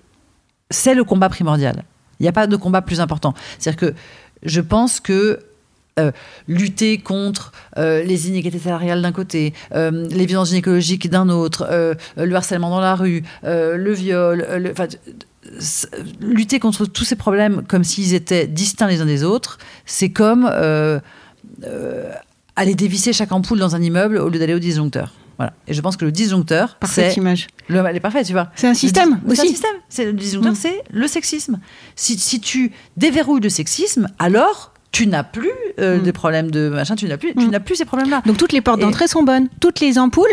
c'est 0.71 0.95
le 0.95 1.05
combat 1.05 1.29
primordial. 1.29 1.85
Il 2.21 2.25
n'y 2.25 2.29
a 2.29 2.33
pas 2.33 2.47
de 2.47 2.55
combat 2.57 2.83
plus 2.83 3.01
important. 3.01 3.35
C'est-à-dire 3.59 3.81
que 3.91 3.95
je 4.43 4.61
pense 4.61 5.01
que 5.01 5.39
euh, 5.99 6.11
lutter 6.49 6.97
contre 6.97 7.53
euh, 7.77 8.03
les 8.03 8.29
inégalités 8.29 8.65
salariales 8.65 9.03
d'un 9.03 9.13
côté, 9.13 9.53
euh, 9.75 10.09
les 10.09 10.25
violences 10.25 10.49
gynécologiques 10.49 11.11
d'un 11.11 11.29
autre, 11.29 11.69
le 12.17 12.35
harcèlement 12.35 12.71
dans 12.71 12.81
la 12.81 12.95
rue, 12.95 13.23
le 13.43 13.93
viol, 13.93 14.47
lutter 16.21 16.61
contre 16.61 16.87
tous 16.87 17.05
ces 17.05 17.17
problèmes 17.17 17.63
comme 17.69 17.85
s'ils 17.85 18.15
étaient 18.15 18.47
distincts 18.47 18.89
les 18.89 19.03
uns 19.03 19.07
des 19.07 19.23
autres, 19.23 19.59
c'est 19.85 20.11
comme 20.11 20.47
aller 22.57 22.75
dévisser 22.75 23.13
chaque 23.13 23.33
ampoule 23.33 23.59
dans 23.59 23.77
un 23.77 23.83
immeuble 23.83 24.17
au 24.17 24.31
lieu 24.31 24.39
d'aller 24.39 24.55
au 24.55 24.59
disjoncteur. 24.59 25.13
Voilà. 25.39 25.53
Et 25.67 25.75
je 25.75 25.81
pense 25.81 25.97
que 25.97 26.05
le 26.05 26.13
disjoncteur, 26.13 26.77
c'est 26.85 27.17
image. 27.17 27.47
le, 27.69 27.85
elle 27.85 27.97
est 27.97 28.01
parfaite, 28.01 28.27
tu 28.27 28.33
vois. 28.33 28.51
C'est 28.55 28.69
un 28.69 28.75
système 28.75 29.21
Le 29.25 29.33
aussi. 29.33 29.49
système. 29.49 29.75
C'est 29.89 30.05
le 30.05 30.13
disjoncteur, 30.13 30.53
Mm. 30.53 30.57
c'est 30.57 30.83
le 30.91 31.07
sexisme. 31.07 31.59
Si, 31.97 32.19
si 32.19 32.41
tu 32.41 32.73
déverrouilles 32.97 33.41
le 33.41 33.49
sexisme, 33.49 34.09
alors 34.19 34.73
tu 34.93 35.07
n'as 35.07 35.25
plus 35.25 35.51
euh, 35.81 35.99
Mm. 35.99 36.03
des 36.03 36.13
problèmes 36.13 36.51
de 36.51 36.69
machin, 36.69 36.95
tu 36.97 37.07
n'as 37.07 37.17
plus, 37.17 37.33
tu 37.35 37.47
Mm. 37.47 37.51
n'as 37.51 37.61
plus 37.61 37.77
ces 37.77 37.85
problèmes-là. 37.87 38.23
Donc 38.27 38.37
toutes 38.37 38.53
les 38.53 38.61
portes 38.61 38.81
d'entrée 38.81 39.09
sont 39.09 39.23
bonnes. 39.23 39.49
Toutes 39.61 39.81
les 39.81 39.99
ampoules 39.99 40.29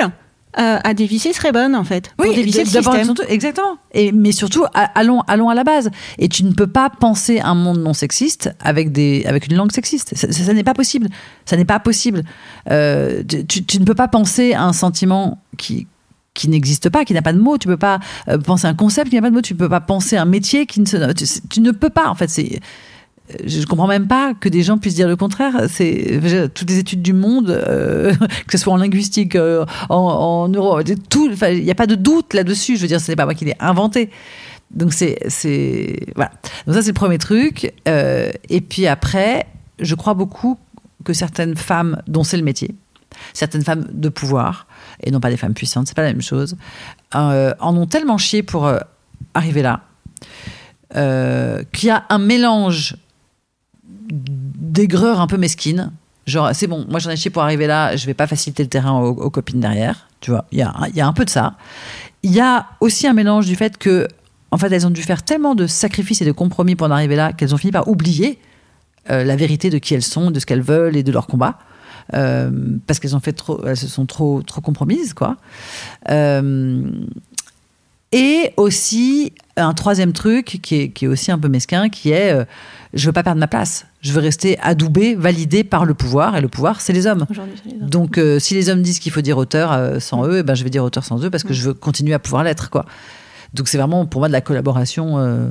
euh, 0.58 0.80
à 0.84 0.94
dévisser 0.96 1.32
seraient 1.34 1.52
bonnes 1.52 1.76
en 1.76 1.84
fait. 1.84 2.10
Pour 2.18 2.26
dévisser 2.34 2.64
le 2.64 2.70
système. 2.96 3.06
surtout- 3.06 3.22
exactement. 3.30 3.78
Et, 3.94 4.12
mais 4.12 4.32
surtout, 4.32 4.66
allons, 4.74 5.22
allons 5.28 5.50
à 5.50 5.54
la 5.54 5.64
base. 5.64 5.92
Et 6.18 6.28
tu 6.28 6.44
ne 6.44 6.54
peux 6.54 6.66
pas 6.68 6.90
penser 6.90 7.40
un 7.40 7.54
monde 7.54 7.80
non 7.80 7.94
sexiste 7.94 8.52
avec, 8.60 8.92
des, 8.92 9.24
avec 9.28 9.48
une 9.48 9.56
langue 9.56 9.72
sexiste. 9.72 10.16
Ça, 10.16 10.32
ça- 10.32 10.44
ça 10.44 10.54
n'est 10.54 10.64
pas 10.64 10.74
possible. 10.74 11.08
Ça 11.46 11.56
n'est 11.56 11.66
pas 11.66 11.80
possible. 11.80 12.24
Euh, 12.72 13.24
tu, 13.48 13.80
ne 13.80 13.86
peux 13.86 13.94
pas 13.96 14.08
penser 14.08 14.54
un 14.56 14.74
sentiment 14.74 15.42
qui 15.58 15.88
qui 16.36 16.48
n'existe 16.48 16.90
pas, 16.90 17.04
qui 17.04 17.14
n'a 17.14 17.22
pas 17.22 17.34
de 17.34 17.40
mots. 17.40 17.58
Tu 17.58 17.68
peux 17.68 17.76
pas 17.76 18.00
euh, 18.30 18.38
penser 18.38 18.66
un 18.66 18.74
concept 18.76 19.10
qui 19.10 19.16
n'a 19.18 19.22
pas 19.22 19.30
de 19.30 19.36
mots. 19.36 19.42
Tu 19.42 19.56
peux 19.56 19.68
pas 19.68 19.82
penser 19.82 20.16
un 20.16 20.26
métier 20.26 20.66
qui 20.68 20.80
ne 20.80 20.86
se. 20.86 21.12
Tu, 21.14 21.26
tu 21.50 21.60
ne 21.60 21.72
peux 21.72 21.90
pas. 21.90 22.08
En 22.10 22.16
fait, 22.16 22.30
c'est. 22.30 22.60
Je 23.46 23.66
comprends 23.66 23.88
même 23.88 24.08
pas 24.08 24.34
que 24.34 24.50
des 24.50 24.64
gens 24.64 24.78
puissent 24.78 24.96
dire 24.96 25.08
le 25.08 25.16
contraire. 25.16 25.68
C'est 25.70 26.20
toutes 26.54 26.70
les 26.70 26.80
études 26.80 27.02
du 27.02 27.14
monde, 27.14 27.50
euh, 27.50 28.14
que 28.48 28.52
ce 28.52 28.58
soit 28.58 28.74
en 28.74 28.78
linguistique, 28.78 29.36
euh, 29.36 29.66
en, 29.90 30.50
en 30.50 30.80
Il 30.82 31.64
n'y 31.64 31.72
a 31.72 31.76
pas 31.76 31.88
de 31.88 31.96
doute 31.96 32.34
là-dessus. 32.34 32.78
Je 32.78 32.82
veux 32.82 32.88
dire, 32.88 33.02
ce 33.02 33.12
n'est 33.12 33.16
pas 33.16 33.26
moi 33.26 33.34
qui 33.34 33.46
l'ai 33.46 33.56
inventé. 33.60 34.10
Donc 34.72 34.94
c'est 34.94 35.18
voilà. 36.16 36.32
Donc 36.66 36.76
ça 36.76 36.82
c'est 36.82 36.90
le 36.90 36.94
premier 36.94 37.18
truc. 37.18 37.74
Euh, 37.88 38.32
et 38.50 38.62
puis 38.62 38.88
après, 38.88 39.48
je 39.80 39.96
crois 39.96 40.14
beaucoup 40.14 40.58
que 41.04 41.14
certaines 41.14 41.56
femmes 41.56 42.02
dont 42.08 42.24
c'est 42.24 42.38
le 42.38 42.44
métier, 42.44 42.76
certaines 43.34 43.64
femmes 43.64 43.88
de 43.92 44.10
pouvoir 44.10 44.68
et 45.02 45.12
non 45.12 45.20
pas 45.20 45.30
des 45.30 45.38
femmes 45.38 45.54
puissantes, 45.54 45.88
c'est 45.88 45.96
pas 45.96 46.04
la 46.04 46.14
même 46.14 46.22
chose, 46.22 46.56
euh, 47.16 47.54
en 47.60 47.76
ont 47.78 47.88
tellement 47.88 48.18
chié 48.18 48.44
pour 48.44 48.68
euh, 48.68 48.80
arriver 49.34 49.62
là 49.62 49.82
euh, 50.96 51.64
qu'il 51.72 51.88
y 51.88 51.92
a 51.92 52.06
un 52.10 52.18
mélange 52.18 52.96
d'aigreur 54.10 55.22
un 55.22 55.28
peu 55.28 55.38
mesquine. 55.38 55.92
Genre, 56.26 56.50
c'est 56.54 56.68
bon, 56.68 56.86
moi 56.90 57.00
j'en 57.00 57.10
ai 57.10 57.16
chié 57.16 57.32
pour 57.32 57.42
arriver 57.42 57.66
là, 57.66 57.96
je 57.96 58.06
vais 58.06 58.14
pas 58.14 58.28
faciliter 58.28 58.64
le 58.64 58.70
terrain 58.70 59.00
aux, 59.00 59.30
copines 59.30 59.60
derrière. 59.60 60.08
Tu 60.22 60.32
vois, 60.32 60.46
il 60.52 60.60
y 60.60 60.62
a, 60.62 60.74
y 60.94 61.02
a 61.02 61.08
un 61.08 61.14
peu 61.14 61.26
de 61.26 61.30
ça. 61.30 61.56
Il 62.24 62.32
y 62.32 62.40
a 62.40 62.68
aussi 62.82 63.08
un 63.08 63.14
mélange 63.14 63.46
du 63.46 63.56
fait 63.56 63.78
que, 63.78 64.08
en 64.52 64.58
fait, 64.58 64.72
elles 64.72 64.86
ont 64.86 64.92
dû 64.92 65.02
faire 65.02 65.24
tellement 65.24 65.56
de 65.56 65.68
sacrifices 65.68 66.22
et 66.22 66.26
de 66.26 66.32
compromis 66.32 66.76
pour 66.76 66.88
en 66.88 66.92
arriver 66.92 67.16
là 67.16 67.34
qu'elles 67.34 67.56
ont 67.56 67.58
fini 67.58 67.72
par 67.72 67.88
oublier 67.88 68.40
euh, 69.10 69.24
la 69.24 69.36
vérité 69.36 69.70
de 69.70 69.78
qui 69.78 69.94
elles 69.94 70.04
sont, 70.04 70.30
de 70.30 70.40
ce 70.40 70.46
qu'elles 70.46 70.62
veulent 70.62 70.98
et 70.98 71.04
de 71.04 71.12
leur 71.12 71.28
combat. 71.28 71.58
Euh, 72.14 72.52
parce 72.88 73.00
qu'elles 73.00 73.16
ont 73.16 73.20
fait 73.20 73.34
trop, 73.34 73.64
elles 73.66 73.78
se 73.78 73.88
sont 73.88 74.06
trop, 74.06 74.42
trop 74.42 74.62
compromises, 74.62 75.14
quoi. 75.14 75.38
Euh, 76.10 76.84
Et 78.12 78.54
aussi, 78.58 79.34
un 79.56 79.74
troisième 79.74 80.14
truc 80.14 80.60
qui 80.64 80.76
est, 80.76 80.90
qui 80.90 81.06
est 81.06 81.08
aussi 81.08 81.32
un 81.32 81.38
peu 81.38 81.48
mesquin, 81.48 81.90
qui 81.90 82.12
est 82.12 82.34
euh, 82.34 82.46
je 82.94 83.06
veux 83.06 83.12
pas 83.12 83.24
perdre 83.24 83.40
ma 83.40 83.48
place. 83.48 83.86
Je 84.02 84.14
veux 84.14 84.22
rester 84.22 84.58
adoubé, 84.60 85.16
validé 85.16 85.64
par 85.64 85.86
le 85.86 85.94
pouvoir, 85.94 86.36
et 86.36 86.42
le 86.42 86.48
pouvoir, 86.48 86.82
c'est 86.82 86.94
les 86.94 87.06
hommes. 87.06 87.26
Les 87.30 87.40
hommes. 87.40 87.50
Donc, 87.82 88.18
euh, 88.18 88.40
si 88.40 88.54
les 88.54 88.70
hommes 88.70 88.82
disent 88.82 89.00
qu'il 89.00 89.12
faut 89.12 89.22
dire 89.22 89.38
auteur 89.38 89.72
euh, 89.72 90.00
sans 90.00 90.26
eux, 90.26 90.40
eh 90.40 90.44
ben, 90.44 90.56
je 90.56 90.64
vais 90.64 90.70
dire 90.70 90.84
auteur 90.84 91.04
sans 91.04 91.24
eux 91.24 91.30
parce 91.30 91.44
que 91.44 91.54
je 91.54 91.68
veux 91.68 91.74
continuer 91.74 92.14
à 92.14 92.20
pouvoir 92.20 92.44
l'être, 92.44 92.70
quoi. 92.70 92.86
Donc, 93.54 93.68
c'est 93.68 93.78
vraiment 93.78 94.06
pour 94.06 94.22
moi 94.22 94.28
de 94.28 94.34
la 94.34 94.42
collaboration, 94.42 95.18
euh, 95.20 95.50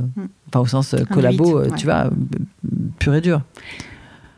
enfin 0.49 0.61
au 0.61 0.67
sens 0.67 0.95
collabo, 1.11 1.61
ouais. 1.61 1.69
tu 1.77 1.85
vois, 1.85 2.11
pur 2.99 3.15
et 3.15 3.21
dur. 3.21 3.43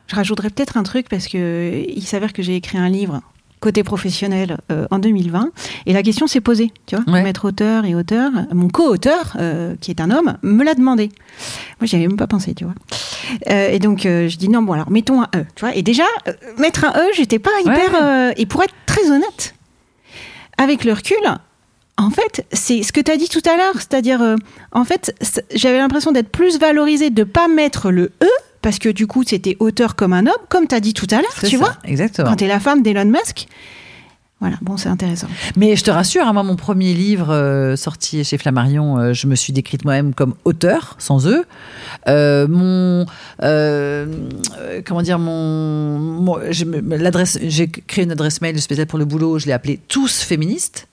Je 0.06 0.16
rajouterais 0.16 0.50
peut-être 0.50 0.76
un 0.76 0.83
truc 0.83 1.09
parce 1.09 1.28
que 1.28 1.85
il 1.87 2.02
s'avère 2.02 2.33
que 2.33 2.42
j'ai 2.42 2.56
écrit 2.56 2.78
un 2.78 2.88
livre 2.88 3.20
côté 3.60 3.82
professionnel 3.84 4.56
euh, 4.72 4.86
en 4.90 4.98
2020 4.98 5.50
et 5.86 5.92
la 5.92 6.02
question 6.02 6.26
s'est 6.26 6.40
posée, 6.40 6.72
tu 6.86 6.96
vois, 6.96 7.04
Ouais. 7.12 7.22
mettre 7.22 7.44
auteur 7.46 7.84
et 7.84 7.94
auteur. 7.94 8.30
Mon 8.52 8.68
co-auteur, 8.68 9.36
euh, 9.38 9.74
qui 9.80 9.90
est 9.90 10.00
un 10.00 10.10
homme, 10.10 10.36
me 10.42 10.64
l'a 10.64 10.74
demandé. 10.74 11.10
Moi, 11.80 11.86
j'y 11.86 11.96
avais 11.96 12.06
même 12.08 12.16
pas 12.16 12.26
pensé, 12.26 12.54
tu 12.54 12.64
vois. 12.64 12.74
Euh, 13.50 13.70
et 13.70 13.78
donc, 13.78 14.00
je 14.04 14.36
dis 14.36 14.48
non, 14.48 14.62
bon, 14.62 14.72
alors 14.72 14.90
mettons 14.90 15.20
un 15.22 15.28
E, 15.36 15.44
tu 15.54 15.60
vois. 15.60 15.74
Et 15.76 15.82
déjà, 15.82 16.04
mettre 16.58 16.84
un 16.84 16.92
E, 16.98 17.02
j'étais 17.14 17.38
pas 17.38 17.50
hyper. 17.60 17.92
Ouais. 17.92 18.34
et 18.36 18.46
pour 18.46 18.62
être 18.62 18.74
très 18.86 19.10
honnête, 19.10 19.54
avec 20.58 20.84
le 20.84 20.92
recul, 20.92 21.16
en 21.96 22.10
fait, 22.10 22.46
c'est 22.52 22.82
ce 22.82 22.92
que 22.92 23.00
tu 23.00 23.10
as 23.10 23.16
dit 23.16 23.28
tout 23.28 23.42
à 23.48 23.56
l'heure, 23.56 23.74
c'est-à-dire, 23.74 24.36
en 24.72 24.84
fait, 24.84 25.14
j'avais 25.54 25.78
l'impression 25.78 26.12
d'être 26.12 26.30
plus 26.30 26.58
valorisée 26.58 27.10
de 27.10 27.24
pas 27.24 27.46
mettre 27.48 27.90
le 27.90 28.12
E, 28.22 28.28
parce 28.62 28.78
que 28.78 28.88
du 28.88 29.06
coup, 29.06 29.22
c'était 29.26 29.56
auteur 29.58 29.96
comme 29.96 30.12
un 30.12 30.26
homme, 30.26 30.42
comme 30.48 30.66
tu 30.66 30.74
as 30.74 30.80
dit 30.80 30.94
tout 30.94 31.06
à 31.10 31.16
l'heure, 31.16 31.34
tu 31.40 31.50
ça, 31.50 31.56
vois, 31.56 31.76
Exactement. 31.84 32.28
quand 32.28 32.36
tu 32.36 32.44
es 32.44 32.48
la 32.48 32.60
femme 32.60 32.82
d'Elon 32.82 33.06
Musk. 33.06 33.46
Voilà, 34.40 34.56
bon, 34.62 34.78
c'est 34.78 34.88
intéressant. 34.88 35.26
Mais 35.56 35.76
je 35.76 35.84
te 35.84 35.90
rassure, 35.90 36.26
hein, 36.26 36.32
moi, 36.32 36.42
mon 36.42 36.56
premier 36.56 36.94
livre 36.94 37.30
euh, 37.30 37.76
sorti 37.76 38.24
chez 38.24 38.38
Flammarion, 38.38 38.98
euh, 38.98 39.12
je 39.12 39.26
me 39.26 39.34
suis 39.34 39.52
décrite 39.52 39.84
moi-même 39.84 40.14
comme 40.14 40.34
auteur, 40.44 40.96
sans 40.98 41.28
eux. 41.28 41.44
Euh, 42.08 42.48
mon, 42.48 43.04
comment 44.86 45.02
dire, 45.02 45.18
mon, 45.18 46.38
l'adresse, 46.88 47.38
j'ai 47.42 47.68
créé 47.68 48.04
une 48.04 48.12
adresse 48.12 48.40
mail 48.40 48.58
spéciale 48.62 48.86
pour 48.86 48.98
le 48.98 49.04
boulot. 49.04 49.38
Je 49.38 49.44
l'ai 49.44 49.52
appelée 49.52 49.78
tous 49.88 50.22
féministes. 50.22 50.88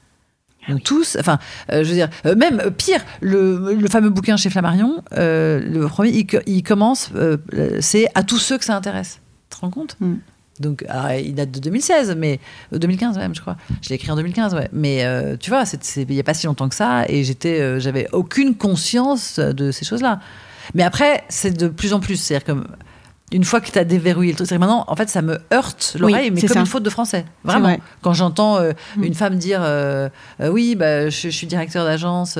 Donc 0.69 0.83
tous, 0.83 1.17
enfin, 1.19 1.39
euh, 1.71 1.83
je 1.83 1.89
veux 1.89 1.95
dire, 1.95 2.09
euh, 2.25 2.35
même 2.35 2.59
euh, 2.65 2.69
pire, 2.71 2.99
le, 3.21 3.73
le 3.73 3.87
fameux 3.87 4.09
bouquin 4.09 4.37
chez 4.37 4.49
Flammarion, 4.49 5.01
le 5.11 5.85
premier, 5.87 6.09
il, 6.09 6.27
co- 6.27 6.37
il 6.45 6.63
commence, 6.63 7.09
c'est 7.79 8.07
à 8.15 8.23
tous 8.23 8.37
ceux 8.39 8.57
que 8.57 8.65
ça 8.65 8.75
intéresse. 8.75 9.19
Tu 9.49 9.57
te 9.57 9.61
rends 9.61 9.71
compte? 9.71 9.95
Mm. 9.99 10.15
Donc, 10.59 10.83
alors, 10.89 11.11
il 11.11 11.35
date 11.35 11.51
de 11.51 11.59
2016, 11.59 12.15
mais 12.17 12.39
euh, 12.73 12.79
2015 12.79 13.17
même, 13.17 13.35
je 13.35 13.41
crois. 13.41 13.57
Je 13.83 13.89
l'ai 13.89 13.95
écrit 13.95 14.09
en 14.09 14.15
2015, 14.15 14.55
ouais. 14.55 14.69
Mais 14.73 15.05
euh, 15.05 15.37
tu 15.39 15.51
vois, 15.51 15.63
il 15.97 16.07
n'y 16.07 16.19
a 16.19 16.23
pas 16.23 16.33
si 16.33 16.47
longtemps 16.47 16.67
que 16.67 16.73
ça, 16.75 17.05
et 17.07 17.23
j'étais, 17.23 17.61
euh, 17.61 17.79
j'avais 17.79 18.07
aucune 18.11 18.55
conscience 18.55 19.37
de 19.39 19.71
ces 19.71 19.85
choses-là. 19.85 20.19
Mais 20.73 20.81
après, 20.83 21.23
c'est 21.29 21.55
de 21.55 21.67
plus 21.67 21.93
en 21.93 21.99
plus, 21.99 22.15
c'est-à-dire 22.17 22.45
comme 22.45 22.67
une 23.33 23.43
fois 23.43 23.59
que 23.59 23.69
tu 23.69 23.77
as 23.77 23.83
déverrouillé 23.83 24.31
le 24.31 24.35
truc, 24.37 24.47
c'est 24.47 24.57
maintenant, 24.57 24.85
en 24.87 24.95
fait, 24.95 25.09
ça 25.09 25.21
me 25.21 25.37
heurte 25.53 25.97
l'oreille, 25.99 26.25
Oui, 26.29 26.31
mais 26.35 26.39
c'est 26.39 26.47
comme 26.47 26.53
ça. 26.55 26.59
une 26.61 26.65
faute 26.65 26.83
de 26.83 26.89
français. 26.89 27.25
Vraiment. 27.43 27.65
vrai. 27.65 27.79
Quand 28.01 28.13
j'entends 28.13 28.57
euh, 28.57 28.71
Mm. 28.95 29.03
une 29.03 29.13
femme 29.13 29.35
dire 29.35 29.59
euh, 29.63 30.07
euh, 30.41 30.49
oui, 30.49 30.75
bah, 30.75 31.09
je, 31.09 31.23
je 31.23 31.29
suis 31.29 31.45
directeur 31.47 31.83
d'agence, 31.83 32.39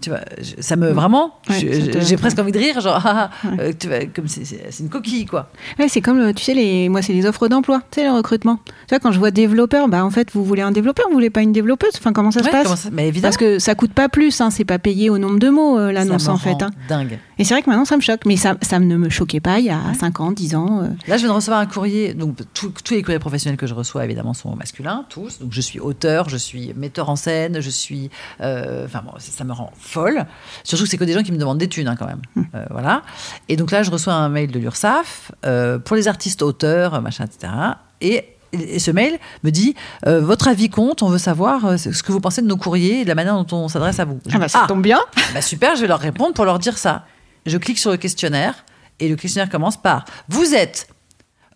tu 0.00 0.08
vois, 0.10 0.20
je- 0.40 0.62
ça 0.62 0.76
me 0.76 0.88
vraiment, 0.90 1.34
Mm. 1.48 1.52
Ouais, 1.52 1.90
j'ai 2.00 2.16
presque 2.16 2.38
envie 2.38 2.52
de 2.52 2.58
rire, 2.58 2.80
genre, 2.80 3.00
ah, 3.04 3.30
ah, 3.44 3.48
Ouais. 3.58 3.74
tu 3.74 3.88
vois, 3.88 3.98
comme 4.06 4.26
c'est- 4.26 4.80
une 4.80 4.88
coquille, 4.88 5.26
quoi. 5.26 5.50
Ouais, 5.78 5.88
c'est 5.88 6.00
comme, 6.00 6.18
le- 6.18 6.32
tu 6.32 6.42
sais, 6.44 6.54
les, 6.54 6.88
moi, 6.88 7.02
c'est 7.02 7.12
les 7.12 7.26
offres 7.26 7.48
d'emploi, 7.48 7.82
tu 7.90 8.00
sais, 8.00 8.06
le 8.06 8.12
recrutement. 8.14 8.58
Tu 8.64 8.72
vois, 8.90 9.00
quand 9.00 9.12
je 9.12 9.18
vois 9.18 9.30
développeur, 9.30 9.88
bah, 9.88 10.02
en 10.04 10.10
fait, 10.10 10.28
vous 10.32 10.44
voulez 10.44 10.62
un 10.62 10.72
développeur, 10.72 11.06
vous 11.08 11.14
voulez 11.14 11.30
pas 11.30 11.42
une 11.42 11.52
développeuse? 11.52 11.92
Enfin, 11.98 12.12
comment 12.14 12.30
ça 12.30 12.42
se 12.42 12.48
passe? 12.48 12.62
comment 12.64 12.76
ça- 12.76 12.88
mais 12.90 13.08
évidemment. 13.08 13.28
Parce 13.30 13.36
que 13.36 13.58
ça 13.58 13.74
coûte 13.74 13.92
pas 13.92 14.08
plus, 14.08 14.40
hein, 14.40 14.50
c'est 14.50 14.64
pas 14.64 14.78
payé 14.78 15.10
au 15.10 15.18
nombre 15.18 15.38
de 15.38 15.50
mots, 15.50 15.78
l'annonce, 15.90 16.28
en 16.28 16.38
fait. 16.38 16.62
hein. 16.62 16.70
Dingue. 16.88 17.18
Et 17.42 17.44
c'est 17.44 17.54
vrai 17.54 17.62
que 17.64 17.68
maintenant, 17.68 17.84
ça 17.84 17.96
me 17.96 18.00
choque, 18.02 18.20
mais 18.24 18.36
ça, 18.36 18.54
ça 18.62 18.78
ne 18.78 18.96
me 18.96 19.08
choquait 19.10 19.40
pas 19.40 19.58
il 19.58 19.64
y 19.64 19.70
a 19.70 19.80
5 19.98 20.20
ans, 20.20 20.30
10 20.30 20.54
ans. 20.54 20.82
euh. 20.84 20.86
Là, 21.08 21.16
je 21.16 21.22
viens 21.22 21.30
de 21.30 21.34
recevoir 21.34 21.58
un 21.58 21.66
courrier. 21.66 22.14
Donc, 22.14 22.36
tous- 22.54 22.72
les 22.92 23.02
courriers 23.02 23.18
professionnels 23.18 23.56
que 23.58 23.66
je 23.66 23.74
reçois, 23.74 24.04
évidemment, 24.04 24.32
sont 24.32 24.54
masculins, 24.54 25.06
tous. 25.08 25.40
Donc, 25.40 25.50
je 25.52 25.60
suis 25.60 25.80
auteur, 25.80 26.28
je 26.28 26.36
suis 26.36 26.72
metteur 26.76 27.10
en 27.10 27.16
scène, 27.16 27.60
je 27.60 27.68
suis. 27.68 28.10
euh, 28.42 28.84
Enfin, 28.86 29.02
bon, 29.04 29.10
ça, 29.18 29.32
ça 29.32 29.42
me 29.42 29.52
rend 29.52 29.72
folle. 29.76 30.24
Surtout 30.62 30.84
que 30.84 30.90
c'est 30.90 30.98
que 30.98 31.02
des 31.04 31.14
gens 31.14 31.24
qui 31.24 31.32
me 31.32 31.36
demandent 31.36 31.58
des 31.58 31.66
thunes, 31.68 31.88
hein, 31.88 31.96
quand 31.98 32.06
même. 32.06 32.22
Euh, 32.54 32.64
voilà. 32.70 33.02
Et 33.48 33.56
donc 33.56 33.72
là, 33.72 33.82
je 33.82 33.90
reçois 33.90 34.12
un 34.14 34.28
mail 34.28 34.52
de 34.52 34.60
l'URSSAF 34.60 35.32
euh, 35.44 35.80
pour 35.80 35.96
les 35.96 36.06
artistes 36.06 36.42
auteurs, 36.42 37.02
machin, 37.02 37.24
etc. 37.24 37.52
Et. 38.00 38.24
Et 38.54 38.78
ce 38.80 38.90
mail 38.90 39.18
me 39.44 39.50
dit 39.50 39.74
euh, 40.06 40.20
votre 40.20 40.46
avis 40.46 40.68
compte, 40.68 41.02
on 41.02 41.08
veut 41.08 41.16
savoir 41.16 41.64
euh, 41.64 41.76
ce 41.78 42.02
que 42.02 42.12
vous 42.12 42.20
pensez 42.20 42.42
de 42.42 42.46
nos 42.46 42.58
courriers 42.58 43.00
et 43.00 43.04
de 43.04 43.08
la 43.08 43.14
manière 43.14 43.34
dont 43.42 43.56
on 43.56 43.66
s'adresse 43.68 43.98
à 43.98 44.04
vous. 44.04 44.20
Je 44.28 44.36
Ah, 44.36 44.38
bah, 44.38 44.48
ça 44.48 44.60
Ah, 44.64 44.66
tombe 44.68 44.82
bien. 44.82 45.00
bah 45.32 45.40
super, 45.40 45.74
je 45.74 45.80
vais 45.80 45.86
leur 45.86 45.98
répondre 46.00 46.34
pour 46.34 46.44
leur 46.44 46.58
dire 46.58 46.76
ça. 46.76 47.06
Je 47.46 47.58
clique 47.58 47.78
sur 47.78 47.90
le 47.90 47.96
questionnaire 47.96 48.64
et 49.00 49.08
le 49.08 49.16
questionnaire 49.16 49.50
commence 49.50 49.76
par 49.80 50.04
Vous 50.28 50.54
êtes 50.54 50.88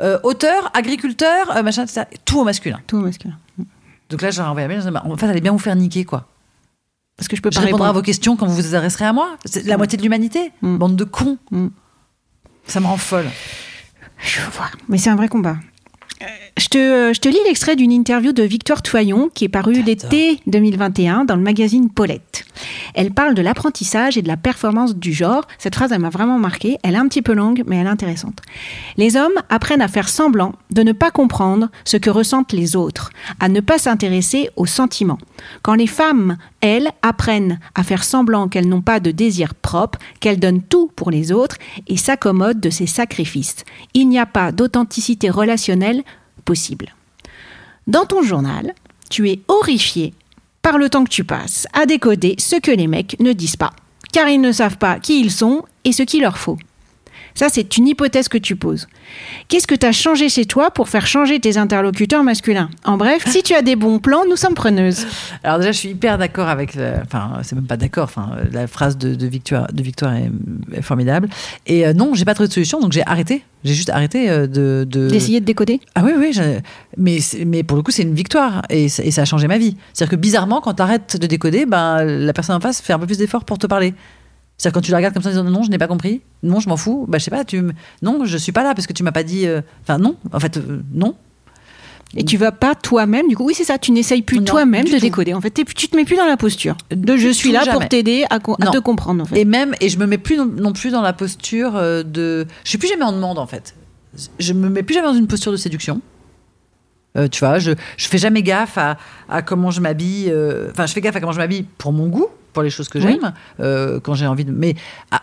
euh, 0.02 0.18
auteur, 0.24 0.70
agriculteur, 0.74 1.56
euh, 1.56 1.62
machin, 1.62 1.84
etc. 1.84 2.02
Tout 2.24 2.40
au 2.40 2.44
masculin. 2.44 2.80
Tout 2.86 2.98
au 2.98 3.00
masculin. 3.02 3.38
Donc 4.10 4.22
là, 4.22 4.30
leur 4.30 4.48
envoie 4.50 4.62
un 4.62 4.68
mail. 4.68 4.82
Bah, 4.92 5.02
En 5.04 5.16
fait, 5.16 5.26
allez 5.26 5.40
bien 5.40 5.52
vous 5.52 5.58
faire 5.58 5.76
niquer, 5.76 6.04
quoi. 6.04 6.28
Parce 7.16 7.28
que 7.28 7.36
je 7.36 7.40
peux 7.40 7.50
Je 7.50 7.56
pas 7.56 7.62
répondrai 7.62 7.86
à 7.86 7.88
répondre. 7.88 8.00
vos 8.00 8.04
questions 8.04 8.36
quand 8.36 8.46
vous 8.46 8.56
vous 8.56 8.74
adresserez 8.74 9.06
à 9.06 9.12
moi. 9.12 9.36
C'est 9.46 9.64
la 9.64 9.78
moitié 9.78 9.96
de 9.96 10.02
l'humanité. 10.02 10.52
Mm. 10.60 10.76
Bande 10.76 10.96
de 10.96 11.04
cons. 11.04 11.38
Mm. 11.50 11.68
Ça 12.66 12.80
me 12.80 12.86
rend 12.86 12.98
folle. 12.98 13.26
Je 14.18 14.40
vois. 14.52 14.68
Mais 14.88 14.98
c'est 14.98 15.10
un 15.10 15.16
vrai 15.16 15.28
combat. 15.28 15.56
Euh, 16.56 16.62
Je 16.62 16.68
te, 16.68 17.12
je 17.14 17.20
te 17.20 17.28
lis 17.28 17.38
l'extrait 17.46 17.76
d'une 17.76 17.92
interview 17.92 18.32
de 18.32 18.42
Victoire 18.42 18.82
Toyon 18.82 19.30
qui 19.32 19.44
est 19.44 19.48
parue 19.48 19.82
l'été 19.82 20.40
2021 20.46 21.24
dans 21.24 21.36
le 21.36 21.42
magazine 21.42 21.90
Paulette. 21.90 22.44
Elle 22.94 23.12
parle 23.12 23.34
de 23.34 23.42
l'apprentissage 23.42 24.16
et 24.16 24.22
de 24.22 24.28
la 24.28 24.38
performance 24.38 24.96
du 24.96 25.12
genre. 25.12 25.46
Cette 25.58 25.74
phrase, 25.74 25.92
elle 25.92 26.00
m'a 26.00 26.08
vraiment 26.08 26.38
marquée. 26.38 26.78
Elle 26.82 26.94
est 26.94 26.98
un 26.98 27.08
petit 27.08 27.20
peu 27.20 27.34
longue, 27.34 27.62
mais 27.66 27.76
elle 27.76 27.86
est 27.86 27.90
intéressante. 27.90 28.40
Les 28.96 29.16
hommes 29.16 29.34
apprennent 29.50 29.82
à 29.82 29.88
faire 29.88 30.08
semblant 30.08 30.54
de 30.70 30.82
ne 30.82 30.92
pas 30.92 31.10
comprendre 31.10 31.68
ce 31.84 31.98
que 31.98 32.08
ressentent 32.08 32.52
les 32.52 32.74
autres, 32.74 33.10
à 33.38 33.48
ne 33.48 33.60
pas 33.60 33.78
s'intéresser 33.78 34.48
aux 34.56 34.66
sentiments. 34.66 35.18
Quand 35.62 35.74
les 35.74 35.86
femmes, 35.86 36.38
elles, 36.62 36.90
apprennent 37.02 37.60
à 37.74 37.82
faire 37.82 38.02
semblant 38.02 38.48
qu'elles 38.48 38.68
n'ont 38.68 38.80
pas 38.80 39.00
de 39.00 39.10
désir 39.10 39.54
propre, 39.54 39.98
qu'elles 40.20 40.40
donnent 40.40 40.62
tout 40.62 40.90
pour 40.96 41.10
les 41.10 41.32
autres 41.32 41.56
et 41.86 41.98
s'accommodent 41.98 42.60
de 42.60 42.70
ces 42.70 42.86
sacrifices. 42.86 43.64
Il 43.92 44.08
n'y 44.08 44.18
a 44.18 44.26
pas 44.26 44.52
d'authenticité 44.52 45.28
relationnelle 45.28 46.02
possible. 46.46 46.94
Dans 47.86 48.06
ton 48.06 48.22
journal, 48.22 48.72
tu 49.10 49.28
es 49.28 49.40
horrifié 49.48 50.14
par 50.62 50.78
le 50.78 50.88
temps 50.88 51.04
que 51.04 51.10
tu 51.10 51.24
passes 51.24 51.66
à 51.74 51.84
décoder 51.84 52.36
ce 52.38 52.56
que 52.56 52.70
les 52.70 52.86
mecs 52.86 53.20
ne 53.20 53.34
disent 53.34 53.56
pas, 53.56 53.72
car 54.12 54.28
ils 54.28 54.40
ne 54.40 54.50
savent 54.50 54.78
pas 54.78 54.98
qui 54.98 55.20
ils 55.20 55.30
sont 55.30 55.64
et 55.84 55.92
ce 55.92 56.02
qu'il 56.02 56.22
leur 56.22 56.38
faut. 56.38 56.58
Ça, 57.36 57.48
c'est 57.50 57.76
une 57.76 57.86
hypothèse 57.86 58.28
que 58.28 58.38
tu 58.38 58.56
poses. 58.56 58.88
Qu'est-ce 59.48 59.66
que 59.66 59.74
tu 59.74 59.84
as 59.84 59.92
changé 59.92 60.30
chez 60.30 60.46
toi 60.46 60.70
pour 60.70 60.88
faire 60.88 61.06
changer 61.06 61.38
tes 61.38 61.58
interlocuteurs 61.58 62.24
masculins? 62.24 62.70
En 62.84 62.96
bref, 62.96 63.24
si 63.28 63.42
tu 63.42 63.52
as 63.54 63.60
des 63.60 63.76
bons 63.76 63.98
plans, 63.98 64.22
nous 64.28 64.36
sommes 64.36 64.54
preneuses. 64.54 65.06
Alors 65.44 65.58
déjà, 65.58 65.70
je 65.70 65.76
suis 65.78 65.90
hyper 65.90 66.16
d'accord 66.16 66.48
avec, 66.48 66.74
le- 66.74 66.94
enfin, 67.04 67.32
c'est 67.42 67.54
même 67.54 67.66
pas 67.66 67.76
d'accord. 67.76 68.04
Enfin, 68.04 68.30
la 68.52 68.66
phrase 68.66 68.96
de, 68.96 69.14
de 69.14 69.26
Victoire, 69.26 69.66
de 69.70 69.82
Victoire 69.82 70.14
est, 70.14 70.30
formidable. 70.80 71.28
Et 71.66 71.86
euh, 71.86 71.92
non, 71.92 72.14
j'ai 72.14 72.24
pas 72.24 72.32
trouvé 72.32 72.48
de 72.48 72.52
solution, 72.54 72.80
donc 72.80 72.92
j'ai 72.92 73.06
arrêté. 73.06 73.42
J'ai 73.64 73.74
juste 73.74 73.90
arrêté 73.90 74.30
euh, 74.30 74.46
de, 74.46 74.86
de... 74.88 75.08
D'essayer 75.10 75.40
de 75.40 75.44
décoder? 75.44 75.80
Ah 75.94 76.02
oui, 76.04 76.12
oui, 76.18 76.32
mais, 76.96 77.18
mais 77.46 77.62
pour 77.64 77.76
le 77.76 77.82
coup, 77.82 77.90
c'est 77.90 78.02
une 78.02 78.14
victoire 78.14 78.62
et, 78.70 78.88
ça- 78.88 79.04
et 79.04 79.10
ça 79.10 79.22
a 79.22 79.24
changé 79.26 79.46
ma 79.46 79.58
vie. 79.58 79.76
C'est-à-dire 79.92 80.12
que 80.12 80.16
bizarrement, 80.16 80.62
quand 80.62 80.72
tu 80.72 80.82
arrêtes 80.82 81.18
de 81.20 81.26
décoder, 81.26 81.66
ben, 81.66 82.02
la 82.02 82.32
personne 82.32 82.56
en 82.56 82.60
face 82.60 82.80
fait 82.80 82.94
un 82.94 82.98
peu 82.98 83.06
plus 83.06 83.18
d'efforts 83.18 83.44
pour 83.44 83.58
te 83.58 83.66
parler. 83.66 83.92
C'est-à-dire 84.58 84.74
quand 84.74 84.80
tu 84.80 84.90
la 84.90 84.96
regardes 84.98 85.12
comme 85.14 85.22
ça 85.22 85.28
en 85.28 85.32
disant 85.32 85.44
non, 85.44 85.62
je 85.62 85.70
n'ai 85.70 85.78
pas 85.78 85.86
compris, 85.86 86.22
non, 86.42 86.60
je 86.60 86.68
m'en 86.68 86.76
fous, 86.76 87.04
bah, 87.08 87.18
je 87.18 87.24
sais 87.24 87.30
pas, 87.30 87.44
tu 87.44 87.58
m- 87.58 87.72
non, 88.02 88.24
je 88.24 88.36
suis 88.38 88.52
pas 88.52 88.62
là 88.64 88.74
parce 88.74 88.86
que 88.86 88.92
tu 88.94 89.02
m'as 89.02 89.12
pas 89.12 89.22
dit. 89.22 89.46
euh, 89.46 89.60
Enfin, 89.82 89.98
non, 89.98 90.16
en 90.32 90.40
fait, 90.40 90.56
euh, 90.56 90.80
non. 90.94 91.14
Et 92.16 92.24
tu 92.24 92.36
vas 92.38 92.52
pas 92.52 92.74
toi-même, 92.74 93.28
du 93.28 93.36
coup, 93.36 93.44
oui, 93.44 93.52
c'est 93.54 93.64
ça, 93.64 93.76
tu 93.78 93.90
n'essayes 93.90 94.22
plus 94.22 94.42
toi-même 94.42 94.84
de 94.84 94.90
tout. 94.90 94.98
décoder. 95.00 95.34
En 95.34 95.40
fait, 95.40 95.50
tu 95.50 95.88
te 95.88 95.96
mets 95.96 96.04
plus 96.04 96.16
dans 96.16 96.24
la 96.24 96.36
posture 96.36 96.76
de 96.90 97.16
je 97.16 97.28
suis 97.28 97.50
là 97.52 97.64
jamais. 97.64 97.78
pour 97.80 97.88
t'aider 97.88 98.24
à, 98.30 98.38
co- 98.38 98.56
à 98.60 98.64
Non. 98.66 98.70
te 98.70 98.78
comprendre, 98.78 99.22
en 99.22 99.26
fait. 99.26 99.38
Et 99.38 99.44
même, 99.44 99.74
et 99.80 99.88
je 99.88 99.98
me 99.98 100.06
mets 100.06 100.16
plus 100.16 100.36
non, 100.36 100.46
non 100.46 100.72
plus 100.72 100.90
dans 100.90 101.02
la 101.02 101.12
posture 101.12 101.76
euh, 101.76 102.02
de. 102.04 102.46
Je 102.64 102.68
suis 102.70 102.78
plus 102.78 102.88
jamais 102.88 103.02
en 103.02 103.12
demande 103.12 103.38
en 103.38 103.46
fait. 103.46 103.74
Je 104.38 104.52
me 104.54 104.70
mets 104.70 104.82
plus 104.84 104.94
jamais 104.94 105.08
dans 105.08 105.14
une 105.14 105.26
posture 105.26 105.52
de 105.52 105.56
séduction. 105.58 106.00
Euh, 107.18 107.28
tu 107.28 107.40
vois, 107.40 107.58
je, 107.58 107.72
je 107.96 108.08
fais 108.08 108.18
jamais 108.18 108.42
gaffe 108.42 108.78
à, 108.78 108.96
à 109.28 109.42
comment 109.42 109.70
je 109.70 109.80
m'habille. 109.80 110.26
euh, 110.30 110.68
Enfin, 110.70 110.86
je 110.86 110.92
fais 110.92 111.00
gaffe 111.00 111.16
à 111.16 111.20
comment 111.20 111.32
je 111.32 111.38
m'habille 111.38 111.64
pour 111.76 111.92
mon 111.92 112.06
goût, 112.08 112.26
pour 112.56 112.62
les 112.62 112.70
choses 112.70 112.88
que 112.88 112.96
Oui. 112.98 113.04
j'aime, 113.20 113.32
euh, 113.60 114.00
quand 114.00 114.14
j'ai 114.14 114.26
envie 114.26 114.46
de. 114.46 114.50
Mais 114.50 114.74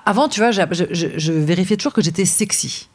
avant, 0.05 0.27
tu 0.29 0.39
vois, 0.39 0.51
je, 0.51 0.61
je, 0.91 1.07
je 1.17 1.34
vérifiais 1.34 1.77
toujours 1.77 1.93
que 1.93 2.01
j'étais 2.03 2.25
sexy. 2.25 2.89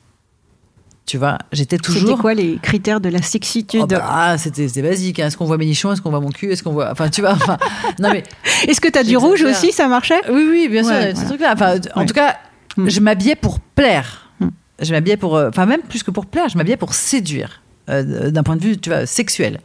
Tu 1.07 1.19
vois, 1.19 1.39
j'étais 1.53 1.79
toujours. 1.79 2.09
C'était 2.11 2.21
quoi 2.21 2.35
les 2.35 2.59
critères 2.63 3.01
de 3.01 3.09
la 3.09 3.21
sexitude 3.21 3.81
Oh, 3.83 3.87
bah, 3.87 4.05
ah, 4.09 4.39
c'était 4.39 4.69
basique. 4.83 5.19
hein. 5.19 5.27
Est-ce 5.27 5.37
qu'on 5.37 5.47
voit 5.47 5.57
mes 5.59 5.65
nichons? 5.67 5.91
Est-ce 5.91 6.01
qu'on 6.03 6.11
voit 6.11 6.21
mon 6.21 6.31
cul? 6.31 6.53
Est-ce 6.53 6.63
qu'on 6.63 6.71
voit. 6.73 6.91
Enfin, 6.93 7.09
tu 7.09 7.21
vois. 7.23 7.33
Enfin, 7.33 7.57
non, 7.99 8.11
mais 8.13 8.23
Est-ce 8.69 8.81
que 8.81 8.89
t'as 8.89 9.03
du 9.03 9.17
rouge 9.17 9.43
aussi, 9.43 9.73
ça 9.73 9.89
marchait? 9.89 10.21
Oui, 10.31 10.47
oui, 10.49 10.69
bien 10.71 10.85
sûr, 10.85 10.93
Ouais, 10.93 11.15
voilà. 11.15 11.53
Enfin, 11.55 11.75
en 11.97 12.07
tout 12.07 12.15
cas, 12.15 12.37
Mm. 12.77 12.89
je 12.91 13.01
m'habillais 13.01 13.35
pour 13.37 13.59
plaire. 13.59 14.29
Mm. 14.39 14.49
Je 14.83 14.93
m'habillais 14.93 15.17
pour, 15.17 15.35
euh, 15.37 15.49
enfin 15.49 15.67
même 15.67 15.81
plus 15.81 16.05
que 16.05 16.13
pour 16.13 16.27
plaire, 16.27 16.49
je 16.49 16.57
m'habillais 16.57 16.77
pour 16.77 16.95
séduire. 16.95 17.63
euh, 17.91 18.31
d'un 18.31 18.43
point 18.43 18.55
de 18.57 18.63
vue, 18.63 18.77
tu 18.77 18.91
vois, 18.91 19.07
sexuel. 19.07 19.61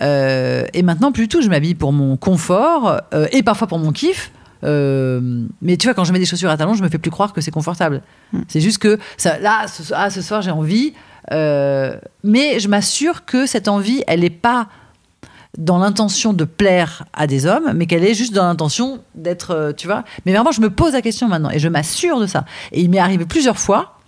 Euh, 0.00 0.64
et 0.72 0.82
maintenant, 0.82 1.12
plus 1.12 1.24
du 1.24 1.28
tout, 1.28 1.42
je 1.42 1.48
m'habille 1.48 1.74
pour 1.74 1.92
mon 1.92 2.16
confort 2.16 3.00
euh, 3.12 3.26
et 3.32 3.42
parfois 3.42 3.66
pour 3.66 3.78
mon 3.78 3.92
kiff. 3.92 4.32
Euh, 4.64 5.20
mais 5.60 5.76
tu 5.76 5.86
vois, 5.86 5.94
quand 5.94 6.04
je 6.04 6.12
mets 6.12 6.18
des 6.18 6.26
chaussures 6.26 6.50
à 6.50 6.56
talons, 6.56 6.74
je 6.74 6.82
me 6.82 6.88
fais 6.88 6.98
plus 6.98 7.10
croire 7.10 7.32
que 7.32 7.40
c'est 7.40 7.50
confortable. 7.50 8.02
C'est 8.48 8.60
juste 8.60 8.78
que 8.78 8.98
ça, 9.16 9.38
là, 9.38 9.66
ce, 9.68 9.92
ah, 9.94 10.10
ce 10.10 10.22
soir, 10.22 10.42
j'ai 10.42 10.50
envie. 10.50 10.94
mais 11.30 12.58
je 12.58 12.68
m'assure 12.68 13.24
que 13.24 13.46
cette 13.46 13.68
envie, 13.68 14.02
elle 14.06 14.20
n'est 14.20 14.30
pas 14.30 14.68
dans 15.58 15.78
l'intention 15.78 16.32
de 16.32 16.44
plaire 16.44 17.04
à 17.12 17.28
des 17.28 17.46
hommes, 17.46 17.72
mais 17.76 17.86
qu'elle 17.86 18.04
est 18.04 18.14
juste 18.14 18.34
dans 18.34 18.44
l'intention 18.44 19.00
d'être, 19.14 19.72
tu 19.76 19.86
vois. 19.86 20.02
Mais 20.26 20.32
vraiment, 20.32 20.50
je 20.50 20.60
me 20.60 20.70
pose 20.70 20.94
la 20.94 21.02
question 21.02 21.28
maintenant 21.28 21.50
et 21.50 21.60
je 21.60 21.68
m'assure 21.68 22.18
de 22.18 22.26
ça. 22.26 22.44
Et 22.72 22.80
il 22.80 22.90
m'est 22.90 22.98
arrivé 22.98 23.24
plusieurs 23.24 23.58
fois, 23.58 23.98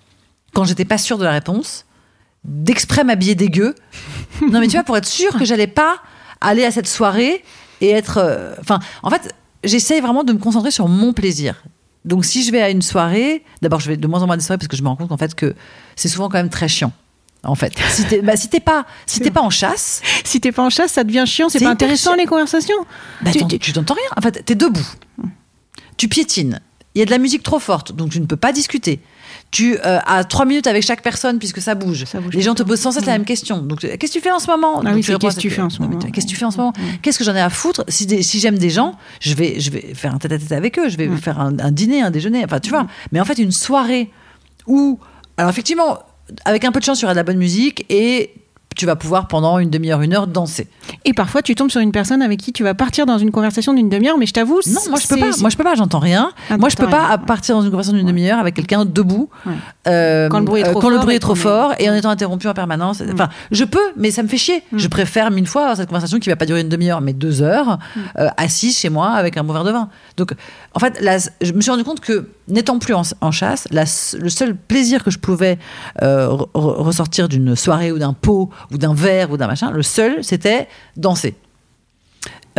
quand 0.54 0.64
j'étais 0.64 0.84
pas 0.84 0.98
sûre 0.98 1.18
de 1.18 1.24
la 1.24 1.32
réponse, 1.32 1.84
d'exprès 2.46 3.04
m'habiller 3.04 3.34
dégueu. 3.34 3.74
non, 4.40 4.60
mais 4.60 4.66
tu 4.68 4.72
vois, 4.76 4.84
pour 4.84 4.96
être 4.96 5.06
sûre 5.06 5.36
que 5.38 5.44
j'allais 5.44 5.66
pas 5.66 5.96
aller 6.40 6.64
à 6.64 6.70
cette 6.70 6.88
soirée 6.88 7.42
et 7.80 7.90
être. 7.90 8.18
euh, 8.18 8.54
Enfin, 8.60 8.78
en 9.02 9.10
fait, 9.10 9.34
j'essaye 9.64 10.00
vraiment 10.00 10.24
de 10.24 10.32
me 10.32 10.38
concentrer 10.38 10.70
sur 10.70 10.88
mon 10.88 11.12
plaisir. 11.12 11.62
Donc, 12.04 12.24
si 12.24 12.44
je 12.44 12.52
vais 12.52 12.62
à 12.62 12.70
une 12.70 12.82
soirée, 12.82 13.42
d'abord, 13.62 13.80
je 13.80 13.88
vais 13.88 13.96
de 13.96 14.06
moins 14.06 14.22
en 14.22 14.26
moins 14.26 14.34
à 14.34 14.36
des 14.38 14.44
soirées 14.44 14.58
parce 14.58 14.68
que 14.68 14.76
je 14.76 14.82
me 14.82 14.88
rends 14.88 14.96
compte 14.96 15.08
qu'en 15.08 15.16
fait, 15.16 15.34
que 15.34 15.54
c'est 15.96 16.08
souvent 16.08 16.28
quand 16.28 16.38
même 16.38 16.50
très 16.50 16.68
chiant. 16.68 16.92
En 17.42 17.54
fait, 17.54 17.72
si 17.90 18.04
t'es 18.06 18.22
bah, 18.22 18.36
si 18.36 18.48
pas, 18.60 18.86
si 19.06 19.20
t'es 19.20 19.30
pas 19.30 19.40
en 19.42 19.50
chasse, 19.50 20.02
Si 20.24 20.40
t'es 20.40 20.50
pas 20.52 20.62
en 20.64 20.70
chasse, 20.70 20.92
ça 20.92 21.04
devient 21.04 21.24
chiant. 21.26 21.48
C'est 21.48 21.60
pas 21.60 21.70
intéressant 21.70 22.14
les 22.14 22.26
conversations. 22.26 22.74
bah, 23.22 23.30
Tu- 23.32 23.38
t'en- 23.38 23.46
tu- 23.46 23.58
tu 23.58 23.72
t'entends 23.72 23.94
rien. 23.94 24.04
En 24.16 24.20
fait, 24.20 24.42
t'es 24.44 24.54
debout. 24.56 24.86
Tu 25.96 26.08
piétines. 26.08 26.60
Il 26.96 26.98
y 26.98 27.02
a 27.02 27.04
de 27.04 27.10
la 27.10 27.18
musique 27.18 27.42
trop 27.42 27.58
forte, 27.58 27.94
donc 27.94 28.10
tu 28.10 28.20
ne 28.20 28.24
peux 28.26 28.36
pas 28.38 28.52
discuter. 28.52 29.00
Tu 29.50 29.76
euh, 29.84 29.98
as 30.06 30.24
trois 30.24 30.46
minutes 30.46 30.66
avec 30.66 30.82
chaque 30.82 31.02
personne 31.02 31.38
puisque 31.38 31.60
ça 31.60 31.74
bouge. 31.74 32.04
Ça 32.06 32.20
bouge 32.20 32.34
Les 32.34 32.40
gens 32.40 32.54
te 32.54 32.62
posent 32.62 32.80
sans 32.80 32.90
cesse 32.90 33.04
la 33.04 33.12
même 33.12 33.26
question. 33.26 33.58
Donc, 33.58 33.84
euh, 33.84 33.96
qu'est-ce 33.98 34.12
que 34.14 34.18
tu 34.18 34.22
fais 34.24 34.30
en 34.30 34.38
ce 34.38 34.46
moment? 34.50 34.80
Ah 34.84 34.92
oui, 34.94 35.02
qu'est-ce 35.02 35.36
que 35.36 35.40
tu 35.42 35.50
fais 35.50 35.60
en 35.60 35.68
ce 35.70 35.80
moment 35.82 35.98
Qu'est-ce 35.98 36.26
que 36.26 36.30
tu 36.30 36.36
fais 36.36 36.46
en 36.46 36.50
ce 36.50 36.56
moment? 36.56 36.72
Qu'est-ce 37.02 37.18
que 37.18 37.24
j'en 37.24 37.34
ai 37.36 37.40
à 37.40 37.50
foutre? 37.50 37.84
Si, 37.86 38.06
des- 38.06 38.22
si 38.22 38.40
j'aime 38.40 38.56
des 38.58 38.70
gens, 38.70 38.96
je 39.20 39.34
vais, 39.34 39.60
je 39.60 39.70
vais 39.70 39.92
faire 39.94 40.14
un 40.14 40.18
tête-à-tête 40.18 40.52
avec 40.52 40.78
eux. 40.78 40.88
Je 40.88 40.96
vais 40.96 41.08
faire 41.18 41.38
un, 41.38 41.56
un 41.58 41.70
dîner, 41.70 42.00
un 42.00 42.10
déjeuner. 42.10 42.44
Enfin, 42.46 42.60
tu 42.60 42.70
vois. 42.70 42.86
Mais 43.12 43.20
en 43.20 43.24
fait, 43.26 43.38
une 43.38 43.52
soirée 43.52 44.10
où, 44.66 44.98
alors 45.36 45.50
effectivement, 45.50 45.98
avec 46.46 46.64
un 46.64 46.72
peu 46.72 46.80
de 46.80 46.84
chance, 46.86 47.00
il 47.00 47.02
y 47.02 47.04
aura 47.04 47.12
de 47.14 47.18
la 47.18 47.24
bonne 47.24 47.36
musique 47.38 47.84
et 47.90 48.32
tu 48.76 48.86
vas 48.86 48.94
pouvoir 48.96 49.26
pendant 49.28 49.58
une 49.58 49.70
demi-heure, 49.70 50.02
une 50.02 50.14
heure 50.14 50.26
danser. 50.26 50.68
Et 51.04 51.12
parfois, 51.14 51.42
tu 51.42 51.54
tombes 51.54 51.70
sur 51.70 51.80
une 51.80 51.92
personne 51.92 52.22
avec 52.22 52.38
qui 52.40 52.52
tu 52.52 52.62
vas 52.62 52.74
partir 52.74 53.06
dans 53.06 53.18
une 53.18 53.30
conversation 53.30 53.72
d'une 53.74 53.88
demi-heure, 53.88 54.18
mais 54.18 54.26
je 54.26 54.32
t'avoue, 54.32 54.60
Non, 54.66 54.80
moi 54.90 54.98
je 55.02 55.06
peux 55.08 55.16
pas. 55.16 55.30
Moi 55.40 55.50
je 55.50 55.56
peux 55.56 55.64
pas. 55.64 55.74
J'entends 55.74 55.98
rien. 55.98 56.30
Ah, 56.50 56.58
moi 56.58 56.68
je 56.68 56.76
peux 56.76 56.86
pas 56.88 57.06
rien. 57.08 57.18
partir 57.18 57.56
dans 57.56 57.62
une 57.62 57.70
conversation 57.70 57.96
d'une 57.96 58.06
demi-heure 58.06 58.38
avec 58.38 58.54
quelqu'un 58.54 58.84
debout 58.84 59.28
Ouais. 59.46 59.52
euh, 59.88 60.28
Quand 60.28 60.38
le 60.40 60.44
bruit 60.44 60.60
est 60.62 60.68
euh, 60.68 60.72
trop 60.72 60.88
le 60.90 60.96
fort 60.96 61.04
bruit 61.04 61.16
est 61.16 61.20
trop 61.20 61.34
fort 61.34 61.74
et 61.78 61.88
en 61.90 61.94
étant 61.94 62.10
interrompu 62.10 62.46
en 62.48 62.54
permanence. 62.54 63.02
Enfin, 63.12 63.28
je 63.50 63.64
peux, 63.64 63.80
mais 63.96 64.10
ça 64.10 64.22
me 64.22 64.28
fait 64.28 64.38
chier. 64.38 64.62
Je 64.74 64.88
préfère 64.88 65.30
mille 65.30 65.46
fois 65.46 65.62
avoir 65.62 65.76
cette 65.76 65.88
conversation 65.88 66.18
qui 66.18 66.28
va 66.28 66.36
pas 66.36 66.46
durer 66.46 66.60
une 66.60 66.68
demi-heure, 66.68 67.00
mais 67.00 67.12
deux 67.12 67.42
heures, 67.42 67.78
euh, 68.18 68.28
assise 68.36 68.76
chez 68.78 68.88
moi 68.90 69.10
avec 69.10 69.36
un 69.36 69.44
bon 69.44 69.52
verre 69.52 69.64
de 69.64 69.70
vin. 69.72 69.88
Donc, 70.16 70.32
en 70.74 70.78
fait, 70.78 71.00
là, 71.00 71.16
je 71.40 71.52
me 71.52 71.60
suis 71.60 71.70
rendu 71.70 71.84
compte 71.84 72.00
que 72.00 72.28
n'étant 72.48 72.78
plus 72.78 72.94
en, 72.94 73.02
en 73.20 73.30
chasse, 73.30 73.66
la 73.70 73.84
le 74.18 74.28
seul 74.28 74.54
plaisir 74.56 75.02
que 75.02 75.10
je 75.10 75.18
pouvais 75.18 75.58
euh, 76.02 76.28
re- 76.28 76.48
re- 76.54 76.82
ressortir 76.82 77.28
d'une 77.28 77.56
soirée 77.56 77.92
ou 77.92 77.98
d'un 77.98 78.12
pot 78.12 78.50
ou 78.70 78.78
d'un 78.78 78.94
verre 78.94 79.30
ou 79.30 79.36
d'un 79.36 79.46
machin, 79.46 79.70
le 79.70 79.82
seul, 79.82 80.22
c'était 80.22 80.68
danser. 80.96 81.34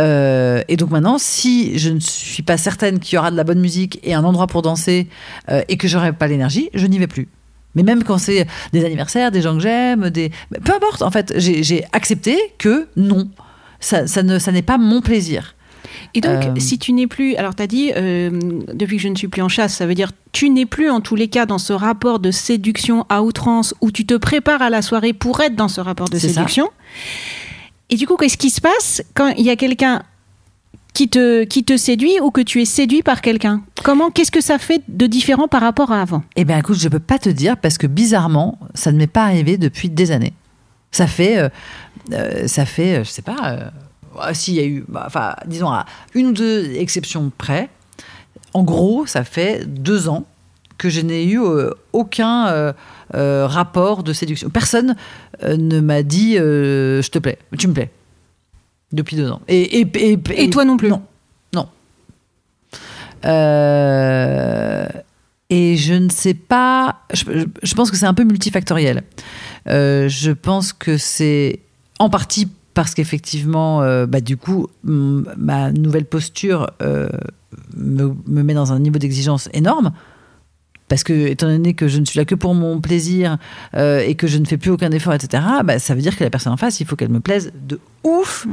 Euh, 0.00 0.62
et 0.68 0.76
donc 0.76 0.90
maintenant, 0.90 1.18
si 1.18 1.78
je 1.78 1.90
ne 1.90 2.00
suis 2.00 2.42
pas 2.42 2.56
certaine 2.56 3.00
qu'il 3.00 3.16
y 3.16 3.18
aura 3.18 3.30
de 3.30 3.36
la 3.36 3.44
bonne 3.44 3.60
musique 3.60 3.98
et 4.02 4.14
un 4.14 4.24
endroit 4.24 4.46
pour 4.46 4.62
danser 4.62 5.08
euh, 5.50 5.62
et 5.68 5.76
que 5.76 5.88
j'aurai 5.88 6.12
pas 6.12 6.28
l'énergie, 6.28 6.70
je 6.74 6.86
n'y 6.86 6.98
vais 6.98 7.08
plus. 7.08 7.28
Mais 7.74 7.82
même 7.82 8.04
quand 8.04 8.18
c'est 8.18 8.46
des 8.72 8.84
anniversaires, 8.84 9.30
des 9.30 9.42
gens 9.42 9.54
que 9.54 9.60
j'aime, 9.60 10.10
peu 10.10 10.74
importe. 10.74 11.02
En 11.02 11.10
fait, 11.10 11.34
j'ai 11.36 11.84
accepté 11.92 12.36
que 12.58 12.88
non, 12.96 13.28
ça 13.80 14.22
n'est 14.22 14.62
pas 14.62 14.78
mon 14.78 15.00
plaisir. 15.00 15.54
Et 16.14 16.20
donc, 16.20 16.44
Euh, 16.44 16.54
si 16.58 16.78
tu 16.78 16.92
n'es 16.92 17.06
plus, 17.06 17.36
alors 17.36 17.54
tu 17.54 17.62
as 17.62 17.66
dit, 17.66 17.92
euh, 17.96 18.30
depuis 18.72 18.96
que 18.96 19.02
je 19.02 19.08
ne 19.08 19.14
suis 19.16 19.28
plus 19.28 19.42
en 19.42 19.48
chasse, 19.48 19.74
ça 19.74 19.86
veut 19.86 19.94
dire 19.94 20.10
tu 20.32 20.50
n'es 20.50 20.66
plus 20.66 20.90
en 20.90 21.00
tous 21.00 21.16
les 21.16 21.28
cas 21.28 21.46
dans 21.46 21.58
ce 21.58 21.72
rapport 21.72 22.18
de 22.18 22.30
séduction 22.30 23.04
à 23.08 23.22
outrance 23.22 23.74
où 23.80 23.90
tu 23.90 24.04
te 24.06 24.14
prépares 24.14 24.62
à 24.62 24.70
la 24.70 24.82
soirée 24.82 25.12
pour 25.12 25.40
être 25.40 25.54
dans 25.56 25.68
ce 25.68 25.80
rapport 25.80 26.08
de 26.08 26.18
ça. 26.18 26.28
séduction. 26.28 26.68
Et 27.90 27.96
du 27.96 28.06
coup, 28.06 28.16
qu'est-ce 28.16 28.36
qui 28.36 28.50
se 28.50 28.60
passe 28.60 29.02
quand 29.14 29.28
il 29.36 29.44
y 29.44 29.50
a 29.50 29.56
quelqu'un 29.56 30.02
qui 30.94 31.08
te, 31.08 31.44
qui 31.44 31.64
te 31.64 31.76
séduit 31.76 32.18
ou 32.20 32.30
que 32.30 32.40
tu 32.40 32.60
es 32.60 32.64
séduit 32.64 33.02
par 33.02 33.20
quelqu'un? 33.20 33.62
Comment, 33.84 34.10
qu'est-ce 34.10 34.30
que 34.32 34.40
ça 34.40 34.58
fait 34.58 34.82
de 34.88 35.06
différent 35.06 35.48
par 35.48 35.60
rapport 35.60 35.92
à 35.92 36.02
avant? 36.02 36.22
Eh 36.36 36.44
bien, 36.44 36.58
écoute, 36.58 36.78
je 36.78 36.88
peux 36.88 36.98
pas 36.98 37.18
te 37.18 37.28
dire 37.28 37.56
parce 37.56 37.78
que 37.78 37.86
bizarrement, 37.86 38.58
ça 38.74 38.92
ne 38.92 38.98
m'est 38.98 39.06
pas 39.06 39.24
arrivé 39.24 39.56
depuis 39.58 39.88
des 39.88 40.10
années. 40.10 40.34
Ça 40.90 41.06
fait, 41.06 41.50
euh, 42.12 42.46
ça 42.46 42.64
fait, 42.66 43.04
je 43.04 43.10
sais 43.10 43.22
pas. 43.22 43.70
Euh, 44.18 44.24
ah, 44.28 44.34
S'il 44.34 44.54
y 44.54 44.60
a 44.60 44.64
eu, 44.64 44.84
bah, 44.88 45.04
enfin, 45.06 45.34
disons 45.46 45.68
à 45.70 45.86
une 46.14 46.26
ou 46.28 46.32
deux 46.32 46.70
exceptions 46.74 47.30
près. 47.36 47.68
En 48.54 48.62
gros, 48.62 49.06
ça 49.06 49.24
fait 49.24 49.66
deux 49.66 50.08
ans 50.08 50.24
que 50.78 50.88
je 50.88 51.00
n'ai 51.00 51.24
eu 51.24 51.40
euh, 51.40 51.70
aucun 51.92 52.46
euh, 52.48 52.72
euh, 53.14 53.46
rapport 53.46 54.02
de 54.02 54.12
séduction. 54.12 54.48
Personne 54.48 54.94
ne 55.42 55.80
m'a 55.80 56.02
dit 56.02 56.34
je 56.36 57.08
te 57.10 57.18
plais, 57.18 57.38
tu 57.58 57.68
me 57.68 57.74
plais. 57.74 57.90
Depuis 58.92 59.16
deux 59.16 59.30
ans. 59.30 59.42
Et, 59.48 59.80
et, 59.80 60.12
et, 60.12 60.18
Et 60.44 60.48
toi 60.50 60.64
non 60.64 60.76
plus? 60.78 60.88
Non. 60.88 61.02
Non. 61.54 61.68
Et 65.50 65.76
je 65.76 65.94
ne 65.94 66.08
sais 66.10 66.34
pas. 66.34 67.00
Je, 67.12 67.24
je- 67.26 67.46
je 67.62 67.74
pense 67.74 67.90
que 67.90 67.96
c'est 67.96 68.06
un 68.06 68.14
peu 68.14 68.24
multifactoriel. 68.24 69.02
Je 69.66 70.30
pense 70.32 70.72
que 70.72 70.96
c'est 70.96 71.60
en 71.98 72.08
partie 72.10 72.48
parce 72.78 72.94
qu'effectivement, 72.94 73.82
euh, 73.82 74.06
bah, 74.06 74.20
du 74.20 74.36
coup, 74.36 74.68
ma 74.84 75.72
nouvelle 75.72 76.04
posture 76.04 76.70
euh, 76.80 77.08
me 77.76 78.14
met 78.44 78.54
dans 78.54 78.72
un 78.72 78.78
niveau 78.78 79.00
d'exigence 79.00 79.48
énorme. 79.52 79.90
Parce 80.88 81.02
que, 81.04 81.12
étant 81.28 81.46
donné 81.48 81.74
que 81.74 81.86
je 81.86 81.98
ne 81.98 82.04
suis 82.06 82.18
là 82.18 82.24
que 82.24 82.34
pour 82.34 82.54
mon 82.54 82.80
plaisir 82.80 83.36
euh, 83.76 84.00
et 84.00 84.14
que 84.14 84.26
je 84.26 84.38
ne 84.38 84.46
fais 84.46 84.56
plus 84.56 84.70
aucun 84.70 84.90
effort, 84.90 85.12
etc., 85.12 85.42
bah, 85.64 85.78
ça 85.78 85.94
veut 85.94 86.00
dire 86.00 86.16
que 86.16 86.24
la 86.24 86.30
personne 86.30 86.52
en 86.52 86.56
face, 86.56 86.80
il 86.80 86.86
faut 86.86 86.96
qu'elle 86.96 87.10
me 87.10 87.20
plaise 87.20 87.52
de 87.54 87.78
ouf 88.04 88.46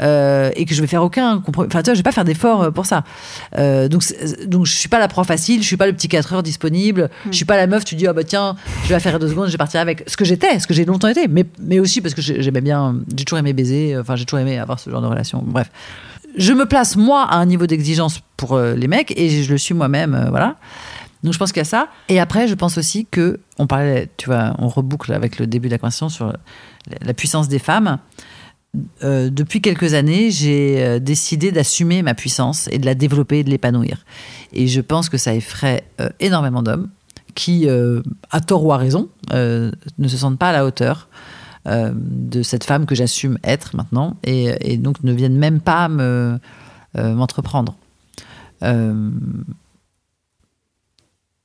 euh, 0.00 0.50
et 0.56 0.64
que 0.64 0.74
je 0.74 0.80
vais 0.80 0.86
faire 0.86 1.02
aucun 1.04 1.38
compromis. 1.40 1.68
Enfin, 1.68 1.82
tu 1.82 1.86
vois, 1.86 1.94
je 1.94 1.98
vais 2.00 2.02
pas 2.02 2.12
faire 2.12 2.24
d'effort 2.24 2.62
euh, 2.64 2.70
pour 2.70 2.86
ça. 2.86 3.04
Euh, 3.56 3.86
donc, 3.88 4.02
donc, 4.46 4.66
je 4.66 4.72
suis 4.74 4.88
pas 4.88 4.98
la 4.98 5.06
proie 5.08 5.24
facile, 5.24 5.62
je 5.62 5.66
suis 5.66 5.76
pas 5.76 5.86
le 5.86 5.92
petit 5.92 6.08
4 6.08 6.32
heures 6.34 6.42
disponible, 6.42 7.08
je 7.30 7.36
suis 7.36 7.44
pas 7.44 7.56
la 7.56 7.66
meuf, 7.66 7.84
tu 7.84 7.94
dis, 7.94 8.06
ah 8.06 8.12
bah 8.12 8.24
tiens, 8.24 8.56
je 8.82 8.88
vais 8.88 8.94
la 8.94 9.00
faire 9.00 9.18
deux 9.18 9.28
secondes, 9.28 9.46
je 9.46 9.52
vais 9.52 9.58
partir 9.58 9.80
avec. 9.80 10.02
Ce 10.08 10.16
que 10.16 10.24
j'étais, 10.24 10.58
ce 10.58 10.66
que 10.66 10.74
j'ai 10.74 10.84
longtemps 10.84 11.08
été, 11.08 11.28
mais, 11.28 11.44
mais 11.62 11.78
aussi 11.78 12.00
parce 12.00 12.14
que 12.14 12.22
j'ai- 12.22 12.42
j'aimais 12.42 12.60
bien, 12.62 12.96
j'ai 13.16 13.24
toujours 13.24 13.38
aimé 13.38 13.52
baiser, 13.52 13.96
enfin, 13.98 14.16
j'ai 14.16 14.24
toujours 14.24 14.40
aimé 14.40 14.58
avoir 14.58 14.80
ce 14.80 14.90
genre 14.90 15.02
de 15.02 15.06
relation. 15.06 15.42
Bref. 15.46 15.70
Je 16.36 16.52
me 16.52 16.66
place, 16.66 16.96
moi, 16.96 17.22
à 17.22 17.36
un 17.36 17.46
niveau 17.46 17.66
d'exigence 17.66 18.20
pour 18.36 18.58
les 18.58 18.88
mecs 18.88 19.14
et 19.18 19.42
je 19.42 19.50
le 19.50 19.56
suis 19.56 19.72
moi-même, 19.72 20.26
voilà. 20.28 20.56
Donc 21.22 21.32
je 21.32 21.38
pense 21.38 21.52
qu'il 21.52 21.60
y 21.60 21.62
a 21.62 21.64
ça. 21.64 21.88
Et 22.08 22.20
après, 22.20 22.48
je 22.48 22.54
pense 22.54 22.78
aussi 22.78 23.06
que 23.06 23.40
on 23.58 23.66
parlait, 23.66 24.08
tu 24.16 24.26
vois, 24.26 24.54
on 24.58 24.68
reboucle 24.68 25.12
avec 25.12 25.38
le 25.38 25.46
début 25.46 25.68
de 25.68 25.72
la 25.72 25.78
conversation 25.78 26.08
sur 26.08 26.32
la- 27.00 27.14
puissance 27.14 27.48
des 27.48 27.58
femmes. 27.58 27.98
Euh, 29.02 29.30
depuis 29.30 29.62
quelques 29.62 29.94
années, 29.94 30.30
j'ai 30.30 30.84
euh, 30.84 30.98
décidé 30.98 31.50
d'assumer 31.50 32.02
ma 32.02 32.14
puissance 32.14 32.68
et 32.70 32.78
de 32.78 32.84
la 32.84 32.94
développer 32.94 33.38
et 33.38 33.44
de 33.44 33.50
l'épanouir. 33.50 34.04
Et 34.52 34.66
je 34.66 34.80
pense 34.80 35.08
que 35.08 35.16
ça 35.16 35.34
effraie 35.34 35.84
euh, 36.00 36.10
énormément 36.20 36.62
d'hommes 36.62 36.88
qui, 37.34 37.68
à 38.30 38.40
tort 38.40 38.64
ou 38.64 38.72
à 38.72 38.78
raison, 38.78 39.10
ne 39.30 39.70
se 40.08 40.16
sentent 40.16 40.38
pas 40.38 40.48
à 40.48 40.52
la 40.52 40.64
hauteur 40.64 41.10
de 41.66 42.42
cette 42.42 42.64
femme 42.64 42.86
que 42.86 42.94
j'assume 42.94 43.38
être 43.44 43.76
maintenant 43.76 44.16
et, 44.24 44.78
donc 44.78 45.04
ne 45.04 45.12
viennent 45.12 45.36
même 45.36 45.60
pas 45.60 45.90
me 45.90 46.38
m'entreprendre. 46.96 47.76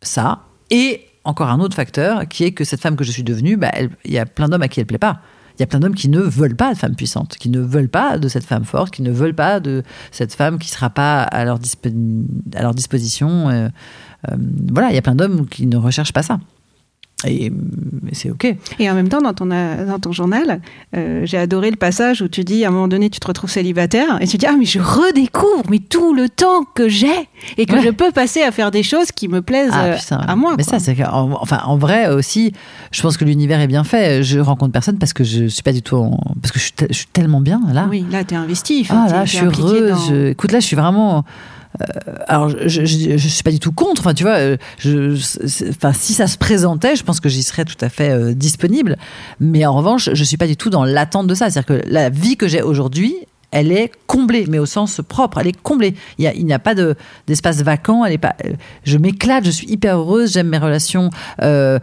Ça. 0.01 0.43
Et 0.69 1.01
encore 1.23 1.49
un 1.49 1.59
autre 1.59 1.75
facteur 1.75 2.27
qui 2.27 2.43
est 2.43 2.51
que 2.51 2.63
cette 2.63 2.81
femme 2.81 2.95
que 2.95 3.03
je 3.03 3.11
suis 3.11 3.23
devenue, 3.23 3.57
bah, 3.57 3.71
il 4.05 4.11
y 4.11 4.17
a 4.17 4.25
plein 4.25 4.47
d'hommes 4.47 4.61
à 4.61 4.67
qui 4.67 4.79
elle 4.79 4.85
plaît 4.85 4.97
pas. 4.97 5.21
Il 5.57 5.61
y 5.61 5.63
a 5.63 5.67
plein 5.67 5.79
d'hommes 5.79 5.95
qui 5.95 6.09
ne 6.09 6.19
veulent 6.19 6.55
pas 6.55 6.73
de 6.73 6.77
femme 6.77 6.95
puissante, 6.95 7.37
qui 7.37 7.49
ne 7.49 7.59
veulent 7.59 7.89
pas 7.89 8.17
de 8.17 8.27
cette 8.27 8.45
femme 8.45 8.63
forte, 8.63 8.91
qui 8.91 9.01
ne 9.01 9.11
veulent 9.11 9.35
pas 9.35 9.59
de 9.59 9.83
cette 10.11 10.33
femme 10.33 10.57
qui 10.57 10.69
sera 10.69 10.89
pas 10.89 11.21
à 11.21 11.45
leur, 11.45 11.59
à 12.55 12.61
leur 12.61 12.73
disposition. 12.73 13.49
euh, 13.49 13.69
euh, 14.31 14.35
voilà, 14.71 14.89
il 14.89 14.95
y 14.95 14.97
a 14.97 15.01
plein 15.01 15.15
d'hommes 15.15 15.47
qui 15.47 15.67
ne 15.67 15.77
recherchent 15.77 16.13
pas 16.13 16.23
ça. 16.23 16.39
Et 17.27 17.51
c'est 18.13 18.31
ok. 18.31 18.55
Et 18.79 18.89
en 18.89 18.93
même 18.95 19.09
temps, 19.09 19.21
dans 19.21 19.33
ton, 19.33 19.49
euh, 19.51 19.85
dans 19.85 19.99
ton 19.99 20.11
journal, 20.11 20.61
euh, 20.95 21.21
j'ai 21.25 21.37
adoré 21.37 21.69
le 21.69 21.75
passage 21.77 22.21
où 22.21 22.27
tu 22.27 22.43
dis, 22.43 22.65
à 22.65 22.69
un 22.69 22.71
moment 22.71 22.87
donné, 22.87 23.09
tu 23.09 23.19
te 23.19 23.27
retrouves 23.27 23.49
célibataire 23.49 24.17
et 24.21 24.27
tu 24.27 24.37
dis, 24.37 24.45
ah, 24.47 24.55
mais 24.57 24.65
je 24.65 24.79
redécouvre 24.79 25.63
mais 25.69 25.79
tout 25.79 26.13
le 26.13 26.29
temps 26.29 26.63
que 26.75 26.89
j'ai 26.89 27.07
et 27.57 27.65
que 27.65 27.75
Ouais. 27.75 27.81
je 27.83 27.89
peux 27.89 28.11
passer 28.11 28.41
à 28.41 28.51
faire 28.51 28.71
des 28.71 28.83
choses 28.83 29.11
qui 29.11 29.27
me 29.27 29.41
plaisent 29.41 29.71
Ah, 29.73 29.85
euh, 29.85 29.97
putain. 29.97 30.17
à 30.17 30.35
moi. 30.35 30.55
Mais 30.57 30.63
quoi. 30.63 30.79
ça, 30.79 30.79
c'est 30.79 31.03
en, 31.05 31.31
enfin, 31.33 31.61
en 31.65 31.77
vrai 31.77 32.07
aussi, 32.09 32.53
je 32.91 33.01
pense 33.01 33.17
que 33.17 33.25
l'univers 33.25 33.59
est 33.61 33.67
bien 33.67 33.83
fait. 33.83 34.23
Je 34.23 34.39
rencontre 34.39 34.71
personne 34.71 34.97
parce 34.97 35.13
que 35.13 35.23
je 35.23 35.45
suis 35.45 35.63
pas 35.63 35.73
du 35.73 35.81
tout, 35.81 35.95
en- 35.97 36.19
parce 36.41 36.51
que 36.51 36.59
je 36.59 36.63
suis, 36.63 36.73
te- 36.73 36.85
je 36.89 36.93
suis 36.97 37.07
tellement 37.07 37.41
bien 37.41 37.61
là. 37.73 37.87
Oui, 37.89 38.05
là, 38.11 38.23
t'es 38.23 38.35
investi. 38.35 38.85
Ah 38.89 39.07
là, 39.09 39.25
je 39.25 39.35
suis 39.37 39.45
heureuse. 39.45 39.89
dans- 39.91 39.97
Je- 40.09 40.27
Écoute, 40.31 40.51
là, 40.51 40.59
je 40.59 40.65
suis 40.65 40.75
vraiment. 40.75 41.23
Alors, 42.27 42.49
je, 42.49 42.85
je, 42.85 43.17
je 43.17 43.27
suis 43.27 43.43
pas 43.43 43.51
du 43.51 43.59
tout 43.59 43.71
contre. 43.71 44.01
Enfin, 44.01 44.13
tu 44.13 44.23
vois, 44.23 44.35
euh, 44.35 44.57
je, 44.77 45.15
enfin, 45.69 45.93
si 45.93 46.13
ça 46.13 46.27
se 46.27 46.37
présentait, 46.37 46.95
je 46.95 47.03
pense 47.03 47.19
que 47.19 47.29
j'y 47.29 47.43
serais 47.43 47.65
tout 47.65 47.77
à 47.81 47.89
fait 47.89 48.09
euh, 48.09 48.33
disponible. 48.33 48.97
Mais 49.39 49.65
en 49.65 49.75
revanche, 49.75 50.09
je 50.13 50.23
suis 50.23 50.37
pas 50.37 50.47
du 50.47 50.57
tout 50.57 50.69
dans 50.69 50.83
l'attente 50.83 51.27
de 51.27 51.35
ça. 51.35 51.49
C'est-à-dire 51.49 51.77
que 51.77 51.89
la 51.89 52.09
vie 52.09 52.37
que 52.37 52.47
j'ai 52.47 52.61
aujourd'hui, 52.61 53.15
elle 53.51 53.71
est 53.71 53.91
comblée, 54.07 54.45
mais 54.49 54.59
au 54.59 54.65
sens 54.65 55.01
propre. 55.07 55.37
Elle 55.39 55.47
est 55.47 55.61
comblée. 55.61 55.93
Il 56.17 56.45
n'y 56.45 56.53
a 56.53 56.59
pas 56.59 56.73
de 56.73 56.95
d'espace 57.27 57.61
vacant. 57.61 58.03
Je 58.85 58.97
m'éclate. 58.97 59.45
Je 59.45 59.51
suis 59.51 59.69
hyper 59.69 59.97
heureuse. 59.97 60.33
J'aime 60.33 60.47
mes 60.47 60.57
relations 60.57 61.09
euh, 61.41 61.79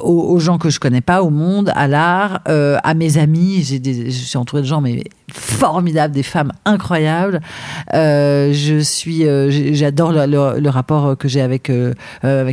aux, 0.00 0.38
gens 0.40 0.58
que 0.58 0.70
je 0.70 0.80
connais 0.80 1.00
pas, 1.00 1.22
au 1.22 1.30
monde, 1.30 1.72
à 1.74 1.86
l'art, 1.86 2.40
euh, 2.48 2.78
à 2.82 2.94
mes 2.94 3.18
amis. 3.18 3.62
Je 3.62 4.10
suis 4.10 4.36
entourée 4.36 4.62
de 4.62 4.66
gens 4.66 4.80
mais 4.80 5.04
formidables, 5.32 6.12
des 6.12 6.22
femmes 6.22 6.52
incroyables. 6.64 7.40
Euh, 7.94 8.52
je 8.52 8.78
suis, 8.80 9.24
j'adore 9.74 10.12
le, 10.12 10.68
rapport 10.68 11.16
que 11.16 11.28
j'ai 11.28 11.42
avec 11.42 11.70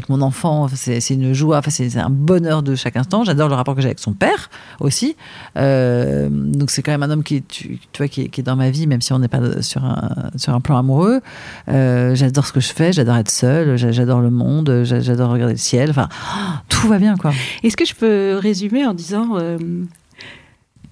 mon 0.10 0.22
enfant. 0.22 0.68
C'est 0.76 1.10
une 1.10 1.34
joie. 1.34 1.62
C'est 1.68 1.98
un 1.98 2.12
bonheur 2.12 2.62
de 2.62 2.76
chaque 2.76 2.96
instant. 2.96 3.24
J'adore 3.24 3.50
le 3.50 3.56
rapport 3.56 3.74
que 3.74 3.82
j'ai 3.82 3.88
avec 3.88 4.00
son 4.00 4.14
père 4.14 4.52
aussi. 4.80 5.16
Donc 5.56 6.70
c'est 6.70 6.84
quand 6.84 6.92
même 6.92 7.04
un 7.04 7.10
homme 7.10 7.24
qui, 7.24 7.42
tu 7.42 7.80
qui, 8.08 8.22
est, 8.22 8.42
dans 8.42 8.56
ma 8.56 8.70
vie, 8.70 8.88
même 8.88 9.02
si 9.02 9.14
on 9.14 9.20
n'est 9.20 9.28
pas 9.28 9.62
sur 9.62 9.84
un 9.84 10.30
sur 10.36 10.54
un 10.54 10.62
plan 10.62 10.78
amoureux. 10.78 11.22
Euh, 11.70 12.16
j'adore 12.16 12.46
ce 12.48 12.54
que 12.54 12.60
je 12.60 12.74
fais. 12.74 12.92
J'adore 12.94 13.16
être 13.18 13.30
seule. 13.32 13.78
j'a- 13.78 13.92
J'adore 13.92 14.22
le 14.22 14.30
monde. 14.32 14.82
j'a- 14.84 15.00
J'adore 15.00 15.32
regarder 15.32 15.54
le 15.54 15.60
ciel. 15.60 15.90
Enfin, 15.90 16.10
tout 16.70 16.88
va 16.88 16.98
bien 17.00 17.16
quoi. 17.18 17.32
Est-ce 17.64 17.78
que 17.78 17.86
je 17.86 17.96
peux 17.96 18.38
résumer 18.42 18.86
en 18.86 18.94
disant 18.94 19.38
euh, 19.38 19.58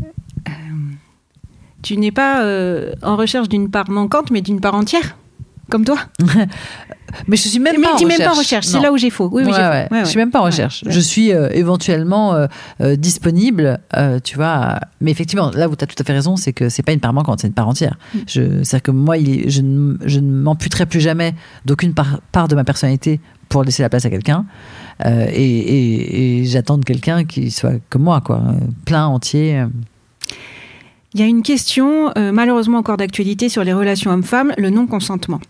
euh, 0.01 0.51
tu 1.81 1.97
n'es 1.97 2.11
pas 2.11 2.43
en 3.01 3.15
recherche 3.15 3.49
d'une 3.49 3.69
part 3.69 3.89
manquante, 3.89 4.31
mais 4.31 4.41
d'une 4.41 4.61
part 4.61 4.75
entière, 4.75 5.15
comme 5.71 5.85
toi 5.85 5.97
Mais 7.27 7.35
je 7.35 7.49
suis 7.49 7.59
même 7.59 7.75
Mais 7.77 7.81
pas 7.83 7.95
en 7.95 8.07
même 8.07 8.17
pas 8.19 8.31
en 8.31 8.37
recherche, 8.37 8.65
c'est 8.67 8.79
là 8.79 8.91
où 8.93 8.97
j'ai 8.97 9.09
faux. 9.09 9.27
Oui, 9.33 9.43
oui, 9.43 9.51
Ouais, 9.51 9.57
j'ai 9.57 9.61
faux. 9.63 9.69
ouais. 9.69 9.87
Ouais, 9.91 9.99
Je 10.05 10.09
suis 10.09 10.17
même 10.17 10.31
pas 10.31 10.39
en 10.39 10.43
recherche. 10.45 10.83
Je 10.87 10.99
suis 11.01 11.33
euh, 11.33 11.49
éventuellement 11.51 12.33
euh, 12.35 12.47
euh, 12.79 12.95
disponible, 12.95 13.79
tu 14.23 14.35
vois. 14.37 14.79
Mais 15.01 15.11
effectivement, 15.11 15.51
là 15.51 15.67
où 15.67 15.75
tu 15.75 15.83
as 15.83 15.87
tout 15.87 15.95
à 15.99 16.03
fait 16.05 16.13
raison, 16.13 16.37
c'est 16.37 16.53
que 16.53 16.69
c'est 16.69 16.83
pas 16.83 16.93
une 16.93 17.01
part 17.01 17.11
manquante, 17.11 17.41
c'est 17.41 17.47
une 17.47 17.53
part 17.53 17.67
entière. 17.67 17.97
Mm. 18.15 18.19
C'est-à-dire 18.27 18.81
que 18.81 18.91
moi, 18.91 19.17
il 19.17 19.29
est- 19.29 19.49
je 19.49 19.61
ne, 19.61 19.97
je 20.05 20.19
ne 20.21 20.31
m'amputerai 20.31 20.85
plus 20.85 21.01
jamais 21.01 21.35
d'aucune 21.65 21.93
part, 21.93 22.21
part 22.31 22.47
de 22.47 22.55
ma 22.55 22.63
personnalité 22.63 23.19
pour 23.49 23.65
laisser 23.65 23.83
la 23.83 23.89
place 23.89 24.05
à 24.05 24.09
quelqu'un. 24.09 24.45
Et, 25.05 25.11
et- 25.43 26.39
et 26.41 26.45
j'attends 26.45 26.77
de 26.77 26.85
quelqu'un 26.85 27.25
qui 27.25 27.51
soit 27.51 27.73
comme 27.89 28.03
moi, 28.03 28.21
quoi, 28.21 28.41
plein, 28.85 29.07
entier. 29.07 29.65
Il 31.13 31.19
y 31.19 31.23
a 31.23 31.27
une 31.27 31.43
question, 31.43 32.11
euh, 32.17 32.31
malheureusement 32.31 32.77
encore 32.77 32.97
d'actualité, 32.97 33.49
sur 33.49 33.63
les 33.63 33.73
relations 33.73 34.11
hommes-femmes, 34.11 34.53
le 34.57 34.69
non-consentement. 34.69 35.41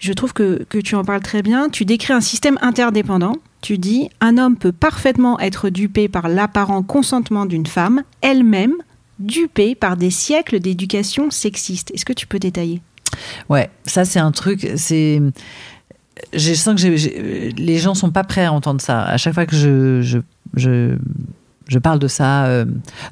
Je 0.00 0.12
trouve 0.12 0.32
que, 0.32 0.66
tu 0.80 0.96
en 0.96 1.04
parles 1.04 1.22
très 1.22 1.42
bien. 1.42 1.68
Tu 1.68 1.84
décris 1.84 2.12
un 2.12 2.20
système 2.20 2.58
interdépendant. 2.60 3.36
Tu 3.62 3.78
dis 3.78 4.10
un 4.20 4.36
homme 4.36 4.56
peut 4.56 4.72
parfaitement 4.72 5.38
être 5.40 5.70
dupé 5.70 6.08
par 6.08 6.28
l'apparent 6.28 6.82
consentement 6.82 7.46
d'une 7.46 7.66
femme, 7.66 8.02
elle-même 8.20 8.74
dupée 9.18 9.74
par 9.74 9.96
des 9.96 10.10
siècles 10.10 10.60
d'éducation 10.60 11.30
sexiste. 11.30 11.90
Est-ce 11.94 12.04
que 12.04 12.12
tu 12.12 12.26
peux 12.26 12.38
détailler? 12.38 12.82
Ouais, 13.48 13.70
ça 13.86 14.04
c'est 14.04 14.18
un 14.18 14.32
truc, 14.32 14.68
c'est. 14.76 15.22
Je 16.32 16.54
sens 16.54 16.82
que 16.82 16.88
les 17.56 17.78
gens 17.78 17.94
sont 17.94 18.10
pas 18.10 18.24
prêts 18.24 18.44
à 18.44 18.52
entendre 18.52 18.80
ça. 18.80 19.02
À 19.02 19.16
chaque 19.16 19.34
fois 19.34 19.46
que 19.46 19.56
je, 19.56 20.96
je 21.66 21.78
parle 21.78 21.98
de 21.98 22.08
ça, 22.08 22.44
euh, 22.46 22.64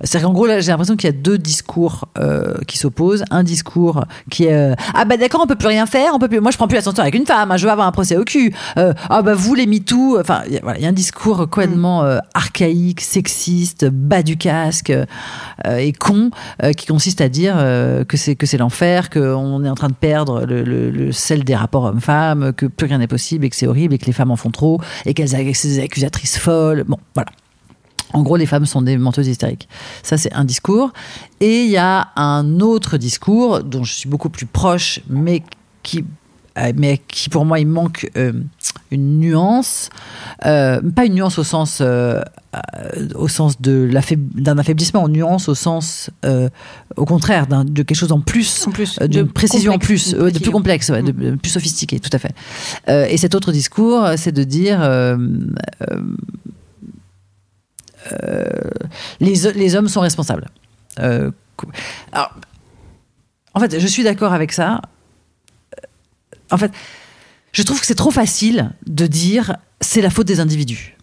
c'est-à-dire 0.03 0.29
qu'en 0.29 0.35
gros 0.35 0.47
là, 0.47 0.61
j'ai 0.61 0.71
l'impression 0.73 0.97
qu'il 0.97 1.09
y 1.09 1.13
a 1.13 1.17
deux 1.17 1.39
discours 1.39 2.07
euh, 2.19 2.55
qui 2.67 2.79
s'opposent. 2.79 3.25
Un 3.31 3.43
discours 3.43 4.05
qui 4.31 4.45
est 4.45 4.53
euh, 4.55 4.75
ah 4.95 5.05
bah 5.05 5.17
d'accord, 5.17 5.41
on 5.43 5.47
peut 5.47 5.57
plus 5.57 5.69
rien 5.69 5.87
faire, 5.87 6.13
on 6.15 6.19
peut 6.19 6.29
plus. 6.29 6.41
Moi 6.41 6.51
je 6.51 6.57
prends 6.57 6.69
plus 6.69 6.77
l'ascenseur 6.77 7.03
avec 7.03 7.15
une 7.15 7.27
femme, 7.27 7.51
hein, 7.51 7.57
je 7.57 7.65
veux 7.65 7.73
avoir 7.73 7.87
un 7.87 7.93
procès 7.93 8.17
au 8.17 8.25
cul. 8.25 8.55
Euh, 8.77 8.93
ah 9.09 9.23
bah 9.23 9.35
vous 9.35 9.55
les 9.55 9.67
MeToo, 9.67 10.19
enfin 10.21 10.43
il 10.47 10.55
y 10.55 10.57
a- 10.59 10.61
voilà, 10.63 10.79
il 10.79 10.83
y 10.83 10.87
a 10.87 10.89
un 10.89 10.93
discours 10.93 11.39
complètement 11.49 12.05
euh, 12.05 12.19
archaïque, 12.35 13.01
sexiste, 13.01 13.87
bas 13.89 14.23
du 14.23 14.37
casque 14.37 14.91
euh, 14.91 15.77
et 15.77 15.93
con 15.93 16.31
euh, 16.63 16.73
qui 16.73 16.87
consiste 16.87 17.21
à 17.21 17.29
dire 17.29 17.55
euh, 17.57 18.05
que 18.05 18.17
c'est 18.17 18.37
que 18.37 18.47
c'est 18.47 18.59
l'enfer, 18.59 19.09
qu'on 19.11 19.65
est 19.65 19.69
en 19.71 19.75
train 19.75 19.89
de 19.89 19.95
perdre 19.95 20.45
le, 20.45 20.63
le, 20.63 20.91
le 20.91 21.13
sel 21.13 21.45
des 21.45 21.55
rapports 21.57 21.85
hommes-femmes, 21.85 22.53
que 22.53 22.67
plus 22.67 22.87
rien 22.87 22.99
n'est 22.99 23.07
possible 23.07 23.45
et 23.45 23.51
que 23.51 23.57
c'est 23.57 23.67
horrible 23.67 23.95
et 23.95 23.99
que 23.99 24.07
les 24.07 24.13
femmes 24.13 24.31
en 24.31 24.37
font 24.37 24.51
trop 24.51 24.81
et 25.07 25.15
qu'elles 25.15 25.35
ont 25.35 25.39
des 25.39 25.81
accusatrices 25.81 26.39
folles. 26.39 26.85
Bon, 26.87 26.99
voilà. 27.15 27.31
En 28.13 28.23
gros, 28.23 28.37
les 28.37 28.47
femmes 28.47 28.67
sont 28.67 28.83
des 28.83 28.97
menteuses 28.99 29.29
hystériques. 29.29 29.69
Ça, 30.03 30.17
c'est 30.17 30.33
un 30.33 30.45
discours. 30.45 30.93
Et 31.41 31.65
il 31.65 31.71
y 31.71 31.77
a 31.77 32.09
un 32.17 32.61
autre 32.61 32.99
discours 32.99 33.63
dont 33.63 33.85
je 33.85 33.93
suis 33.93 34.09
beaucoup 34.09 34.29
plus 34.29 34.47
proche, 34.47 35.01
mais 35.09 35.43
qui, 35.83 36.05
euh, 36.59 36.73
mais 36.77 37.01
qui 37.09 37.29
pour 37.29 37.45
moi, 37.45 37.59
il 37.59 37.67
manque 37.67 38.11
euh, 38.17 38.33
une 38.91 39.19
nuance. 39.19 39.89
Euh, 40.45 40.81
pas 40.95 41.07
une 41.07 41.15
nuance 41.15 41.39
au 41.39 41.45
sens, 41.45 41.79
euh, 41.81 42.23
au 43.15 43.29
sens 43.29 43.61
de 43.61 43.91
d'un 44.35 44.59
affaiblissement, 44.59 45.09
une 45.09 45.15
nuance 45.15 45.49
au 45.49 45.55
sens, 45.55 46.11
au 46.97 47.05
contraire, 47.07 47.47
de 47.47 47.83
quelque 47.83 47.97
chose 47.97 48.13
en 48.13 48.21
plus. 48.21 48.67
En 48.67 48.71
plus, 48.71 48.99
d'une 48.99 49.09
de 49.09 49.23
précision 49.23 49.73
en 49.73 49.79
plus, 49.79 50.15
de 50.15 50.39
plus 50.39 50.51
complexe, 50.51 50.91
ouais, 50.91 51.03
de, 51.03 51.13
de 51.13 51.37
plus 51.37 51.51
sophistiqué, 51.51 51.99
tout 51.99 52.11
à 52.13 52.19
fait. 52.19 52.35
Et 53.11 53.17
cet 53.17 53.35
autre 53.35 53.53
discours, 53.53 54.07
c'est 54.17 54.33
de 54.33 54.45
dire 54.45 54.81
les, 59.21 59.53
les 59.55 59.77
hommes 59.77 59.89
sont 59.89 60.01
responsables. 60.01 60.49
Euh, 60.99 61.31
en 63.55 63.61
fait, 63.61 63.79
je 63.79 63.87
suis 63.87 64.05
d'accord 64.05 64.33
avec 64.33 64.53
ça. 64.53 64.81
En 66.51 66.59
fait, 66.59 66.73
je 67.53 67.63
trouve 67.63 67.81
que 67.81 67.87
c'est 67.87 67.95
trop 67.95 68.11
facile 68.11 68.73
de 68.87 69.07
dire 69.07 69.57
c'est 69.81 70.01
la 70.01 70.11
faute 70.11 70.27
des 70.27 70.41
individus. 70.41 70.97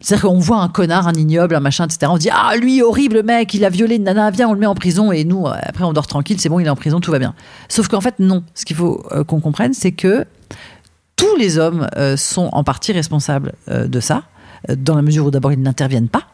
C'est-à-dire 0.00 0.28
qu'on 0.28 0.38
voit 0.38 0.58
un 0.58 0.68
connard, 0.68 1.08
un 1.08 1.14
ignoble, 1.14 1.54
un 1.54 1.60
machin, 1.60 1.86
etc. 1.86 2.10
On 2.12 2.18
dit 2.18 2.28
Ah, 2.30 2.56
lui, 2.56 2.82
horrible 2.82 3.22
mec, 3.22 3.54
il 3.54 3.64
a 3.64 3.70
violé 3.70 3.96
une 3.96 4.04
nana, 4.04 4.30
viens, 4.30 4.48
on 4.48 4.52
le 4.52 4.58
met 4.58 4.66
en 4.66 4.74
prison. 4.74 5.12
Et 5.12 5.24
nous, 5.24 5.46
euh, 5.46 5.54
après, 5.62 5.84
on 5.84 5.92
dort 5.92 6.06
tranquille, 6.06 6.38
c'est 6.38 6.48
bon, 6.48 6.58
il 6.58 6.66
est 6.66 6.70
en 6.70 6.76
prison, 6.76 7.00
tout 7.00 7.10
va 7.10 7.18
bien. 7.18 7.34
Sauf 7.68 7.88
qu'en 7.88 8.00
fait, 8.00 8.18
non. 8.18 8.44
Ce 8.54 8.64
qu'il 8.66 8.76
faut 8.76 9.06
euh, 9.12 9.24
qu'on 9.24 9.40
comprenne, 9.40 9.72
c'est 9.72 9.92
que 9.92 10.26
tous 11.16 11.36
les 11.36 11.58
hommes 11.58 11.88
euh, 11.96 12.16
sont 12.16 12.50
en 12.52 12.64
partie 12.64 12.92
responsables 12.92 13.52
euh, 13.68 13.86
de 13.86 14.00
ça, 14.00 14.24
euh, 14.68 14.76
dans 14.76 14.94
la 14.94 15.02
mesure 15.02 15.26
où 15.26 15.30
d'abord 15.30 15.52
ils 15.52 15.60
n'interviennent 15.60 16.08
pas. 16.08 16.26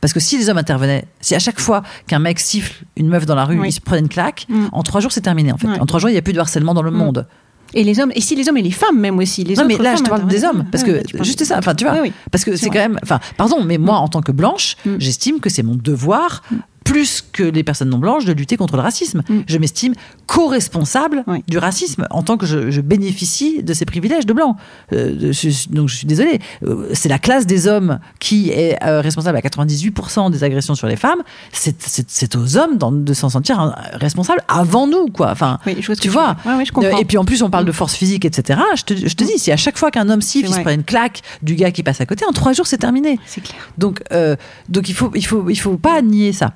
Parce 0.00 0.12
que 0.12 0.20
si 0.20 0.36
les 0.38 0.48
hommes 0.50 0.58
intervenaient, 0.58 1.04
si 1.20 1.34
à 1.34 1.38
chaque 1.38 1.58
fois 1.58 1.82
qu'un 2.06 2.18
mec 2.18 2.38
siffle 2.38 2.84
une 2.96 3.08
meuf 3.08 3.24
dans 3.26 3.34
la 3.34 3.44
rue, 3.44 3.58
Oui. 3.58 3.68
il 3.68 3.72
se 3.72 3.80
prenait 3.80 4.00
une 4.00 4.08
claque, 4.08 4.46
Mm. 4.48 4.66
en 4.72 4.82
trois 4.82 5.00
jours 5.00 5.10
c'est 5.12 5.22
terminé 5.22 5.52
en 5.52 5.56
fait. 5.56 5.68
En 5.68 5.86
trois 5.86 6.00
jours 6.00 6.10
il 6.10 6.12
n'y 6.12 6.18
a 6.18 6.22
plus 6.22 6.32
de 6.34 6.38
harcèlement 6.40 6.74
dans 6.74 6.82
le 6.82 6.90
Mm. 6.90 6.94
monde. 6.96 7.26
Et 7.74 7.82
les 7.82 7.98
hommes, 7.98 8.12
et 8.14 8.20
si 8.20 8.36
les 8.36 8.48
hommes 8.48 8.58
et 8.58 8.62
les 8.62 8.70
femmes 8.70 8.98
même 9.00 9.18
aussi. 9.18 9.42
Les 9.42 9.56
non 9.56 9.64
mais 9.66 9.76
là 9.76 9.96
je 9.96 10.02
te 10.02 10.08
parle 10.08 10.26
des 10.26 10.44
hommes, 10.44 10.66
parce 10.70 10.84
que 10.84 11.02
juste 11.22 11.44
ça, 11.44 11.58
enfin 11.58 11.74
tu 11.74 11.84
vois, 11.84 11.96
parce 12.30 12.44
que 12.44 12.54
C'est 12.56 12.68
quand 12.68 12.78
même, 12.78 12.98
enfin 13.02 13.18
pardon, 13.36 13.64
mais 13.64 13.78
moi 13.78 13.96
en 13.96 14.08
tant 14.08 14.20
que 14.22 14.32
blanche, 14.32 14.76
Mm. 14.84 14.96
j'estime 14.98 15.40
que 15.40 15.48
c'est 15.50 15.62
mon 15.64 15.74
devoir. 15.74 16.42
Plus 16.86 17.22
que 17.32 17.42
les 17.42 17.62
personnes 17.64 17.90
non 17.90 17.98
blanches, 17.98 18.24
de 18.24 18.32
lutter 18.32 18.56
contre 18.56 18.76
le 18.76 18.82
racisme. 18.82 19.22
Mm. 19.28 19.40
Je 19.46 19.58
m'estime 19.58 19.94
co-responsable 20.26 21.24
Oui. 21.26 21.42
du 21.48 21.58
racisme 21.58 22.06
en 22.10 22.22
tant 22.22 22.36
que 22.36 22.46
je, 22.46 22.70
je 22.70 22.80
bénéficie 22.80 23.62
de 23.62 23.74
ces 23.74 23.84
privilèges 23.84 24.24
de 24.26 24.32
blanc. 24.32 24.56
Euh, 24.92 25.32
je- 25.32 25.68
donc 25.74 25.88
je 25.88 25.96
suis 25.96 26.06
désolée. 26.06 26.38
Euh, 26.64 26.88
C'est 26.94 27.08
la 27.08 27.18
classe 27.18 27.46
des 27.46 27.66
hommes 27.66 27.98
qui 28.20 28.50
est 28.50 28.78
euh, 28.84 29.00
responsable 29.00 29.36
à 29.36 29.40
98% 29.40 30.30
des 30.30 30.44
agressions 30.44 30.74
sur 30.74 30.86
les 30.86 30.96
femmes. 30.96 31.22
C'est- 31.52 32.36
aux 32.36 32.56
hommes 32.56 32.78
de 33.04 33.14
s'en 33.14 33.28
sentir 33.30 33.58
un- 33.60 33.74
responsables 33.94 34.40
avant 34.48 34.86
nous, 34.86 35.06
quoi. 35.06 35.30
Enfin, 35.30 35.58
Oui, 35.66 35.76
je 35.80 35.92
tu 35.94 36.08
vois. 36.08 36.28
veux 36.28 36.34
dire. 36.34 36.52
Ouais, 36.52 36.58
ouais, 36.58 36.64
je 36.64 36.72
comprends. 36.72 36.98
Et 36.98 37.04
puis 37.04 37.18
en 37.18 37.24
plus, 37.24 37.42
on 37.42 37.50
parle 37.50 37.64
de 37.64 37.72
force 37.72 37.94
physique, 37.94 38.24
etc. 38.24 38.60
Je 38.76 38.82
te, 38.82 38.94
te 38.94 39.24
dis, 39.24 39.38
si 39.38 39.50
à 39.52 39.56
chaque 39.56 39.78
fois 39.78 39.90
qu'un 39.90 40.08
homme 40.08 40.22
siffle, 40.22 40.48
il 40.48 40.54
se 40.54 40.60
prend 40.60 40.70
une 40.70 40.84
claque 40.84 41.22
du 41.42 41.54
gars 41.56 41.70
qui 41.70 41.82
passe 41.82 42.00
à 42.00 42.06
côté, 42.06 42.24
en 42.28 42.32
trois 42.32 42.52
jours, 42.52 42.66
c'est 42.66 42.78
terminé. 42.78 43.18
C'est 43.26 43.40
clair. 43.42 43.58
Donc, 43.78 44.02
euh, 44.12 44.36
donc 44.68 44.88
il 44.88 44.94
faut, 44.94 45.10
il 45.14 45.24
faut, 45.26 45.48
il 45.50 45.56
faut 45.56 45.76
pas 45.76 46.00
nier 46.02 46.32
ça. 46.32 46.52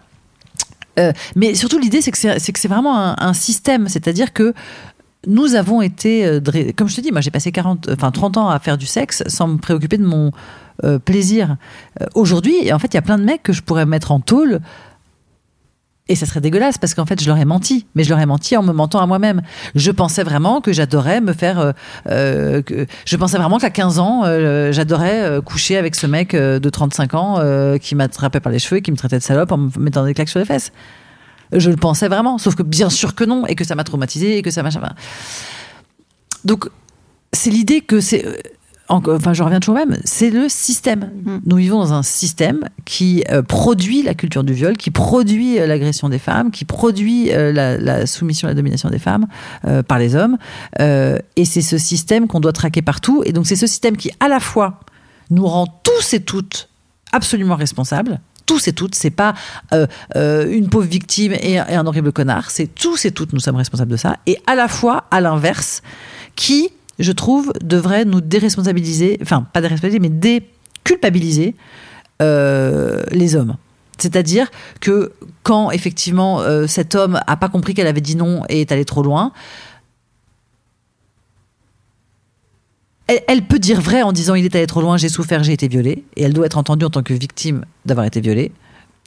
Euh, 0.99 1.13
mais 1.37 1.55
surtout, 1.55 1.79
l'idée, 1.79 2.01
c'est 2.01 2.11
que 2.11 2.19
c'est 2.19 2.69
vraiment 2.69 3.21
un, 3.21 3.33
système, 3.33 3.89
c'est-à-dire 3.89 4.33
que 4.33 4.55
nous 5.27 5.55
avons 5.55 5.83
été, 5.83 6.25
euh, 6.27 6.41
comme 6.77 6.89
je 6.89 6.97
te 6.97 7.01
dis, 7.01 7.13
moi 7.13 7.21
j'ai 7.21 7.31
passé 7.31 7.53
40, 7.53 7.91
enfin 7.93 8.11
30 8.11 8.39
ans 8.39 8.49
à 8.49 8.59
faire 8.59 8.79
du 8.79 8.87
sexe 8.87 9.23
sans 9.27 9.49
me 9.49 9.59
préoccuper 9.59 9.99
de 9.99 10.05
mon 10.05 10.33
euh, 10.85 10.99
plaisir. 10.99 11.57
Euh, 12.01 12.07
Aujourd'hui, 12.15 12.73
en 12.73 12.79
fait, 12.79 12.89
il 12.89 12.95
y 12.95 12.99
a 12.99 13.03
plein 13.03 13.19
de 13.19 13.25
mecs 13.25 13.43
que 13.43 13.53
je 13.53 13.63
pourrais 13.63 13.85
mettre 13.85 14.13
en 14.13 14.21
tôle. 14.21 14.61
Et 16.11 16.17
ça 16.17 16.27
serait 16.27 16.41
dégueulasse 16.41 16.77
parce 16.77 16.95
qu'en 16.95 17.07
fait, 17.07 17.23
je 17.23 17.27
leur 17.29 17.39
ai 17.39 17.45
menti. 17.45 17.87
Mais 17.95 18.03
je 18.03 18.11
leur 18.11 18.19
ai 18.19 18.27
menti 18.27 18.57
en 18.57 18.65
me 18.65 18.73
mentant 18.73 18.99
à 18.99 19.07
moi-même. 19.07 19.43
Je 19.77 19.93
pensais 19.93 20.25
vraiment 20.25 20.61
que 20.61 20.73
j'adorais 20.73 21.21
me 21.21 21.33
faire. 21.33 21.61
euh, 21.61 21.73
euh, 22.09 22.63
je 23.07 23.17
pensais 23.17 23.39
vraiment 23.39 23.59
qu'à 23.59 23.71
15 23.71 24.01
ans, 24.01 24.25
euh, 24.25 24.73
j'adorais 24.73 25.41
coucher 25.45 25.77
avec 25.77 25.95
ce 25.95 26.09
mec 26.09 26.35
de 26.35 26.69
35 26.69 27.15
ans 27.15 27.79
qui 27.79 27.95
m'attrapait 27.95 28.41
par 28.41 28.51
les 28.51 28.59
cheveux 28.59 28.79
et 28.79 28.83
qui 28.83 28.91
me 28.91 28.97
traitait 28.97 29.19
de 29.19 29.23
salope 29.23 29.53
en 29.53 29.57
me 29.57 29.71
mettant 29.79 30.05
des 30.05 30.13
claques 30.13 30.29
sur 30.29 30.41
les 30.41 30.45
fesses. 30.45 30.73
Je 31.53 31.71
le 31.71 31.77
pensais 31.77 32.09
vraiment. 32.09 32.39
Sauf 32.39 32.57
que 32.57 32.65
bien 32.65 32.91
sûr 32.91 33.15
que 33.15 33.23
non. 33.23 33.47
Et 33.47 33.55
que 33.55 33.63
ça 33.63 33.77
m'a 33.77 33.85
traumatisé 33.85 34.37
et 34.37 34.43
que 34.43 34.51
ça 34.51 34.65
m'a. 34.65 34.71
Donc, 36.45 36.69
c'est 37.33 37.51
l'idée 37.51 37.83
que 37.83 38.01
c'est. 38.01 38.27
Enfin, 38.91 39.33
je 39.33 39.43
reviens 39.43 39.61
toujours 39.61 39.75
même, 39.77 39.99
c'est 40.05 40.31
le 40.31 40.49
système. 40.49 41.11
Mm. 41.25 41.39
Nous 41.47 41.57
vivons 41.57 41.79
dans 41.79 41.93
un 41.93 42.03
système 42.03 42.69
qui 42.85 43.25
euh, 43.31 43.43
produit 43.43 44.03
la 44.03 44.15
culture 44.15 44.45
du 44.45 44.53
viol, 44.53 44.77
qui 44.77 44.91
produit 44.91 45.59
euh, 45.59 45.67
l'agression 45.67 46.09
des 46.09 46.19
femmes, 46.19 46.51
qui 46.51 46.65
produit 46.65 47.33
euh, 47.33 47.53
la, 47.53 47.79
la 47.79 48.07
soumission, 48.07 48.49
la 48.49 48.55
domination 48.55 48.91
des 48.91 48.99
femmes 48.99 49.27
par 49.87 49.99
les 49.99 50.15
hommes. 50.17 50.37
Et 50.79 51.45
c'est 51.45 51.63
ce 51.63 51.79
système 51.79 52.27
qu'on 52.27 52.41
doit 52.41 52.53
traquer 52.53 52.83
partout. 52.83 53.23
Et 53.25 53.33
donc, 53.33 53.47
c'est 53.47 53.57
ce 53.57 53.67
système 53.67 53.97
qui, 53.97 54.11
à 54.21 54.29
la 54.29 54.41
fois, 54.41 54.81
nous 55.31 55.47
rend 55.47 55.67
tous 55.67 56.15
et 56.15 56.21
toutes 56.21 56.69
absolument 57.13 57.57
responsables. 57.57 58.21
Tous 58.47 58.67
et 58.67 58.73
toutes, 58.73 58.95
c'est 58.95 59.11
pas 59.11 59.35
euh, 59.73 59.87
euh, 60.17 60.51
une 60.51 60.69
pauvre 60.69 60.87
victime 60.87 61.33
et, 61.33 61.53
et 61.53 61.59
un 61.59 61.87
horrible 61.87 62.13
connard, 62.13 62.51
c'est 62.51 62.67
tous 62.67 63.05
et 63.05 63.13
toutes 63.13 63.33
nous 63.33 63.39
sommes 63.41 63.57
responsables 63.57 63.91
de 63.91 63.97
ça. 63.97 64.17
Et 64.27 64.39
à 64.47 64.55
la 64.55 64.67
fois, 64.67 65.05
à 65.11 65.21
l'inverse, 65.21 65.83
qui, 66.35 66.71
je 67.01 67.13
trouve, 67.13 67.53
devrait 67.63 68.05
nous 68.05 68.21
déresponsabiliser, 68.21 69.19
enfin 69.23 69.47
pas 69.53 69.61
déresponsabiliser, 69.61 70.01
mais 70.01 70.11
déculpabiliser 70.11 71.57
euh, 72.23 73.03
les 73.11 73.35
hommes. 73.35 73.57
C'est-à-dire 73.99 74.51
que 74.81 75.13
quand 75.43 75.71
effectivement 75.71 76.41
euh, 76.41 76.67
cet 76.67 76.95
homme 76.95 77.21
a 77.27 77.37
pas 77.37 77.49
compris 77.49 77.75
qu'elle 77.75 77.87
avait 77.87 78.01
dit 78.01 78.17
non 78.17 78.45
et 78.49 78.61
est 78.61 78.73
allé 78.73 78.85
trop 78.85 79.03
loin, 79.03 79.33
elle, 83.07 83.21
elle 83.27 83.43
peut 83.43 83.59
dire 83.59 83.81
vrai 83.81 84.03
en 84.03 84.13
disant 84.13 84.35
il 84.35 84.45
est 84.45 84.55
allé 84.55 84.67
trop 84.67 84.81
loin, 84.81 84.97
j'ai 84.97 85.09
souffert, 85.09 85.43
j'ai 85.43 85.53
été 85.53 85.69
violée, 85.69 86.05
et 86.17 86.23
elle 86.23 86.33
doit 86.33 86.47
être 86.47 86.59
entendue 86.59 86.85
en 86.85 86.91
tant 86.91 87.03
que 87.03 87.15
victime 87.15 87.65
d'avoir 87.85 88.07
été 88.07 88.21
violée 88.21 88.53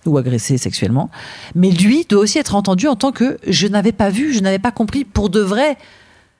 ou 0.06 0.18
agressée 0.18 0.58
sexuellement. 0.58 1.10
Mais 1.56 1.72
lui 1.72 2.06
doit 2.10 2.22
aussi 2.22 2.38
être 2.40 2.56
entendu 2.56 2.88
en 2.88 2.96
tant 2.96 3.12
que 3.12 3.38
je 3.48 3.68
n'avais 3.68 3.92
pas 3.92 4.10
vu, 4.10 4.34
je 4.34 4.42
n'avais 4.42 4.60
pas 4.60 4.72
compris 4.72 5.06
pour 5.06 5.30
de 5.30 5.40
vrai. 5.40 5.78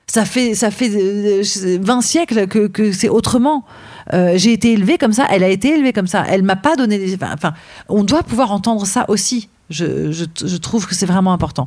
Ça 0.06 0.24
fait, 0.24 0.54
ça 0.54 0.70
fait 0.70 0.90
euh, 0.94 1.42
20 1.80 2.00
siècles 2.02 2.46
que, 2.46 2.66
que 2.66 2.92
c'est 2.92 3.08
autrement. 3.08 3.64
Euh, 4.12 4.34
j'ai 4.36 4.52
été 4.52 4.72
élevée 4.72 4.98
comme 4.98 5.12
ça, 5.12 5.26
elle 5.30 5.42
a 5.42 5.48
été 5.48 5.74
élevée 5.74 5.92
comme 5.92 6.06
ça. 6.06 6.24
Elle 6.28 6.42
m'a 6.42 6.56
pas 6.56 6.76
donné 6.76 6.98
des. 6.98 7.14
Enfin, 7.22 7.54
on 7.88 8.04
doit 8.04 8.22
pouvoir 8.22 8.52
entendre 8.52 8.86
ça 8.86 9.06
aussi. 9.08 9.48
Je, 9.70 10.12
je, 10.12 10.56
trouve 10.58 10.86
que 10.86 10.94
c'est 10.94 11.06
vraiment 11.06 11.32
important. 11.32 11.66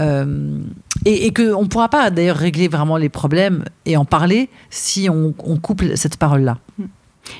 Euh, 0.00 0.58
et, 1.04 1.26
et 1.26 1.32
qu'on 1.32 1.62
ne 1.62 1.68
pourra 1.68 1.88
pas 1.88 2.10
d'ailleurs 2.10 2.36
régler 2.36 2.66
vraiment 2.66 2.96
les 2.96 3.08
problèmes 3.08 3.64
et 3.86 3.96
en 3.96 4.04
parler 4.04 4.50
si 4.68 5.08
on, 5.08 5.32
on 5.38 5.56
coupe 5.56 5.84
cette 5.94 6.16
parole-là. 6.16 6.58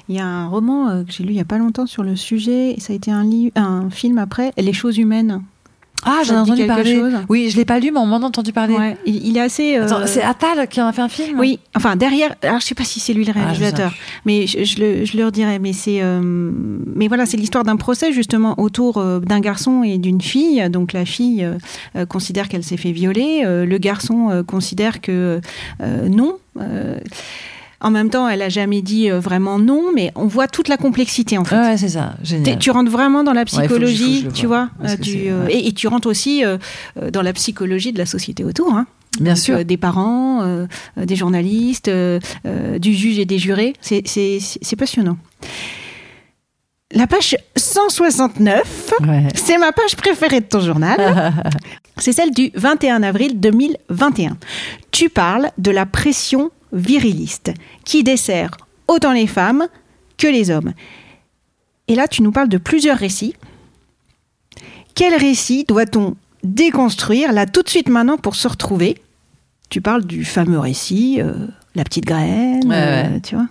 Il 0.08 0.16
y 0.16 0.20
a 0.20 0.26
un 0.26 0.48
roman 0.48 0.88
euh, 0.88 1.04
que 1.04 1.12
j'ai 1.12 1.24
lu 1.24 1.30
il 1.30 1.36
y 1.36 1.40
a 1.40 1.44
pas 1.44 1.58
longtemps 1.58 1.86
sur 1.86 2.02
le 2.02 2.16
sujet, 2.16 2.72
et 2.72 2.80
ça 2.80 2.92
a 2.92 2.96
été 2.96 3.10
un, 3.10 3.28
un 3.56 3.90
film 3.90 4.18
après, 4.18 4.52
Les 4.56 4.72
choses 4.72 4.98
humaines. 4.98 5.42
Ah, 6.04 6.22
j'en 6.24 6.34
ai 6.34 6.38
entendu 6.38 6.66
parler. 6.66 6.96
chose 6.96 7.12
Oui, 7.28 7.50
je 7.50 7.56
l'ai 7.56 7.64
pas 7.64 7.78
lu, 7.78 7.90
mais 7.92 7.98
on 8.00 8.06
m'en 8.06 8.16
a 8.18 8.24
entendu 8.24 8.52
parler. 8.52 8.74
Ouais, 8.74 8.96
il, 9.04 9.26
il 9.28 9.36
est 9.36 9.40
assez. 9.40 9.76
euh, 9.78 10.06
c'est 10.06 10.22
Attal 10.22 10.66
qui 10.68 10.80
en 10.80 10.86
a 10.86 10.92
fait 10.92 11.02
un 11.02 11.08
film? 11.08 11.38
Oui, 11.38 11.58
enfin 11.76 11.96
derrière, 11.96 12.34
alors 12.42 12.60
je 12.60 12.66
sais 12.66 12.74
pas 12.74 12.84
si 12.84 13.00
c'est 13.00 13.12
lui 13.12 13.24
le 13.24 13.32
Ah, 13.36 13.40
réalisateur, 13.40 13.92
mais 14.24 14.46
je, 14.46 14.64
je 14.64 14.78
le, 14.80 15.04
je 15.04 15.16
le 15.16 15.26
redirai. 15.26 15.58
Mais 15.58 15.72
c'est, 15.72 16.00
euh, 16.00 16.20
mais 16.22 17.08
voilà, 17.08 17.26
c'est 17.26 17.36
l'histoire 17.36 17.64
d'un 17.64 17.76
procès 17.76 18.12
justement 18.12 18.58
autour 18.58 18.96
euh, 18.98 19.20
d'un 19.20 19.40
garçon 19.40 19.82
et 19.82 19.98
d'une 19.98 20.20
fille. 20.20 20.68
Donc 20.70 20.92
la 20.92 21.04
fille 21.04 21.44
euh, 21.44 21.54
euh, 21.96 22.06
considère 22.06 22.48
qu'elle 22.48 22.64
s'est 22.64 22.76
fait 22.78 22.92
violer, 22.92 23.42
le 23.44 23.78
garçon 23.78 24.42
considère 24.46 25.00
que 25.00 25.40
euh, 25.82 26.08
non. 26.08 26.36
En 27.82 27.90
même 27.90 28.10
temps, 28.10 28.28
elle 28.28 28.42
a 28.42 28.48
jamais 28.50 28.82
dit 28.82 29.10
euh, 29.10 29.20
vraiment 29.20 29.58
non, 29.58 29.84
mais 29.94 30.12
on 30.14 30.26
voit 30.26 30.48
toute 30.48 30.68
la 30.68 30.76
complexité 30.76 31.38
en 31.38 31.44
fait. 31.44 31.56
Ouais, 31.56 31.76
c'est 31.78 31.88
ça. 31.90 32.14
Génial. 32.22 32.58
Tu 32.58 32.70
rentres 32.70 32.90
vraiment 32.90 33.24
dans 33.24 33.32
la 33.32 33.44
psychologie, 33.44 34.26
tu 34.34 34.46
vois, 34.46 34.68
euh, 34.84 34.96
du, 34.96 35.28
euh, 35.30 35.46
et, 35.48 35.68
et 35.68 35.72
tu 35.72 35.88
rentres 35.88 36.08
aussi 36.08 36.42
dans 37.12 37.22
la 37.22 37.32
psychologie 37.32 37.92
de 37.92 37.98
la 37.98 38.06
société 38.06 38.44
autour. 38.44 38.72
Hein. 38.74 38.86
Bien 39.18 39.32
Donc, 39.32 39.42
sûr. 39.42 39.56
euh, 39.56 39.64
des 39.64 39.76
parents, 39.76 40.42
euh, 40.42 40.66
des 40.96 41.16
journalistes, 41.16 41.88
euh, 41.88 42.20
du 42.78 42.94
juge 42.94 43.18
et 43.18 43.24
des 43.24 43.38
jurés. 43.38 43.72
C'est- 43.80 44.04
passionnant. 44.78 45.16
La 46.92 47.06
page 47.06 47.36
169, 47.56 48.92
Ouais. 49.02 49.28
c'est 49.34 49.58
ma 49.58 49.72
page 49.72 49.96
préférée 49.96 50.40
de 50.40 50.46
ton 50.46 50.60
journal. 50.60 51.32
c'est 51.98 52.12
celle 52.12 52.32
du 52.32 52.50
21 52.54 53.02
avril 53.02 53.38
2021. 53.38 54.36
Tu 54.90 55.08
parles 55.08 55.50
de 55.58 55.70
la 55.70 55.86
pression 55.86 56.50
viriliste 56.72 57.52
qui 57.84 58.02
dessert 58.04 58.50
autant 58.88 59.12
les 59.12 59.26
femmes 59.26 59.66
que 60.18 60.26
les 60.26 60.50
hommes. 60.50 60.72
Et 61.88 61.94
là, 61.94 62.06
tu 62.08 62.22
nous 62.22 62.32
parles 62.32 62.48
de 62.48 62.58
plusieurs 62.58 62.98
récits. 62.98 63.34
Quel 64.94 65.14
récit 65.14 65.64
doit-on 65.66 66.14
déconstruire 66.44 67.32
là 67.32 67.46
tout 67.46 67.62
de 67.62 67.68
suite 67.68 67.88
maintenant 67.88 68.16
pour 68.16 68.34
se 68.34 68.48
retrouver? 68.48 68.98
Tu 69.68 69.80
parles 69.80 70.04
du 70.04 70.24
fameux 70.24 70.58
récit, 70.58 71.18
euh, 71.20 71.32
la 71.74 71.84
petite 71.84 72.04
graine, 72.04 72.66
Ouais, 72.66 73.04
euh, 73.06 73.20
tu 73.22 73.34
vois 73.36 73.46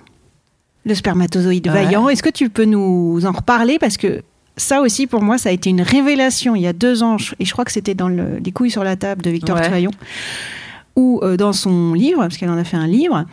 Le 0.85 0.93
spermatozoïde 0.95 1.67
Ouais. 1.67 1.73
vaillant. 1.85 2.09
Est-ce 2.09 2.23
que 2.23 2.29
tu 2.29 2.49
peux 2.49 2.65
nous 2.65 3.25
en 3.25 3.31
reparler? 3.31 3.79
Parce 3.79 3.95
que 3.97 4.21
ça 4.57 4.81
aussi, 4.81 5.07
pour 5.07 5.21
moi, 5.21 5.37
ça 5.37 5.49
a 5.49 5.51
été 5.53 5.69
une 5.69 5.81
révélation 5.81 6.55
il 6.55 6.61
y 6.61 6.67
a 6.67 6.73
deux 6.73 7.03
ans, 7.03 7.15
et 7.39 7.45
je 7.45 7.51
crois 7.53 7.63
que 7.63 7.71
c'était 7.71 7.93
dans 7.95 8.09
le- 8.09 8.37
Les 8.43 8.51
couilles 8.51 8.71
sur 8.71 8.83
la 8.83 8.97
table 8.97 9.21
de 9.21 9.29
Victor 9.29 9.55
Ouais. 9.57 9.69
Ou 10.95 11.19
euh, 11.23 11.37
dans 11.37 11.53
son 11.53 11.93
livre, 11.93 12.21
parce 12.21 12.37
qu'elle 12.37 12.49
en 12.49 12.57
a 12.57 12.63
fait 12.63 12.77
un 12.77 12.87
livre. 12.87 13.25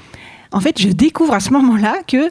En 0.52 0.60
fait, 0.60 0.80
je 0.80 0.88
découvre 0.88 1.34
à 1.34 1.40
ce 1.40 1.50
moment-là 1.52 1.96
que 2.06 2.30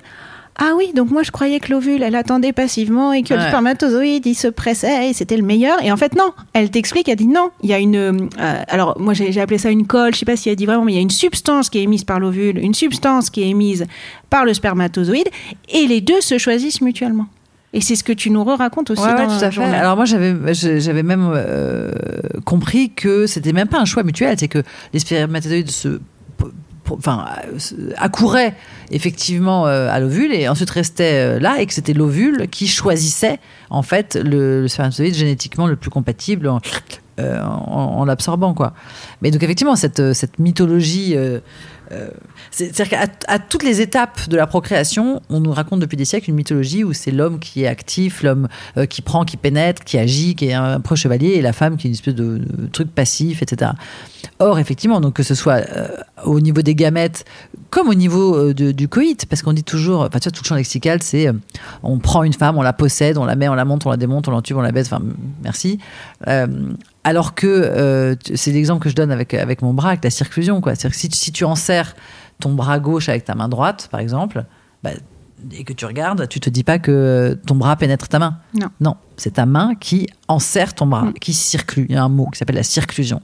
ah 0.57 0.71
oui, 0.77 0.93
donc 0.95 1.11
moi 1.11 1.21
je 1.21 1.31
croyais 1.31 1.59
que 1.59 1.69
l'ovule, 1.69 2.01
elle 2.01 2.15
attendait 2.15 2.53
passivement 2.53 3.11
et 3.11 3.23
que 3.23 3.33
le 3.33 3.41
spermatozoïde, 3.41 4.25
il 4.25 4.35
se 4.35 4.47
pressait 4.47 5.09
et 5.09 5.13
c'était 5.13 5.35
le 5.35 5.43
meilleur. 5.43 5.83
Et 5.83 5.91
en 5.91 5.97
fait, 5.97 6.15
non, 6.15 6.31
elle 6.53 6.71
t'explique, 6.71 7.09
elle 7.09 7.17
dit 7.17 7.27
non, 7.27 7.49
il 7.61 7.69
y 7.69 7.73
a 7.73 7.79
une... 7.79 7.97
euh, 7.97 8.63
alors 8.69 8.97
moi 8.97 9.13
j'ai 9.13 9.33
j'ai 9.33 9.41
appelé 9.41 9.57
ça 9.57 9.69
une 9.69 9.85
colle, 9.85 10.13
je 10.13 10.19
sais 10.19 10.25
pas 10.25 10.37
si 10.37 10.49
elle 10.49 10.55
dit 10.55 10.65
vraiment, 10.65 10.85
mais 10.85 10.93
il 10.93 10.95
y 10.95 10.99
a 10.99 11.01
une 11.01 11.09
substance 11.09 11.69
qui 11.69 11.79
est 11.79 11.83
émise 11.83 12.05
par 12.05 12.21
l'ovule, 12.21 12.57
une 12.57 12.73
substance 12.73 13.29
qui 13.29 13.41
est 13.43 13.49
émise 13.49 13.85
par 14.29 14.45
le 14.45 14.53
spermatozoïde, 14.53 15.27
et 15.73 15.87
les 15.87 15.99
deux 15.99 16.21
se 16.21 16.37
choisissent 16.37 16.79
mutuellement. 16.79 17.27
Et 17.75 17.81
c'est 17.81 17.95
ce 17.95 18.03
que 18.05 18.13
tu 18.13 18.29
nous 18.31 18.43
racontes 18.43 18.89
aussi 18.89 19.01
Ouais, 19.03 19.09
ouais, 19.13 19.27
dans 19.27 19.27
tout 19.27 19.33
à 19.33 19.35
le 19.35 19.51
fait. 19.51 19.51
journal. 19.51 19.75
Alors 19.75 19.95
moi, 19.97 20.05
j'avais, 20.05 20.33
j'avais 20.53 21.03
même 21.03 21.29
euh, 21.35 21.91
compris 22.45 22.91
que 22.91 23.27
c'était 23.27 23.51
même 23.53 23.67
pas 23.67 23.79
un 23.79 23.85
choix 23.85 24.03
mutuel, 24.03 24.35
c'est 24.39 24.47
que 24.47 24.63
les 24.93 24.99
spermatozoïdes 24.99 25.69
se, 25.69 25.99
enfin, 26.89 27.25
euh, 27.53 27.91
accouraient 27.97 28.55
effectivement 28.91 29.67
euh, 29.67 29.89
à 29.91 29.99
l'ovule 29.99 30.31
et 30.33 30.47
ensuite 30.47 30.69
restaient 30.69 31.35
euh, 31.35 31.39
là, 31.39 31.59
et 31.59 31.65
que 31.65 31.73
c'était 31.73 31.93
l'ovule 31.93 32.47
qui 32.49 32.67
choisissait 32.67 33.39
en 33.69 33.81
fait 33.81 34.15
le, 34.23 34.61
le 34.61 34.67
spermatozoïde 34.69 35.13
génétiquement 35.15 35.67
le 35.67 35.75
plus 35.75 35.89
compatible 35.89 36.47
en, 36.47 36.61
en- 37.19 37.23
en 37.23 38.05
l'absorbant, 38.05 38.53
quoi. 38.53 38.73
Mais 39.21 39.31
donc 39.31 39.43
effectivement, 39.43 39.75
cette, 39.75 40.13
cette 40.13 40.39
mythologie. 40.39 41.13
euh, 41.15 41.39
euh, 41.91 42.09
c'est- 42.51 42.75
C'est-à-dire 42.75 43.07
qu'à 43.27 43.39
toutes 43.39 43.63
les 43.63 43.81
étapes 43.81 44.27
de 44.29 44.37
la 44.37 44.47
procréation, 44.47 45.21
on 45.29 45.39
nous 45.39 45.51
raconte 45.51 45.79
depuis 45.79 45.97
des 45.97 46.05
siècles 46.05 46.29
une 46.29 46.35
mythologie 46.35 46.83
où 46.83 46.93
c'est 46.93 47.11
l'homme 47.11 47.39
qui 47.39 47.63
est 47.63 47.67
actif, 47.67 48.23
l'homme 48.23 48.47
euh, 48.77 48.85
qui 48.85 49.01
prend, 49.01 49.23
qui 49.25 49.37
pénètre, 49.37 49.83
qui 49.83 49.97
agit, 49.97 50.35
qui 50.35 50.47
est 50.47 50.53
un 50.53 50.79
preux 50.79 50.95
chevalier, 50.95 51.29
et 51.29 51.41
la 51.41 51.53
femme 51.53 51.77
qui 51.77 51.87
est 51.87 51.89
une 51.89 51.95
espèce 51.95 52.15
de, 52.15 52.41
truc 52.71 52.89
passif, 52.93 53.41
etc. 53.41 53.71
Or, 54.39 54.59
effectivement, 54.59 54.99
donc 55.01 55.13
que 55.13 55.23
ce 55.23 55.35
soit 55.35 55.61
euh, 55.69 55.87
au 56.23 56.39
niveau 56.39 56.61
des 56.61 56.75
gamètes 56.75 57.25
comme 57.69 57.89
au 57.89 57.93
niveau 57.93 58.53
du 58.53 58.87
coït, 58.87 59.25
parce 59.25 59.41
qu'on 59.41 59.51
dit 59.53 59.63
toujours, 59.63 60.01
enfin, 60.01 60.19
tu 60.19 60.29
vois, 60.29 60.31
tout 60.31 60.41
le 60.43 60.47
champ 60.47 60.55
lexical, 60.55 61.01
c'est 61.03 61.27
on 61.83 61.99
prend 61.99 62.23
une 62.23 62.31
femme, 62.33 62.57
on 62.57 62.61
la 62.61 62.71
possède, 62.73 63.17
on 63.17 63.25
la 63.25 63.35
met, 63.35 63.49
on 63.49 63.53
la 63.53 63.65
monte, 63.65 63.85
on 63.85 63.89
la 63.89 63.97
démonte, 63.97 64.27
on 64.29 64.31
l'entube, 64.31 64.55
on 64.55 64.61
la 64.61 64.71
baisse, 64.71 64.87
enfin, 64.87 65.03
merci. 65.43 65.79
Alors 67.05 67.35
que 67.35 67.45
euh, 67.47 68.15
c'est 68.33 68.51
l'exemple 68.51 68.81
que 68.83 68.89
je 68.89 68.95
donne 68.95 69.11
avec, 69.11 69.33
avec 69.33 69.61
mon 69.61 69.73
bras, 69.73 69.89
avec 69.89 70.03
la 70.03 70.09
circlusion. 70.09 70.59
C'est-à-dire 70.63 70.89
que 70.89 70.95
si, 70.97 71.07
tu- 71.07 71.17
si 71.17 71.31
tu 71.31 71.45
enserres 71.45 71.95
ton 72.41 72.53
bras 72.53 72.79
gauche 72.79 73.07
avec 73.09 73.23
ta 73.23 73.35
main 73.35 73.47
droite, 73.47 73.87
par 73.91 73.99
exemple, 74.01 74.43
bah, 74.83 74.89
et 75.55 75.63
que 75.63 75.73
tu 75.73 75.85
regardes, 75.85 76.27
tu 76.27 76.39
te 76.39 76.49
dis 76.49 76.63
pas 76.63 76.79
que 76.79 77.37
ton 77.45 77.53
bras 77.55 77.75
pénètre 77.75 78.07
ta 78.07 78.17
main. 78.17 78.37
Non. 78.59 78.67
Non, 78.81 78.95
c'est 79.17 79.35
ta 79.35 79.45
main 79.45 79.75
qui 79.79 80.07
enserre 80.27 80.73
ton 80.73 80.87
bras, 80.87 81.03
Mm. 81.03 81.13
qui 81.13 81.33
circule. 81.33 81.85
Il 81.89 81.93
y 81.95 81.97
a 81.97 82.03
un 82.03 82.09
mot 82.09 82.25
qui 82.31 82.39
s'appelle 82.39 82.55
la 82.55 82.63
circlusion. 82.63 83.21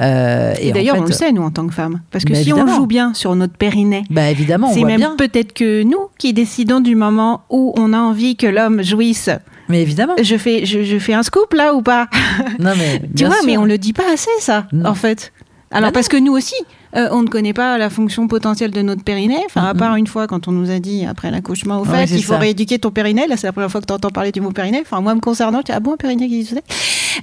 Euh, 0.00 0.54
Et 0.60 0.70
d'ailleurs, 0.72 0.96
fait, 0.96 1.00
on 1.00 1.04
le 1.06 1.12
sait, 1.12 1.32
nous, 1.32 1.42
en 1.42 1.50
tant 1.50 1.66
que 1.66 1.72
femmes. 1.74 2.00
Parce 2.10 2.24
que 2.24 2.34
si 2.34 2.52
on 2.52 2.66
joue 2.66 2.86
bien 2.86 3.14
sur 3.14 3.34
notre 3.34 3.54
périnée, 3.56 4.04
Bah 4.10 4.30
évidemment, 4.30 4.70
c'est 4.72 4.84
même 4.84 5.16
peut-être 5.16 5.54
que 5.54 5.82
nous 5.82 6.08
qui 6.18 6.32
décidons 6.34 6.80
du 6.80 6.94
moment 6.94 7.42
où 7.50 7.72
on 7.78 7.92
a 7.94 7.98
envie 7.98 8.36
que 8.36 8.46
l'homme 8.46 8.82
jouisse. 8.82 9.30
Mais 9.68 9.82
évidemment. 9.82 10.14
Je 10.22 10.36
fais, 10.36 10.64
je, 10.66 10.82
je 10.84 10.98
fais 10.98 11.12
un 11.14 11.22
scoop 11.22 11.52
là 11.54 11.74
ou 11.74 11.82
pas? 11.82 12.08
Non 12.58 12.72
mais 12.76 13.02
Tu 13.16 13.24
vois, 13.24 13.36
sûr. 13.36 13.46
mais 13.46 13.56
on 13.58 13.64
le 13.64 13.78
dit 13.78 13.92
pas 13.92 14.10
assez 14.12 14.30
ça, 14.40 14.66
Non. 14.72 14.90
en 14.90 14.94
fait. 14.94 15.32
Alors 15.70 15.90
Bah 15.90 15.92
parce 15.92 16.08
que 16.08 16.16
nous 16.16 16.32
aussi, 16.32 16.54
euh, 16.96 17.08
on 17.12 17.20
ne 17.22 17.28
connaît 17.28 17.52
pas 17.52 17.76
la 17.76 17.90
fonction 17.90 18.26
potentielle 18.26 18.70
de 18.70 18.80
notre 18.80 19.04
périnée. 19.04 19.36
Enfin, 19.44 19.64
à 19.66 19.74
part 19.74 19.96
une 19.96 20.06
fois 20.06 20.26
quand 20.26 20.48
on 20.48 20.52
nous 20.52 20.70
a 20.70 20.78
dit 20.78 21.04
après 21.04 21.30
l'accouchement, 21.30 21.80
au 21.80 21.84
Ouais, 21.84 22.00
fait, 22.00 22.06
c'est 22.06 22.14
il 22.16 22.22
faut 22.24 22.32
ça. 22.32 22.38
rééduquer 22.38 22.78
ton 22.78 22.90
périnée. 22.90 23.26
Là, 23.28 23.36
c'est 23.36 23.46
la 23.46 23.52
première 23.52 23.70
fois 23.70 23.82
que 23.82 23.86
tu 23.86 23.92
entends 23.92 24.08
parler 24.08 24.32
du 24.32 24.40
mot 24.40 24.50
périnée. 24.50 24.80
Enfin, 24.80 25.02
moi 25.02 25.14
me 25.14 25.20
concernant, 25.20 25.58
tu 25.58 25.66
dis 25.66 25.72
ah 25.72 25.80
bon, 25.80 25.92
un 25.92 25.96
périnée 25.98 26.26
qui 26.28 26.42
se 26.44 26.50
faisait 26.50 26.62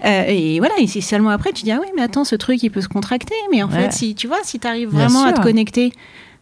Euh, 0.06 0.26
Et 0.28 0.60
voilà, 0.60 0.76
et 0.78 0.86
c'est 0.86 1.02
seulement 1.02 1.32
après 1.32 1.52
tu 1.54 1.64
dis 1.64 1.72
ah 1.72 1.80
oui, 1.82 1.88
mais 1.96 2.04
attends, 2.04 2.24
ce 2.24 2.36
truc 2.36 2.62
il 2.62 2.70
peut 2.70 2.82
se 2.82 2.88
contracter. 2.88 3.34
Mais 3.52 3.64
en 3.64 3.68
Ouais. 3.70 3.86
fait, 3.86 3.94
si 3.94 4.14
tu 4.14 4.28
vois, 4.28 4.38
si 4.44 4.60
tu 4.60 4.68
arrives 4.68 4.90
vraiment 4.90 5.24
à 5.24 5.34
te 5.34 5.42
connecter. 5.42 5.92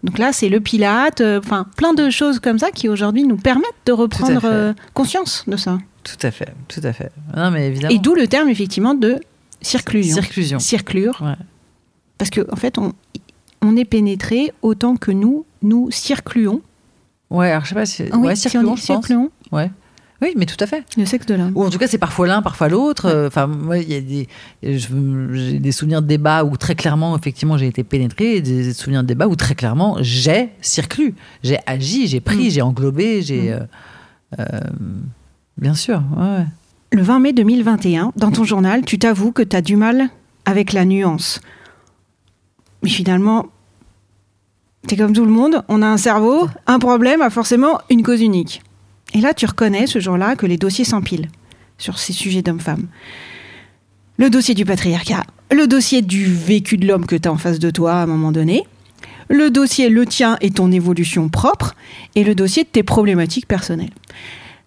Donc 0.04 0.18
là, 0.18 0.34
c'est 0.34 0.50
le 0.50 0.60
pilate, 0.60 1.22
euh, 1.22 1.40
enfin 1.40 1.66
plein 1.78 1.94
de 1.94 2.10
choses 2.10 2.40
comme 2.40 2.60
ça 2.60 2.72
qui 2.72 2.90
aujourd'hui 2.90 3.24
nous 3.24 3.38
permettent 3.38 3.70
de 3.86 3.94
reprendre 3.94 4.42
euh, 4.44 4.74
conscience 4.94 5.44
de 5.48 5.56
ça. 5.56 5.78
Tout 6.04 6.18
à 6.22 6.32
fait, 6.32 6.54
tout 6.68 6.82
à 6.84 6.92
fait. 6.92 7.12
Non 7.36 7.50
mais 7.52 7.68
évidemment. 7.68 7.94
Et 7.96 8.00
d'où 8.00 8.14
le 8.14 8.28
terme 8.28 8.50
effectivement 8.50 8.94
de 8.94 9.22
circlusion. 9.62 10.16
circlusion. 10.16 10.60
circlure. 10.60 11.22
Ouais. 11.22 11.36
Parce 12.18 12.30
qu'en 12.30 12.44
en 12.52 12.58
fait, 12.58 12.78
on, 12.78 12.94
on 13.62 13.78
est 13.78 13.86
pénétré 13.86 14.52
autant 14.62 14.98
que 14.98 15.12
nous, 15.12 15.46
nous 15.62 15.90
circluons 15.92 16.62
Ouais, 17.30 17.50
alors 17.50 17.64
je 17.64 17.70
sais 17.70 17.76
pas 17.76 17.86
si. 17.86 18.04
Ah 18.12 18.18
oui, 18.18 18.28
ouais, 18.28 18.36
si 18.36 18.56
on 18.58 18.62
je 18.62 18.66
pense. 18.66 18.82
circluon, 18.82 19.32
Ouais. 19.52 19.72
Oui, 20.24 20.30
mais 20.38 20.46
tout 20.48 20.56
à 20.60 20.66
fait. 20.66 20.84
le 20.98 21.06
sexe 21.06 21.26
de 21.28 21.36
l'homme. 21.36 21.52
Ou 21.54 21.64
en 21.66 21.70
tout 21.70 21.78
cas, 21.78 21.86
c'est 21.88 21.98
parfois 21.98 22.26
l'un, 22.28 22.42
parfois 22.42 22.70
l'autre. 22.70 23.26
Enfin, 23.28 23.46
moi, 23.46 23.78
il 23.78 23.92
y 23.92 23.96
a 23.96 24.02
des, 24.02 24.28
j'ai 24.64 25.60
des 25.60 25.72
souvenirs 25.74 26.02
de 26.02 26.08
débats 26.08 26.44
où 26.46 26.56
très 26.58 26.74
clairement, 26.76 27.16
effectivement, 27.18 27.58
j'ai 27.58 27.68
été 27.68 27.84
pénétrée, 27.84 28.38
et 28.38 28.42
des 28.42 28.74
souvenirs 28.74 29.02
de 29.04 29.08
débats 29.08 29.28
où 29.28 29.36
très 29.36 29.54
clairement, 29.54 29.98
j'ai 30.00 30.50
circlu, 30.62 31.14
j'ai 31.44 31.60
agi, 31.66 32.08
j'ai 32.08 32.22
pris, 32.22 32.48
Mm. 32.48 32.52
j'ai 32.52 32.62
englobé, 32.62 33.22
j'ai. 33.22 33.52
euh, 33.52 33.60
euh, 34.40 34.46
bien 35.58 35.74
sûr, 35.76 36.02
ouais. 36.18 36.46
Le 36.94 37.02
20 37.02 37.20
mai 37.20 37.34
2021, 37.34 38.12
dans 38.16 38.32
ton 38.32 38.44
journal, 38.44 38.84
tu 38.86 38.98
t'avoues 39.00 39.32
que 39.32 39.42
tu 39.44 39.56
as 39.56 39.62
du 39.62 39.76
mal 39.76 40.10
avec 40.46 40.74
la 40.74 40.86
nuance. 40.86 41.42
Mais 42.84 42.90
finalement, 42.90 43.48
c'est 44.88 44.96
comme 44.98 45.14
tout 45.14 45.26
le 45.26 45.32
monde, 45.32 45.64
on 45.70 45.82
a 45.82 45.88
un 45.88 45.98
cerveau, 45.98 46.48
un 46.68 46.80
problème 46.80 47.22
a 47.22 47.30
forcément 47.30 47.80
une 47.90 48.04
cause 48.04 48.22
unique. 48.22 48.62
Et 49.14 49.22
là, 49.22 49.34
tu 49.34 49.46
reconnais 49.46 49.88
ce 49.88 50.00
jour-là 50.00 50.36
que 50.36 50.46
les 50.46 50.58
dossiers 50.58 50.86
s'empilent 50.86 51.30
sur 51.78 52.00
ces 52.00 52.14
sujets 52.14 52.42
d'hommes-femmes. 52.42 52.88
Le 54.18 54.30
dossier 54.30 54.54
du 54.56 54.66
patriarcat, 54.66 55.24
le 55.52 55.68
dossier 55.68 56.02
du 56.02 56.26
vécu 56.26 56.78
de 56.78 56.88
l'homme 56.88 57.06
que 57.06 57.16
tu 57.16 57.28
as 57.28 57.32
en 57.32 57.38
face 57.38 57.60
de 57.60 57.70
toi 57.70 57.94
à 57.94 58.04
un 58.04 58.06
moment 58.06 58.32
donné, 58.32 58.64
le 59.30 59.50
dossier 59.50 59.90
le 59.90 60.06
tien 60.06 60.38
et 60.42 60.52
ton 60.52 60.72
évolution 60.72 61.30
propre, 61.30 61.76
et 62.16 62.24
le 62.24 62.36
dossier 62.36 62.64
de 62.64 62.70
tes 62.70 62.84
problématiques 62.84 63.48
personnelles. 63.48 63.94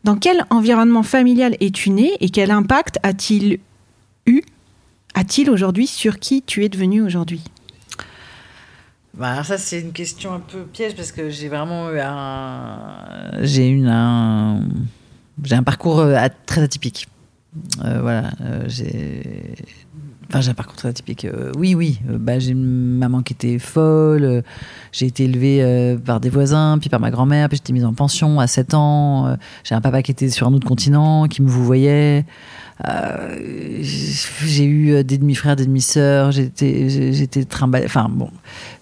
Dans 0.04 0.16
quel 0.16 0.44
environnement 0.50 1.02
familial 1.02 1.56
es-tu 1.60 1.90
né 1.90 2.12
et 2.20 2.30
quel 2.30 2.50
impact 2.50 2.98
a-t-il 3.02 3.58
eu, 4.26 4.42
a-t-il 5.14 5.50
aujourd'hui 5.50 5.86
sur 5.86 6.18
qui 6.18 6.42
tu 6.42 6.64
es 6.64 6.68
devenu 6.68 7.02
aujourd'hui? 7.02 7.42
Bah, 9.16 9.30
alors 9.30 9.46
ça, 9.46 9.56
c'est 9.56 9.80
une 9.80 9.92
question 9.92 10.34
un 10.34 10.40
peu 10.40 10.64
piège 10.64 10.94
parce 10.94 11.10
que 11.10 11.30
j'ai 11.30 11.48
vraiment 11.48 11.90
eu 11.90 12.00
un. 12.00 13.30
J'ai 13.40 13.68
une. 13.68 13.88
Un... 13.88 14.60
J'ai 15.42 15.54
un 15.54 15.62
parcours 15.62 16.00
euh, 16.00 16.26
très 16.44 16.62
atypique. 16.62 17.08
Euh, 17.84 18.00
voilà. 18.02 18.30
euh, 18.42 18.64
j'ai. 18.66 19.54
Enfin, 20.28 20.40
j'ai 20.40 20.50
un 20.50 20.54
parcours 20.54 20.76
très 20.76 20.88
atypique. 20.88 21.26
Oui, 21.56 21.74
oui. 21.74 22.00
bah, 22.04 22.38
j'ai 22.40 22.50
une 22.50 22.98
maman 22.98 23.22
qui 23.22 23.32
était 23.32 23.58
folle. 23.58 24.42
j'ai 24.92 25.06
été 25.06 25.24
élevée 25.24 25.96
par 26.04 26.18
des 26.18 26.30
voisins, 26.30 26.78
puis 26.80 26.90
par 26.90 26.98
ma 26.98 27.12
grand-mère, 27.12 27.48
puis 27.48 27.58
j'étais 27.58 27.72
mise 27.72 27.84
en 27.84 27.94
pension 27.94 28.40
à 28.40 28.48
7 28.48 28.74
ans. 28.74 29.36
j'ai 29.62 29.76
un 29.76 29.80
papa 29.80 30.02
qui 30.02 30.10
était 30.10 30.28
sur 30.28 30.48
un 30.48 30.52
autre 30.52 30.66
continent, 30.66 31.28
qui 31.28 31.42
me 31.42 31.48
vous 31.48 31.64
voyait. 31.64 32.24
Euh, 32.84 33.36
j'ai 33.80 34.64
eu 34.64 34.92
euh, 34.92 35.02
des 35.02 35.16
demi-frères, 35.16 35.56
des 35.56 35.64
demi-sœurs, 35.64 36.30
j'étais, 36.32 37.44
trimballée. 37.48 37.86
Enfin 37.86 38.08
bon, 38.10 38.28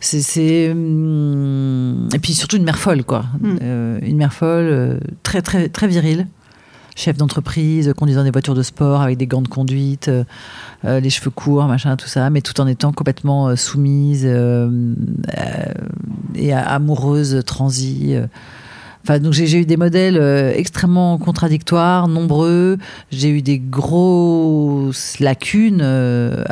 c'est, 0.01 0.21
c'est 0.21 0.73
hum, 0.73 2.09
et 2.13 2.19
puis 2.19 2.35
surtout 2.35 2.57
une 2.57 2.65
mère 2.65 2.79
folle 2.79 3.05
quoi, 3.05 3.25
Mm. 3.41 3.59
Euh, 3.63 3.99
une 4.03 4.17
mère 4.17 4.33
folle, 4.33 4.99
très 5.23 5.43
très 5.43 5.69
très 5.69 5.87
virile, 5.87 6.27
chef 6.97 7.17
d'entreprise, 7.17 7.93
conduisant 7.97 8.25
des 8.25 8.33
voitures 8.33 8.55
de 8.55 8.63
sport 8.63 9.01
avec 9.01 9.17
des 9.17 9.29
gants 9.29 9.43
de 9.43 9.49
conduite, 9.49 10.09
euh, 10.09 11.01
les 11.01 11.11
cheveux 11.11 11.31
courts, 11.31 11.65
machin, 11.67 11.97
tout 11.97 12.09
ça, 12.09 12.31
mais 12.31 12.41
tout 12.41 12.61
en 12.61 12.67
étant 12.67 12.93
complètement 12.93 13.55
soumise 13.55 14.27
et 16.35 16.53
amoureuse, 16.53 17.43
transie. 17.47 18.17
Enfin, 19.05 19.19
donc 19.19 19.35
j'ai 19.35 19.61
eu 19.61 19.67
des 19.67 19.77
modèles 19.77 20.17
euh, 20.17 20.55
extrêmement 20.55 21.19
contradictoires, 21.19 22.09
nombreux. 22.09 22.79
J'ai 23.11 23.29
eu 23.29 23.43
des 23.43 23.59
grosses 23.59 25.19
lacunes 25.21 25.83
euh, 25.83 26.43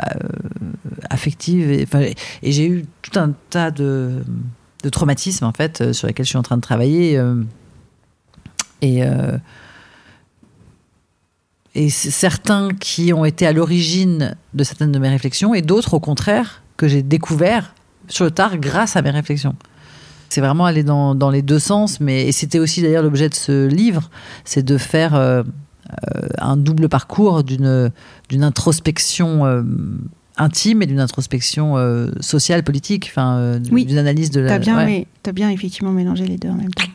affectives. 1.09 1.71
Et, 1.71 1.87
et 2.43 2.51
j'ai 2.51 2.67
eu 2.67 2.85
tout 3.01 3.19
un 3.19 3.33
tas 3.49 3.71
de, 3.71 4.21
traumatismes, 4.91 5.45
en 5.45 5.51
fait, 5.51 5.81
euh, 5.81 5.93
sur 5.93 6.05
lesquels 6.05 6.25
je 6.25 6.29
suis 6.29 6.37
en 6.37 6.43
train 6.43 6.57
de 6.57 6.61
travailler. 6.61 7.19
et 8.81 9.01
et 11.75 11.89
certains 11.89 12.69
qui 12.69 13.13
ont 13.13 13.25
été 13.25 13.47
à 13.47 13.51
l'origine 13.51 14.35
de 14.53 14.63
certaines 14.63 14.91
de 14.91 14.99
mes 14.99 15.09
réflexions, 15.09 15.55
et 15.55 15.63
d'autres, 15.63 15.95
au 15.95 15.99
contraire, 15.99 16.61
que 16.77 16.87
j'ai 16.87 17.01
découvert 17.01 17.73
sur 18.07 18.25
le 18.25 18.31
tard 18.31 18.57
grâce 18.57 18.95
à 18.95 19.01
mes 19.01 19.09
réflexions. 19.09 19.55
C'est 20.33 20.41
vraiment 20.41 20.65
aller 20.65 20.83
dans, 20.83 21.13
dans 21.13 21.29
les 21.29 21.43
deux 21.43 21.59
sens, 21.59 21.99
mais 21.99 22.25
et 22.27 22.31
c'était 22.31 22.57
aussi 22.57 22.81
d'ailleurs 22.81 23.03
l'objet 23.03 23.29
de 23.29 23.35
ce 23.35 23.67
livre, 23.67 24.09
c'est 24.45 24.63
de 24.63 24.77
faire 24.79 25.13
euh, 25.13 25.43
euh, 26.15 26.27
un 26.39 26.57
double 26.57 26.89
parcours 26.89 27.43
d'une 27.43 27.91
d'une 28.29 28.43
introspection 28.43 29.45
euh, 29.45 29.61
intime 30.37 30.81
et 30.81 30.87
d'une 30.87 30.99
introspection 30.99 31.77
euh, 31.77 32.09
sociale, 32.19 32.63
politique, 32.63 33.07
enfin 33.11 33.37
euh, 33.37 33.59
Oui. 33.71 33.85
d'une 33.85 33.99
analyse 33.99 34.31
de 34.31 34.39
la. 34.41 34.49
T'as 34.49 34.57
bien, 34.57 34.77
ouais. 34.83 35.05
t'as 35.21 35.33
bien 35.33 35.51
effectivement 35.51 35.91
mélangé 35.91 36.25
les 36.25 36.37
deux 36.37 36.49
en 36.49 36.55
même 36.55 36.73
temps. 36.73 36.89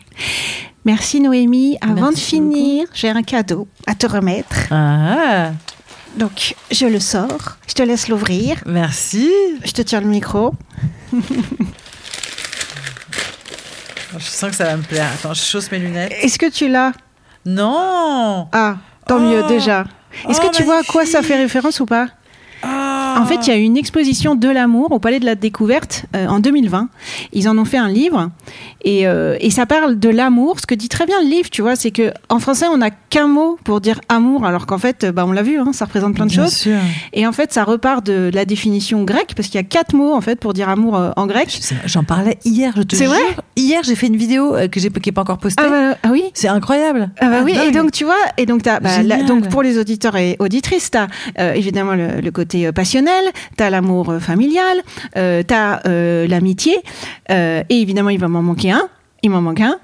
Merci 0.83 1.21
Noémie. 1.21 1.77
Avant 1.79 2.09
Merci 2.09 2.15
de 2.15 2.19
finir, 2.51 2.87
j'ai 2.93 3.09
un 3.09 3.23
cadeau 3.23 3.69
à 3.87 3.95
te 3.95 4.05
remettre. 4.05 4.67
Ah, 4.71 5.51
Donc, 6.17 6.55
je 6.71 6.85
le 6.87 6.99
sors. 6.99 7.57
Je 7.67 7.73
te 7.73 7.83
laisse 7.83 8.09
l'ouvrir. 8.09 8.57
merci. 8.65 9.29
Je 9.63 9.71
te 9.71 9.81
tiens 9.81 10.01
le 10.01 10.07
micro. 10.07 10.53
Je 14.17 14.23
sens 14.23 14.49
que 14.49 14.55
ça 14.55 14.65
va 14.65 14.75
me 14.77 14.81
plaire. 14.83 15.07
Attends, 15.13 15.33
je 15.33 15.41
chausse 15.41 15.71
mes 15.71 15.79
lunettes. 15.79 16.13
Est-ce 16.21 16.39
que 16.39 16.49
tu 16.49 16.67
l'as? 16.67 16.91
Non. 17.45 18.47
Ah, 18.51 18.77
tant 19.07 19.17
Oh. 19.17 19.19
mieux 19.19 19.43
déjà. 19.43 19.85
Est-ce 20.27 20.39
Oh, 20.43 20.49
que 20.49 20.55
tu 20.55 20.63
vois 20.63 20.79
à 20.79 20.83
quoi 20.83 21.05
ça 21.05 21.21
fait 21.21 21.35
référence 21.37 21.79
ou 21.79 21.85
pas? 21.85 22.07
En 22.63 23.25
fait, 23.25 23.47
il 23.47 23.49
y 23.49 23.51
a 23.51 23.57
eu 23.57 23.61
une 23.63 23.77
exposition 23.77 24.35
de 24.35 24.47
l'amour 24.49 24.91
au 24.91 24.99
Palais 24.99 25.19
de 25.19 25.25
la 25.25 25.35
Découverte 25.35 26.05
euh, 26.15 26.27
en 26.27 26.39
2020. 26.39 26.89
Ils 27.33 27.49
en 27.49 27.57
ont 27.57 27.65
fait 27.65 27.77
un 27.77 27.89
livre 27.89 28.29
et, 28.83 29.07
euh, 29.07 29.35
et 29.41 29.49
ça 29.49 29.65
parle 29.65 29.99
de 29.99 30.09
l'amour. 30.09 30.59
Ce 30.59 30.65
que 30.65 30.75
dit 30.75 30.87
très 30.89 31.05
bien 31.05 31.21
le 31.21 31.27
livre, 31.29 31.49
tu 31.49 31.61
vois, 31.61 31.75
c'est 31.75 31.91
que 31.91 32.11
en 32.29 32.39
français, 32.39 32.65
on 32.71 32.77
n'a 32.77 32.91
qu'un 32.91 33.27
mot 33.27 33.57
pour 33.63 33.81
dire 33.81 33.99
amour, 34.09 34.45
alors 34.45 34.65
qu'en 34.65 34.77
fait, 34.77 35.05
bah, 35.05 35.25
on 35.27 35.31
l'a 35.31 35.41
vu, 35.43 35.59
hein, 35.59 35.71
ça 35.73 35.85
représente 35.85 36.15
plein 36.15 36.25
de 36.25 36.31
Bien 36.31 36.43
choses. 36.45 36.53
sûr. 36.55 36.77
Et 37.13 37.27
en 37.27 37.31
fait, 37.31 37.51
ça 37.51 37.63
repart 37.63 38.05
de 38.05 38.29
la 38.33 38.45
définition 38.45 39.03
grecque 39.03 39.33
parce 39.35 39.47
qu'il 39.49 39.55
y 39.59 39.63
a 39.63 39.67
quatre 39.67 39.93
mots 39.93 40.13
en 40.13 40.21
fait 40.21 40.39
pour 40.39 40.53
dire 40.53 40.69
amour 40.69 40.95
euh, 40.95 41.11
en 41.17 41.27
grec. 41.27 41.59
J'en 41.85 42.03
parlais 42.03 42.37
hier, 42.45 42.73
je 42.77 42.83
te 42.83 42.95
C'est 42.95 43.05
jure. 43.05 43.13
vrai 43.13 43.21
Hier, 43.57 43.81
j'ai 43.83 43.95
fait 43.95 44.07
une 44.07 44.15
vidéo 44.17 44.55
que 44.71 44.79
j'ai 44.79 44.89
qui 44.89 45.09
n'est 45.09 45.13
pas 45.13 45.21
encore 45.21 45.37
postée. 45.39 45.61
Ah, 45.65 45.69
bah, 45.69 45.97
ah 46.03 46.09
oui. 46.11 46.23
C'est 46.33 46.47
incroyable. 46.47 47.09
Ah 47.19 47.29
bah 47.29 47.41
oui, 47.43 47.53
et 47.67 47.71
donc 47.71 47.91
tu 47.91 48.05
vois, 48.05 48.15
et 48.37 48.45
donc 48.45 48.63
bah, 48.63 48.79
la- 49.03 49.23
donc 49.23 49.49
pour 49.49 49.61
les 49.61 49.77
auditeurs 49.77 50.15
et 50.15 50.37
auditrices, 50.39 50.91
t'as 50.91 51.07
évidemment 51.55 51.93
le, 51.95 52.21
le 52.21 52.31
côté 52.31 52.48
euh, 52.55 52.71
passionnel, 52.71 53.23
t'as 53.57 53.69
l'amour 53.69 54.09
euh, 54.09 54.19
familial, 54.19 54.77
euh, 55.17 55.43
t'as 55.43 55.79
euh, 55.87 56.27
l'amitié, 56.27 56.77
euh, 57.31 57.63
et 57.69 57.81
évidemment 57.81 58.09
il 58.09 58.19
va 58.19 58.27
m'en 58.27 58.41
manquer 58.41 58.71
un, 58.71 58.87
il 59.23 59.29
m'en 59.29 59.41
manque 59.41 59.61
un, 59.61 59.77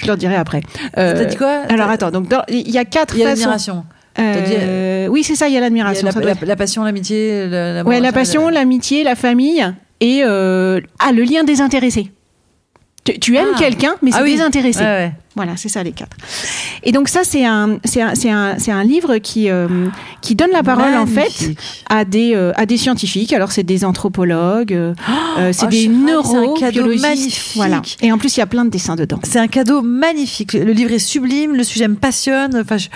je 0.00 0.06
leur 0.06 0.16
dirai 0.16 0.36
après. 0.36 0.60
T'as 0.94 1.24
dit 1.24 1.36
quoi? 1.36 1.62
Alors 1.68 1.88
attends, 1.90 2.10
donc 2.10 2.26
il 2.48 2.70
y 2.70 2.78
a 2.78 2.84
quatre 2.84 3.14
Il 3.16 3.20
y 3.20 3.24
a 3.24 3.28
l'admiration. 3.28 3.84
Dit- 4.18 5.08
oui 5.08 5.22
c'est 5.24 5.34
ça, 5.36 5.48
il 5.48 5.54
y 5.54 5.56
a 5.56 5.60
l'admiration. 5.60 6.08
la, 6.14 6.20
la- 6.20 6.34
la 6.42 6.56
passion, 6.56 6.82
l'amitié, 6.84 7.46
l'amour. 7.48 7.90
ouais, 7.90 8.00
la 8.00 8.12
passion, 8.12 8.48
l'amitié, 8.48 9.04
la 9.04 9.14
famille 9.16 9.64
et 10.00 10.22
ah 10.22 11.12
le 11.12 11.22
lien 11.22 11.44
désintéressé. 11.44 12.10
Tu, 13.04 13.18
tu 13.18 13.36
aimes 13.36 13.48
Ah. 13.54 13.58
quelqu'un, 13.58 13.94
mais 14.00 14.12
c'est 14.12 14.18
Ah 14.20 14.22
oui. 14.22 14.32
désintéressé. 14.32 14.78
Ouais, 14.80 14.86
ouais. 14.86 15.12
Voilà, 15.34 15.52
c'est 15.56 15.68
ça 15.70 15.82
les 15.82 15.92
quatre. 15.92 16.16
Et 16.82 16.92
donc 16.92 17.08
ça, 17.08 17.20
c'est 17.24 17.46
un, 17.46 17.78
c'est 17.84 18.02
un, 18.02 18.14
c'est 18.14 18.30
un, 18.30 18.56
un 18.68 18.84
livre 18.84 19.16
qui, 19.18 19.48
euh, 19.48 19.88
qui 20.20 20.34
donne 20.34 20.50
la 20.52 20.62
parole 20.62 20.94
en 20.96 21.06
fait 21.06 21.54
à 21.88 22.04
des, 22.04 22.32
euh, 22.34 22.52
à 22.56 22.66
des 22.66 22.76
scientifiques. 22.76 23.32
Alors 23.32 23.50
c'est 23.50 23.62
des 23.62 23.84
anthropologues, 23.84 24.74
euh, 24.74 24.92
euh, 25.38 25.52
c'est 25.52 25.66
oh, 25.66 25.68
des 25.68 25.88
neurobiologistes. 25.88 27.52
Voilà. 27.56 27.80
Et 28.02 28.12
en 28.12 28.18
plus, 28.18 28.36
il 28.36 28.40
y 28.40 28.42
a 28.42 28.46
plein 28.46 28.64
de 28.64 28.70
dessins 28.70 28.96
dedans. 28.96 29.20
C'est 29.22 29.38
un 29.38 29.46
cadeau 29.48 29.80
magnifique. 29.82 30.52
Le 30.52 30.72
livre 30.72 30.92
est 30.92 30.98
sublime, 30.98 31.54
le 31.56 31.64
sujet 31.64 31.88
me 31.88 31.94
passionne. 31.96 32.56
Enfin, 32.60 32.76
je- 32.76 32.88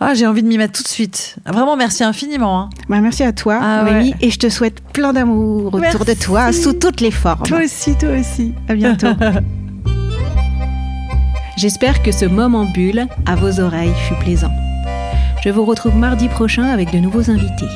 Ah, 0.00 0.14
j'ai 0.14 0.26
envie 0.26 0.42
de 0.42 0.48
m'y 0.48 0.58
mettre 0.58 0.74
tout 0.74 0.82
de 0.84 0.88
suite. 0.88 1.36
Vraiment, 1.46 1.76
merci 1.76 2.04
infiniment. 2.04 2.60
hein. 2.60 2.70
Bah, 2.88 3.00
merci 3.00 3.22
à 3.24 3.32
toi, 3.32 3.58
Ah 3.60 3.84
ouais. 3.84 4.12
Et 4.20 4.30
je 4.30 4.38
te 4.38 4.48
souhaite 4.48 4.80
plein 4.92 5.12
d'amour 5.12 5.74
autour 5.74 6.04
de 6.04 6.14
toi, 6.14 6.52
sous 6.52 6.72
toutes 6.74 7.00
les 7.00 7.10
formes. 7.10 7.42
aussi, 7.64 7.96
toi 7.98 8.10
aussi. 8.18 8.52
À 8.68 8.74
bientôt. 8.74 9.08
J'espère 11.56 12.02
que 12.02 12.12
ce 12.12 12.24
moment 12.24 12.64
bulle 12.64 13.06
à 13.26 13.36
vos 13.36 13.60
oreilles 13.60 13.94
fut 14.08 14.14
plaisant. 14.14 14.52
Je 15.44 15.50
vous 15.50 15.64
retrouve 15.64 15.96
mardi 15.96 16.28
prochain 16.28 16.64
avec 16.64 16.92
de 16.92 16.98
nouveaux 16.98 17.30
invités. 17.30 17.68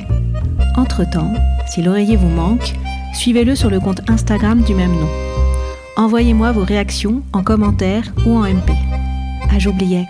Entre-temps, 0.76 1.32
si 1.68 1.82
l'oreiller 1.82 2.16
vous 2.16 2.28
manque, 2.28 2.74
suivez-le 3.12 3.54
sur 3.54 3.70
le 3.70 3.80
compte 3.80 4.00
Instagram 4.08 4.62
du 4.62 4.74
même 4.74 4.92
nom. 4.92 5.08
Envoyez-moi 5.96 6.52
vos 6.52 6.64
réactions 6.64 7.22
en 7.32 7.42
commentaire 7.42 8.04
ou 8.24 8.36
en 8.36 8.42
MP. 8.42 8.72
Ah, 9.50 9.58
j'oubliais, 9.58 10.06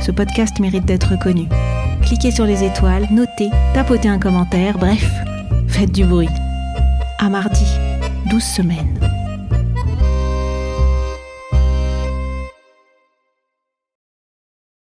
ce 0.00 0.12
podcast 0.12 0.58
mérite 0.60 0.84
d'être 0.84 1.18
connu. 1.18 1.46
Cliquez 2.02 2.30
sur 2.30 2.44
les 2.44 2.64
étoiles, 2.64 3.08
notez, 3.10 3.50
tapotez 3.74 4.08
un 4.08 4.18
commentaire, 4.18 4.78
bref, 4.78 5.08
faites 5.68 5.92
du 5.92 6.04
bruit. 6.04 6.28
À 7.18 7.28
mardi, 7.28 7.66
12 8.30 8.42
semaines. 8.42 9.09